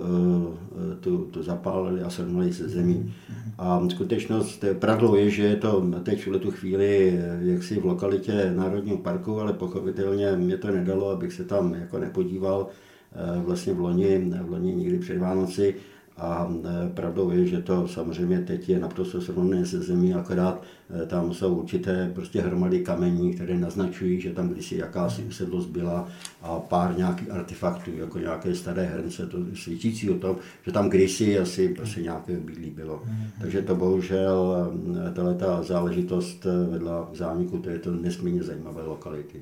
tu, 0.99 1.17
tu 1.17 1.43
zapálili 1.43 2.01
a 2.01 2.09
srovnali 2.09 2.53
se 2.53 2.69
zemí. 2.69 3.13
A 3.57 3.89
skutečnost, 3.89 4.63
pravdou 4.79 5.15
je, 5.15 5.29
že 5.29 5.43
je 5.43 5.55
to 5.55 5.91
teď 6.03 6.27
v 6.27 6.39
tu 6.39 6.51
chvíli 6.51 7.19
jaksi 7.39 7.79
v 7.79 7.85
lokalitě 7.85 8.53
Národního 8.55 8.97
parku, 8.97 9.39
ale 9.39 9.53
pochopitelně 9.53 10.31
mě 10.31 10.57
to 10.57 10.71
nedalo, 10.71 11.09
abych 11.09 11.33
se 11.33 11.43
tam 11.43 11.73
jako 11.73 11.99
nepodíval 11.99 12.67
vlastně 13.45 13.73
v 13.73 13.79
loni, 13.79 14.31
v 14.41 14.49
loni 14.49 14.75
nikdy 14.75 14.99
před 14.99 15.17
Vánoci 15.17 15.75
a 16.17 16.51
e, 16.65 16.89
pravdou 16.89 17.31
je, 17.31 17.45
že 17.45 17.61
to 17.61 17.87
samozřejmě 17.87 18.39
teď 18.39 18.69
je 18.69 18.79
naprosto 18.79 19.21
srovnané 19.21 19.65
se 19.65 19.79
zemí, 19.79 20.13
akorát 20.13 20.63
e, 21.03 21.05
tam 21.05 21.33
jsou 21.33 21.55
určité 21.55 22.11
prostě 22.15 22.41
hromady 22.41 22.79
kamení, 22.79 23.33
které 23.33 23.59
naznačují, 23.59 24.21
že 24.21 24.33
tam 24.33 24.49
kdysi 24.49 24.77
jakási 24.77 25.23
usedlost 25.23 25.69
byla 25.69 26.09
a 26.41 26.59
pár 26.59 26.97
nějakých 26.97 27.31
artefaktů, 27.31 27.91
jako 27.97 28.19
nějaké 28.19 28.55
staré 28.55 28.85
hrnce, 28.85 29.27
to 29.27 29.37
svědčící 29.55 30.09
o 30.09 30.17
tom, 30.17 30.35
že 30.65 30.71
tam 30.71 30.89
kdysi 30.89 31.39
asi 31.39 31.69
prostě 31.69 32.01
nějaké 32.01 32.37
bydlí 32.37 32.69
bylo. 32.69 33.03
Takže 33.41 33.61
to 33.61 33.75
bohužel, 33.75 34.55
e, 35.07 35.11
tato 35.11 35.63
záležitost 35.63 36.47
vedla 36.69 37.09
k 37.13 37.15
zániku 37.15 37.57
této 37.57 37.91
nesmírně 37.91 38.43
zajímavé 38.43 38.83
lokality. 38.83 39.41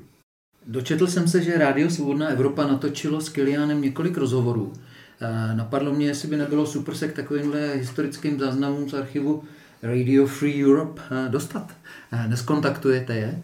Dočetl 0.68 1.08
jsem 1.08 1.28
se, 1.28 1.42
že 1.44 1.58
Rádio 1.58 1.90
Svobodná 1.90 2.28
Evropa 2.28 2.68
natočilo 2.68 3.22
s 3.22 3.30
Kilianem 3.30 3.82
několik 3.82 4.18
rozhovorů. 4.18 4.74
Eh, 5.22 5.56
napadlo 5.56 5.94
mě, 5.94 6.08
jestli 6.08 6.28
by 6.28 6.38
nebylo 6.38 6.66
super 6.66 6.96
se 6.96 7.08
k 7.08 7.14
takovýmhle 7.14 7.74
historickým 7.74 8.40
záznamům 8.40 8.90
z 8.90 8.94
archivu 8.94 9.44
Radio 9.84 10.26
Free 10.26 10.66
Europe 10.66 11.02
eh, 11.12 11.30
dostat. 11.30 11.72
Eh, 12.12 12.28
neskontaktujete 12.28 13.16
je? 13.16 13.42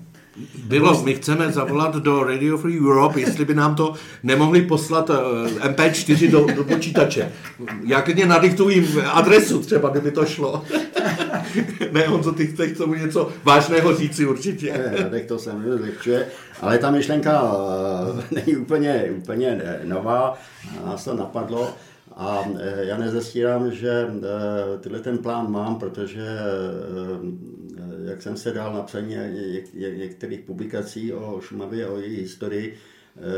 Bylo, 0.63 1.03
my 1.03 1.15
chceme 1.15 1.51
zavolat 1.51 1.95
do 1.95 2.23
Radio 2.23 2.57
Free 2.57 2.79
Europe, 2.79 3.19
jestli 3.19 3.45
by 3.45 3.55
nám 3.55 3.75
to 3.75 3.93
nemohli 4.23 4.61
poslat 4.61 5.09
MP4 5.59 6.31
do, 6.31 6.47
do 6.55 6.63
počítače. 6.63 7.31
Já 7.83 8.01
klidně 8.01 8.25
nadiktuji 8.25 8.87
adresu 9.11 9.61
třeba, 9.61 9.89
kdyby 9.89 10.11
to 10.11 10.25
šlo. 10.25 10.63
ne, 11.91 12.05
co 12.23 12.31
ty 12.31 12.47
chceš 12.47 12.71
k 12.71 12.77
tomu 12.77 12.93
něco 12.93 13.31
vážného 13.43 13.95
říci 13.95 14.25
určitě. 14.25 14.73
Ne, 14.73 15.09
tak 15.09 15.25
to 15.25 15.39
se 15.39 15.53
mi 15.53 15.77
zlehčuje, 15.77 16.27
ale 16.61 16.77
ta 16.77 16.91
myšlenka 16.91 17.55
není 18.31 18.57
úplně, 18.57 19.09
úplně 19.17 19.61
nová, 19.83 20.37
nás 20.85 21.03
to 21.03 21.13
napadlo. 21.13 21.75
A 22.15 22.45
e, 22.59 22.85
já 22.85 22.97
nezastírám, 22.97 23.71
že 23.71 23.89
e, 23.89 24.07
tyhle 24.77 24.99
ten 24.99 25.17
plán 25.17 25.51
mám, 25.51 25.75
protože 25.75 26.25
jak 28.05 28.21
jsem 28.21 28.37
se 28.37 28.51
dal 28.51 28.73
na 28.73 28.81
psaní 28.81 29.15
některých 29.97 30.39
publikací 30.39 31.13
o 31.13 31.41
Šumavě, 31.41 31.87
o 31.87 31.99
její 31.99 32.17
historii, 32.17 32.77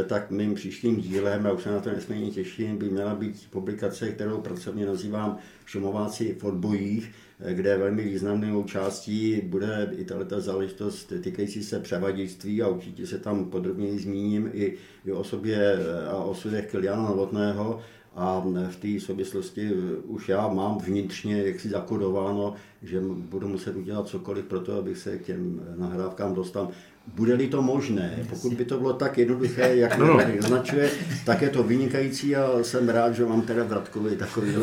tak 0.08 0.32
mým 0.32 0.54
příštím 0.54 1.02
dílem, 1.02 1.48
a 1.48 1.52
už 1.52 1.64
se 1.64 1.72
na 1.72 1.80
to 1.80 1.90
nesmírně 1.90 2.32
těším, 2.32 2.78
by 2.78 2.90
měla 2.90 3.16
být 3.16 3.48
publikace, 3.50 4.12
kterou 4.12 4.42
pracovně 4.42 4.86
nazývám 4.86 5.38
Šumováci 5.66 6.36
v 6.40 6.44
odbojích, 6.44 7.12
kde 7.54 7.78
velmi 7.78 8.04
významnou 8.04 8.64
částí 8.64 9.42
bude 9.42 9.90
i 9.98 10.06
tato 10.06 10.42
záležitost 10.42 11.14
týkající 11.22 11.64
se 11.64 11.80
převaděčství 11.80 12.62
a 12.62 12.68
určitě 12.68 13.08
se 13.08 13.20
tam 13.20 13.46
podrobněji 13.46 14.00
zmíním 14.00 14.50
i, 14.54 14.78
o 15.14 15.24
sobě 15.24 15.78
a 16.10 16.16
o 16.16 16.30
osudech 16.30 16.72
Kiliana 16.72 17.04
Novotného, 17.04 17.82
a 18.16 18.44
v 18.70 18.76
té 18.76 19.00
souvislosti 19.00 19.72
už 20.04 20.30
já 20.30 20.48
mám 20.48 20.78
vnitřně 20.78 21.44
jaksi 21.44 21.70
zakodováno, 21.70 22.54
že 22.84 23.02
budu 23.02 23.48
muset 23.48 23.76
udělat 23.76 24.08
cokoliv 24.08 24.46
pro 24.46 24.60
to, 24.60 24.78
abych 24.78 24.98
se 24.98 25.18
k 25.18 25.26
těm 25.26 25.62
nahrávkám 25.76 26.34
dostal. 26.34 26.70
Bude-li 27.08 27.48
to 27.48 27.62
možné, 27.62 28.20
pokud 28.30 28.54
by 28.54 28.66
to 28.66 28.78
bylo 28.78 28.94
tak 28.94 29.18
jednoduché, 29.18 29.76
jak 29.76 29.98
no. 29.98 30.18
tady 30.18 30.40
označuje, 30.40 30.92
tak 31.26 31.42
je 31.42 31.50
to 31.50 31.64
vynikající 31.64 32.36
a 32.36 32.64
jsem 32.64 32.90
rád, 32.90 33.16
že 33.16 33.26
mám 33.26 33.42
teda 33.42 33.64
Vratkovi 33.64 34.16
takový 34.16 34.52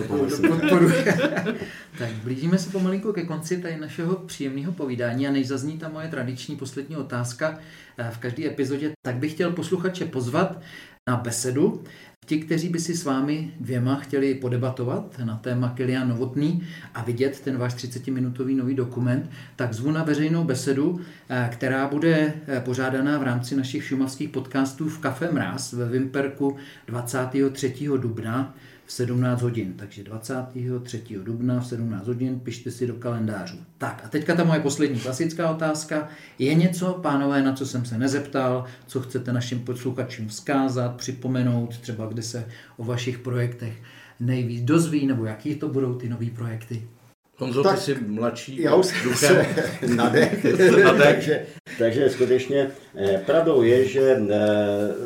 Tak 1.98 2.10
blížíme 2.24 2.58
se 2.58 2.70
pomalinku 2.70 3.12
ke 3.12 3.22
konci 3.22 3.58
tady 3.58 3.76
našeho 3.76 4.16
příjemného 4.16 4.72
povídání 4.72 5.28
a 5.28 5.32
než 5.32 5.48
zazní 5.48 5.78
ta 5.78 5.88
moje 5.88 6.08
tradiční 6.08 6.56
poslední 6.56 6.96
otázka 6.96 7.58
eh, 7.98 8.10
v 8.10 8.18
každé 8.18 8.46
epizodě, 8.46 8.92
tak 9.02 9.16
bych 9.16 9.32
chtěl 9.32 9.52
posluchače 9.52 10.04
pozvat 10.04 10.60
na 11.08 11.16
besedu, 11.16 11.84
Ti, 12.30 12.38
kteří 12.38 12.68
by 12.68 12.80
si 12.80 12.96
s 12.96 13.04
vámi 13.04 13.54
dvěma 13.60 13.96
chtěli 13.96 14.34
podebatovat 14.34 15.18
na 15.24 15.36
téma 15.36 15.68
Kilian 15.76 16.08
Novotný 16.08 16.62
a 16.94 17.02
vidět 17.02 17.40
ten 17.40 17.58
váš 17.58 17.74
30-minutový 17.74 18.56
nový 18.56 18.74
dokument, 18.74 19.30
tak 19.56 19.72
zvu 19.72 19.90
na 19.90 20.04
veřejnou 20.04 20.44
besedu, 20.44 21.00
eh, 21.28 21.48
která 21.52 21.88
bude 21.88 22.34
eh, 22.46 22.60
pořádaná 22.60 23.18
v 23.18 23.22
rámci 23.22 23.56
našich 23.56 23.84
šumavských 23.84 24.28
podcastů 24.28 24.88
v 24.88 24.98
Kafe 24.98 25.30
Mráz 25.32 25.72
ve 25.72 25.88
Vimperku 25.88 26.56
23. 26.86 27.98
dubna 27.98 28.54
v 28.90 28.92
17 28.92 29.42
hodin. 29.42 29.72
Takže 29.76 30.04
23. 30.04 31.02
dubna 31.22 31.60
v 31.60 31.66
17 31.66 32.06
hodin 32.06 32.40
pište 32.40 32.70
si 32.70 32.86
do 32.86 32.94
kalendářů. 32.94 33.56
Tak 33.78 34.02
a 34.04 34.08
teďka 34.08 34.34
ta 34.34 34.44
moje 34.44 34.60
poslední 34.60 35.00
klasická 35.00 35.50
otázka. 35.50 36.08
Je 36.38 36.54
něco, 36.54 36.92
pánové, 37.02 37.42
na 37.42 37.52
co 37.52 37.66
jsem 37.66 37.84
se 37.84 37.98
nezeptal, 37.98 38.64
co 38.86 39.00
chcete 39.00 39.32
našim 39.32 39.60
posluchačům 39.60 40.28
vzkázat, 40.28 40.96
připomenout, 40.96 41.78
třeba 41.78 42.06
kde 42.06 42.22
se 42.22 42.46
o 42.76 42.84
vašich 42.84 43.18
projektech 43.18 43.82
nejvíc 44.20 44.62
dozví, 44.62 45.06
nebo 45.06 45.24
jaký 45.24 45.54
to 45.54 45.68
budou 45.68 45.94
ty 45.94 46.08
nové 46.08 46.30
projekty? 46.30 46.88
Honzo, 47.40 47.62
tak, 47.62 47.74
ty 47.74 47.80
jsi 47.80 47.96
mladší. 48.06 48.62
Já 48.62 48.74
už 48.74 48.86
se 49.14 49.46
nadech. 49.96 50.46
takže, 51.02 51.46
takže 51.78 52.10
skutečně 52.10 52.70
eh, 52.96 53.22
pravdou 53.26 53.62
je, 53.62 53.84
že 53.84 54.00
eh, 54.00 54.38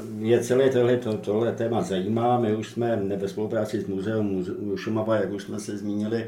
mě 0.08 0.40
celé 0.40 0.70
tohle, 0.70 0.96
to, 0.96 1.12
tohle 1.12 1.52
téma 1.52 1.82
zajímá. 1.82 2.40
My 2.40 2.56
už 2.56 2.68
jsme 2.68 2.96
ve 3.16 3.28
spolupráci 3.28 3.80
s 3.80 3.86
muzeem 3.86 4.44
Šumava, 4.76 5.16
jak 5.16 5.32
už 5.32 5.42
jsme 5.42 5.60
se 5.60 5.76
zmínili, 5.76 6.26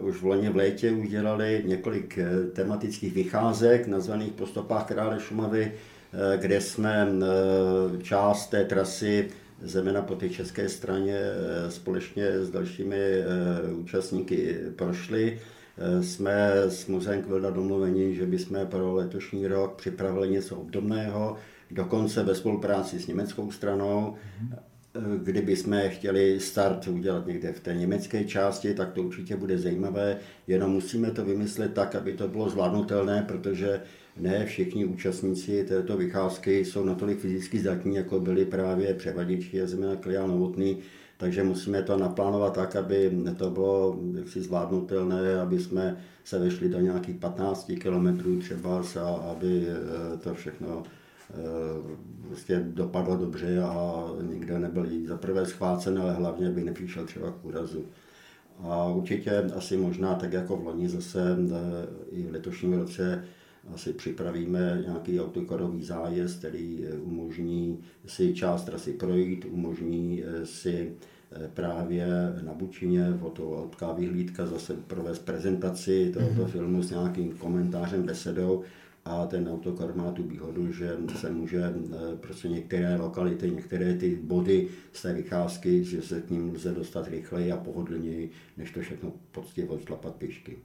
Uh, 0.00 0.08
už 0.08 0.16
v 0.16 0.24
loni 0.24 0.48
v 0.48 0.56
létě 0.56 0.90
udělali 0.90 1.62
několik 1.66 2.18
tematických 2.52 3.14
vycházek 3.14 3.86
nazvaných 3.86 4.32
po 4.32 4.46
stopách 4.46 4.86
krále 4.86 5.20
Šumavy, 5.20 5.72
uh, 5.72 6.40
kde 6.40 6.60
jsme 6.60 7.06
uh, 7.06 8.02
část 8.02 8.46
té 8.46 8.64
trasy 8.64 9.28
zejména 9.64 10.02
po 10.02 10.14
té 10.14 10.28
české 10.28 10.68
straně 10.68 11.18
eh, 11.18 11.70
společně 11.70 12.30
s 12.40 12.50
dalšími 12.50 12.96
eh, 12.96 13.72
účastníky 13.72 14.58
prošli. 14.76 15.40
Eh, 15.78 16.02
jsme 16.02 16.52
s 16.68 16.86
Muzeem 16.86 17.22
Kvilda 17.22 17.50
domluveni, 17.50 18.14
že 18.14 18.26
bychom 18.26 18.66
pro 18.66 18.94
letošní 18.94 19.46
rok 19.46 19.74
připravili 19.76 20.28
něco 20.28 20.56
obdobného, 20.56 21.36
dokonce 21.70 22.22
ve 22.22 22.34
spolupráci 22.34 23.00
s 23.00 23.06
německou 23.06 23.50
stranou. 23.50 24.14
Kdyby 25.22 25.56
jsme 25.56 25.88
chtěli 25.88 26.40
start 26.40 26.88
udělat 26.88 27.26
někde 27.26 27.52
v 27.52 27.60
té 27.60 27.74
německé 27.74 28.24
části, 28.24 28.74
tak 28.74 28.92
to 28.92 29.02
určitě 29.02 29.36
bude 29.36 29.58
zajímavé, 29.58 30.16
jenom 30.46 30.72
musíme 30.72 31.10
to 31.10 31.24
vymyslet 31.24 31.74
tak, 31.74 31.94
aby 31.94 32.12
to 32.12 32.28
bylo 32.28 32.50
zvládnutelné, 32.50 33.24
protože 33.28 33.80
ne 34.16 34.46
všichni 34.46 34.84
účastníci 34.84 35.64
této 35.64 35.96
vycházky 35.96 36.64
jsou 36.64 36.84
natolik 36.84 37.18
fyzicky 37.18 37.58
zdatní, 37.58 37.96
jako 37.96 38.20
byli 38.20 38.44
právě 38.44 38.94
převaděči 38.94 39.62
a 39.62 39.66
zejména 39.66 39.96
Klián 39.96 40.30
Novotný, 40.30 40.78
takže 41.16 41.44
musíme 41.44 41.82
to 41.82 41.96
naplánovat 41.96 42.54
tak, 42.54 42.76
aby 42.76 43.12
to 43.36 43.50
bylo 43.50 44.00
jaksi 44.14 44.42
zvládnutelné, 44.42 45.40
aby 45.40 45.58
jsme 45.58 45.96
se 46.24 46.38
vešli 46.38 46.68
do 46.68 46.80
nějakých 46.80 47.16
15 47.16 47.72
kilometrů 47.80 48.38
třeba 48.38 48.82
a 49.00 49.08
aby 49.08 49.66
eh, 49.68 50.16
to 50.16 50.34
všechno 50.34 50.82
prostě 52.26 52.64
dopadlo 52.68 53.16
dobře 53.16 53.62
a 53.62 54.04
nikdo 54.22 54.58
nebyl 54.58 54.86
za 55.06 55.16
prvé 55.16 55.46
schvácen, 55.46 55.98
ale 55.98 56.12
hlavně 56.12 56.50
by 56.50 56.64
nepřišel 56.64 57.06
třeba 57.06 57.30
k 57.30 57.44
úrazu. 57.44 57.84
A 58.60 58.86
určitě 58.86 59.30
asi 59.56 59.76
možná 59.76 60.14
tak 60.14 60.32
jako 60.32 60.56
v 60.56 60.66
loni 60.66 60.88
zase 60.88 61.36
eh, 61.36 61.86
i 62.10 62.22
v 62.22 62.32
letošním 62.32 62.72
roce 62.72 63.24
asi 63.74 63.92
připravíme 63.92 64.82
nějaký 64.86 65.20
autokarový 65.20 65.84
zájezd, 65.84 66.38
který 66.38 66.84
eh, 66.84 66.94
umožní 66.94 67.78
si 68.06 68.34
část 68.34 68.64
trasy 68.64 68.92
projít, 68.92 69.44
umožní 69.50 70.22
eh, 70.24 70.46
si 70.46 70.92
eh, 71.32 71.50
právě 71.54 72.06
na 72.42 72.54
Bučině, 72.54 73.14
fotologická 73.20 73.92
vyhlídka, 73.92 74.46
zase 74.46 74.74
provést 74.86 75.18
prezentaci 75.18 76.10
tohoto 76.14 76.34
mm-hmm. 76.34 76.46
filmu 76.46 76.82
s 76.82 76.90
nějakým 76.90 77.32
komentářem, 77.32 78.02
besedou 78.02 78.62
a 79.04 79.26
ten 79.26 79.48
autokar 79.48 79.96
má 79.96 80.12
tu 80.12 80.22
výhodu, 80.22 80.72
že 80.72 80.96
se 81.16 81.30
může 81.30 81.74
prostě 82.20 82.48
některé 82.48 82.96
lokality, 82.96 83.50
některé 83.50 83.94
ty 83.94 84.18
body 84.22 84.68
z 84.92 85.02
té 85.02 85.12
vycházky, 85.12 85.84
že 85.84 86.02
se 86.02 86.20
k 86.20 86.30
ním 86.30 86.54
lze 86.54 86.72
dostat 86.72 87.08
rychleji 87.08 87.52
a 87.52 87.56
pohodlněji, 87.56 88.30
než 88.56 88.70
to 88.70 88.80
všechno 88.80 89.12
poctivě 89.32 89.70
odšlapat 89.70 90.14
pěšky. 90.14 90.58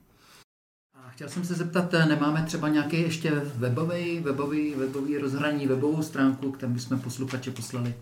Chtěl 1.09 1.29
jsem 1.29 1.43
se 1.43 1.53
zeptat, 1.53 1.93
eh, 1.93 2.05
nemáme 2.05 2.43
třeba 2.45 2.69
nějaký 2.69 3.01
ještě 3.01 3.31
webový, 3.55 4.19
webový, 4.19 4.73
webový 4.75 5.17
rozhraní, 5.17 5.67
webovou 5.67 6.01
stránku, 6.01 6.51
kterou 6.51 6.71
bychom 6.71 6.99
posluchače 6.99 7.51
poslali? 7.51 7.93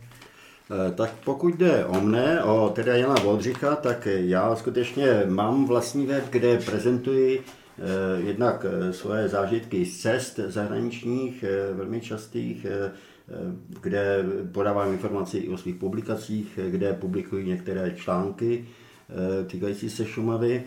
Eh, 0.71 0.91
tak 0.91 1.11
pokud 1.23 1.55
jde 1.55 1.85
o 1.85 2.01
mne, 2.01 2.43
o 2.43 2.69
teda 2.75 2.95
Jana 2.95 3.15
Voldřicha, 3.23 3.75
tak 3.75 4.07
já 4.11 4.55
skutečně 4.55 5.23
mám 5.27 5.65
vlastní 5.65 6.05
web, 6.05 6.29
kde 6.29 6.57
prezentuji 6.57 7.41
eh, 7.41 8.21
jednak 8.21 8.65
svoje 8.91 9.27
zážitky 9.27 9.85
z 9.85 9.97
cest 9.97 10.39
zahraničních, 10.47 11.45
velmi 11.73 12.01
častých, 12.01 12.65
kde 13.81 14.25
podávám 14.51 14.93
informaci 14.93 15.37
i 15.37 15.49
o 15.49 15.57
svých 15.57 15.75
publikacích, 15.75 16.59
kde 16.69 16.93
publikuji 16.93 17.45
některé 17.45 17.91
články 17.95 18.67
týkající 19.47 19.89
se 19.89 20.05
Šumavy. 20.05 20.63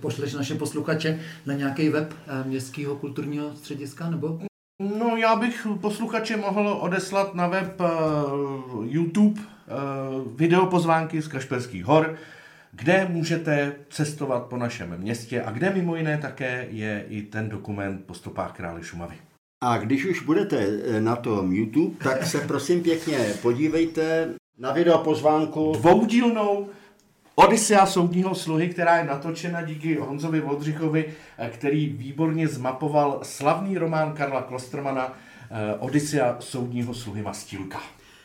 pošleš 0.00 0.34
naše 0.34 0.54
posluchače 0.54 1.20
na 1.46 1.54
nějaký 1.54 1.88
web 1.88 2.14
eh, 2.26 2.44
Městského 2.48 2.96
kulturního 2.96 3.56
střediska, 3.56 4.10
nebo? 4.10 4.40
No, 4.98 5.16
já 5.16 5.36
bych 5.36 5.66
posluchače 5.80 6.36
mohl 6.36 6.68
odeslat 6.68 7.34
na 7.34 7.46
web 7.46 7.80
uh, 7.80 7.86
YouTube 8.86 9.40
videopozvánky 10.36 11.22
z 11.22 11.28
Kašperských 11.28 11.84
hor, 11.84 12.14
kde 12.72 13.06
můžete 13.10 13.72
cestovat 13.90 14.42
po 14.42 14.56
našem 14.56 14.96
městě 14.98 15.42
a 15.42 15.50
kde 15.50 15.70
mimo 15.70 15.96
jiné 15.96 16.18
také 16.18 16.66
je 16.70 17.04
i 17.08 17.22
ten 17.22 17.48
dokument 17.48 18.04
po 18.06 18.14
stopách 18.14 18.52
krále 18.52 18.82
Šumavy. 18.82 19.16
A 19.64 19.78
když 19.78 20.04
už 20.04 20.22
budete 20.22 20.66
na 21.00 21.16
tom 21.16 21.52
YouTube, 21.52 21.96
tak 22.04 22.26
se 22.26 22.40
prosím 22.40 22.82
pěkně 22.82 23.18
podívejte 23.42 24.28
na 24.58 24.72
videopozvánku. 24.72 25.72
Dvoudílnou 25.76 26.68
Odisea 27.34 27.86
soudního 27.86 28.34
sluhy, 28.34 28.68
která 28.68 28.96
je 28.96 29.04
natočena 29.04 29.62
díky 29.62 29.94
Honzovi 29.94 30.40
Vodřichovi, 30.40 31.14
eh, 31.38 31.50
který 31.50 31.88
výborně 31.88 32.48
zmapoval 32.48 33.20
slavný 33.22 33.78
román 33.78 34.12
Karla 34.12 34.42
Klostermana 34.42 35.12
eh, 35.50 35.74
Odisea 35.78 36.36
soudního 36.40 36.94
sluhy 36.94 37.22
Mastílka. 37.22 37.80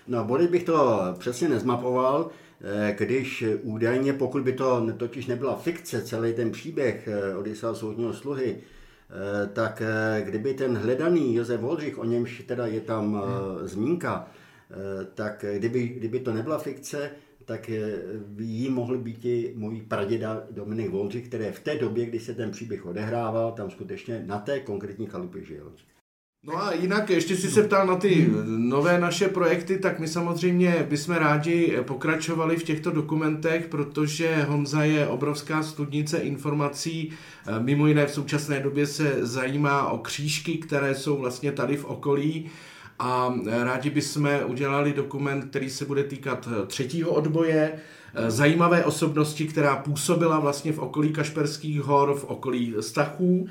No, 0.08 0.24
body 0.24 0.48
bych 0.48 0.64
to 0.64 1.00
přesně 1.20 1.50
nezmapoval, 1.50 2.30
eh, 2.62 2.96
když 2.98 3.44
údajně, 3.62 4.14
pokud 4.14 4.44
by 4.44 4.54
to 4.54 4.94
totiž 4.98 5.26
nebyla 5.26 5.56
fikce, 5.56 6.02
celý 6.02 6.34
ten 6.34 6.52
příběh 6.52 7.10
Odisea 7.38 7.74
soudního 7.74 8.14
sluhy, 8.14 8.58
tak 9.54 9.84
kdyby 10.20 10.54
ten 10.54 10.78
hledaný 10.78 11.36
Josef 11.36 11.62
Voldřich, 11.62 12.00
o 12.00 12.06
němž 12.06 12.44
teda 12.48 12.66
je 12.68 12.82
tam 12.82 13.14
hmm. 13.14 13.68
zmínka, 13.68 14.28
tak 15.16 15.46
kdyby, 15.58 15.88
kdyby 15.88 16.20
to 16.20 16.34
nebyla 16.34 16.58
fikce, 16.58 17.12
tak 17.46 17.70
jí 18.40 18.70
mohli 18.70 18.98
být 18.98 19.26
i 19.26 19.54
můj 19.56 19.82
praděda 19.82 20.44
Dominik 20.52 20.90
Volři, 20.90 21.22
který 21.22 21.46
v 21.52 21.60
té 21.60 21.76
době, 21.76 22.06
kdy 22.06 22.20
se 22.20 22.34
ten 22.34 22.52
příběh 22.52 22.86
odehrával, 22.86 23.52
tam 23.52 23.72
skutečně 23.72 24.24
na 24.26 24.40
té 24.40 24.60
konkrétní 24.60 25.06
chalupě 25.06 25.44
žil. 25.44 25.74
No 26.46 26.64
a 26.64 26.74
jinak, 26.74 27.10
ještě 27.10 27.36
si 27.36 27.52
se 27.52 27.64
ptal 27.64 27.88
na 27.88 27.96
ty 27.96 28.30
nové 28.46 29.00
naše 29.00 29.28
projekty, 29.28 29.78
tak 29.78 30.00
my 30.00 30.08
samozřejmě 30.08 30.88
bychom 30.90 31.16
rádi 31.16 31.78
pokračovali 31.82 32.58
v 32.58 32.64
těchto 32.64 32.92
dokumentech, 32.92 33.68
protože 33.68 34.44
Honza 34.44 34.84
je 34.84 35.08
obrovská 35.08 35.64
studnice 35.64 36.18
informací. 36.18 37.12
Mimo 37.60 37.88
jiné 37.88 38.06
v 38.06 38.14
současné 38.14 38.60
době 38.60 38.88
se 38.88 39.18
zajímá 39.22 39.90
o 39.90 39.98
křížky, 39.98 40.58
které 40.58 40.96
jsou 40.96 41.18
vlastně 41.18 41.52
tady 41.52 41.78
v 41.78 41.86
okolí 41.86 42.50
a 43.00 43.36
rádi 43.64 43.90
bychom 43.90 44.30
udělali 44.46 44.94
dokument, 44.94 45.46
který 45.50 45.70
se 45.70 45.86
bude 45.86 46.04
týkat 46.04 46.50
třetího 46.68 47.12
odboje, 47.12 47.74
zajímavé 48.28 48.86
osobnosti, 48.86 49.48
která 49.48 49.76
působila 49.76 50.40
vlastně 50.40 50.72
v 50.72 50.80
okolí 50.80 51.14
Kašperských 51.14 51.82
hor, 51.82 52.16
v 52.16 52.24
okolí 52.24 52.76
Stachů. 52.80 53.48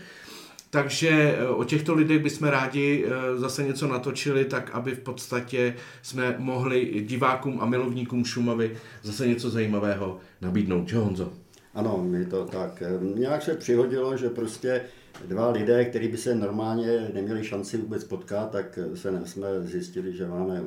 Takže 0.75 1.09
eh, 1.11 1.49
o 1.49 1.65
těchto 1.65 1.95
lidech 1.95 2.23
bychom 2.23 2.49
rádi 2.49 3.07
zase 3.37 3.63
něco 3.63 3.87
natočili, 3.87 4.45
tak 4.45 4.71
aby 4.71 4.95
v 4.95 5.01
podstatě 5.01 5.75
jsme 6.03 6.35
mohli 6.39 7.05
divákům 7.07 7.59
a 7.61 7.67
milovníkům 7.67 8.25
Šumavy 8.25 8.77
zase 9.03 9.27
něco 9.27 9.51
zajímavého 9.51 10.19
nabídnout. 10.41 10.93
Jo, 10.93 11.01
Honzo? 11.01 11.33
Ano, 11.75 12.07
je 12.19 12.27
to 12.27 12.45
tak. 12.45 12.83
Nějak 13.15 13.43
se 13.43 13.55
přihodilo, 13.55 14.17
že 14.17 14.29
prostě 14.29 14.83
dva 15.29 15.51
lidé, 15.51 15.85
kteří 15.85 16.09
by 16.09 16.17
se 16.17 16.35
normálně 16.35 17.11
neměli 17.15 17.45
šanci 17.45 17.77
vůbec 17.77 18.05
potkat, 18.05 18.51
tak 18.51 18.79
se 18.95 19.23
jsme 19.25 19.49
zjistili, 19.63 20.17
že 20.17 20.27
máme 20.27 20.61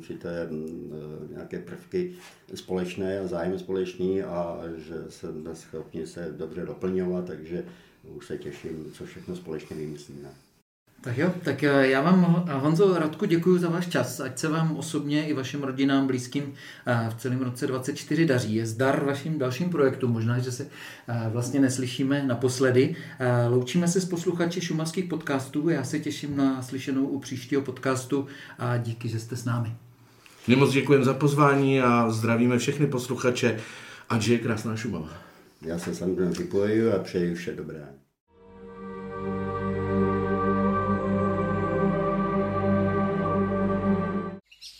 určité 0.00 0.46
mm, 0.50 1.28
nějaké 1.30 1.58
prvky 1.58 2.12
společné 2.54 3.20
a 3.20 3.26
zájem 3.26 3.58
společný 3.58 4.22
a 4.22 4.60
že 4.76 4.94
jsme 5.08 5.54
schopni 5.54 6.06
se 6.06 6.34
dobře 6.36 6.66
doplňovat, 6.66 7.24
takže 7.24 7.64
už 8.02 8.26
se 8.26 8.38
těším, 8.38 8.92
co 8.92 9.06
všechno 9.06 9.36
společně 9.36 9.76
vymyslíme. 9.76 10.28
Tak 11.02 11.18
jo, 11.18 11.32
tak 11.44 11.62
eh, 11.62 11.88
já 11.88 12.00
vám, 12.00 12.46
Honzo 12.52 12.98
Radku, 12.98 13.26
děkuji 13.26 13.58
za 13.58 13.68
váš 13.68 13.86
čas. 13.88 14.20
Ať 14.20 14.38
se 14.38 14.48
vám 14.48 14.76
osobně 14.76 15.26
i 15.26 15.34
vašim 15.34 15.62
rodinám, 15.62 16.06
blízkým 16.06 16.54
eh, 16.86 17.10
v 17.10 17.20
celém 17.20 17.40
roce 17.40 17.66
24 17.66 18.26
daří. 18.26 18.54
Je 18.54 18.66
zdar 18.66 19.04
vašim 19.04 19.38
dalším 19.38 19.70
projektům. 19.70 20.10
Možná, 20.10 20.38
že 20.38 20.52
se 20.52 20.66
eh, 21.08 21.28
vlastně 21.32 21.60
neslyšíme 21.60 22.22
naposledy. 22.26 22.96
Loučíme 23.48 23.88
se 23.88 24.00
s 24.00 24.04
posluchači 24.04 24.60
šumavských 24.60 25.04
podcastů. 25.04 25.68
Já 25.68 25.84
se 25.84 25.98
těším 25.98 26.36
na 26.36 26.62
slyšenou 26.62 27.06
u 27.06 27.18
příštího 27.18 27.62
podcastu 27.62 28.26
a 28.58 28.76
díky, 28.76 29.08
že 29.08 29.20
jste 29.20 29.36
s 29.36 29.44
námi. 29.44 29.74
My 30.48 30.56
moc 30.56 30.72
děkujeme 30.72 31.04
za 31.04 31.14
pozvání 31.14 31.80
a 31.80 32.10
zdravíme 32.10 32.58
všechny 32.58 32.86
posluchače. 32.86 33.60
Ať 34.08 34.28
je 34.28 34.38
krásná 34.38 34.76
Šumava. 34.76 35.29
Já 35.66 35.78
se 35.78 35.94
samozřejmě 35.94 36.32
připojuji 36.32 36.92
a 36.92 36.98
přeji 36.98 37.34
vše 37.34 37.54
dobré. 37.54 37.88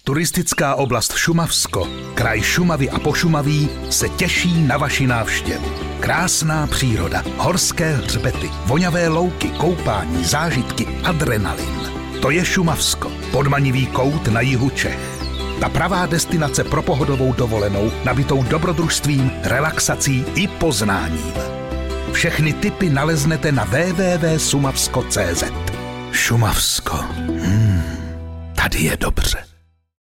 Turistická 0.04 0.74
oblast 0.74 1.14
Šumavsko, 1.14 1.88
kraj 2.14 2.42
Šumavy 2.42 2.90
a 2.90 2.98
Pošumaví 2.98 3.68
se 3.90 4.08
těší 4.08 4.62
na 4.66 4.76
vaši 4.76 5.06
návštěvu. 5.06 5.68
Krásná 6.00 6.66
příroda, 6.66 7.24
horské 7.36 7.94
hřbety, 7.94 8.50
voňavé 8.66 9.08
louky, 9.08 9.48
koupání, 9.48 10.24
zážitky, 10.24 10.86
adrenalin. 11.04 11.80
To 12.22 12.30
je 12.30 12.44
Šumavsko, 12.44 13.12
podmanivý 13.32 13.86
kout 13.86 14.28
na 14.28 14.40
jihu 14.40 14.70
Čech. 14.70 15.19
Ta 15.60 15.68
pravá 15.68 16.06
destinace 16.06 16.64
pro 16.64 16.82
pohodovou 16.82 17.32
dovolenou, 17.32 17.92
nabitou 18.04 18.42
dobrodružstvím, 18.42 19.30
relaxací 19.42 20.24
i 20.34 20.48
poznáním. 20.48 21.34
Všechny 22.12 22.52
typy 22.52 22.90
naleznete 22.90 23.52
na 23.52 23.64
www.sumavsko.cz 23.64 25.44
Šumavsko. 26.12 26.96
Hmm, 26.96 27.82
tady 28.54 28.78
je 28.78 28.96
dobře. 28.96 29.49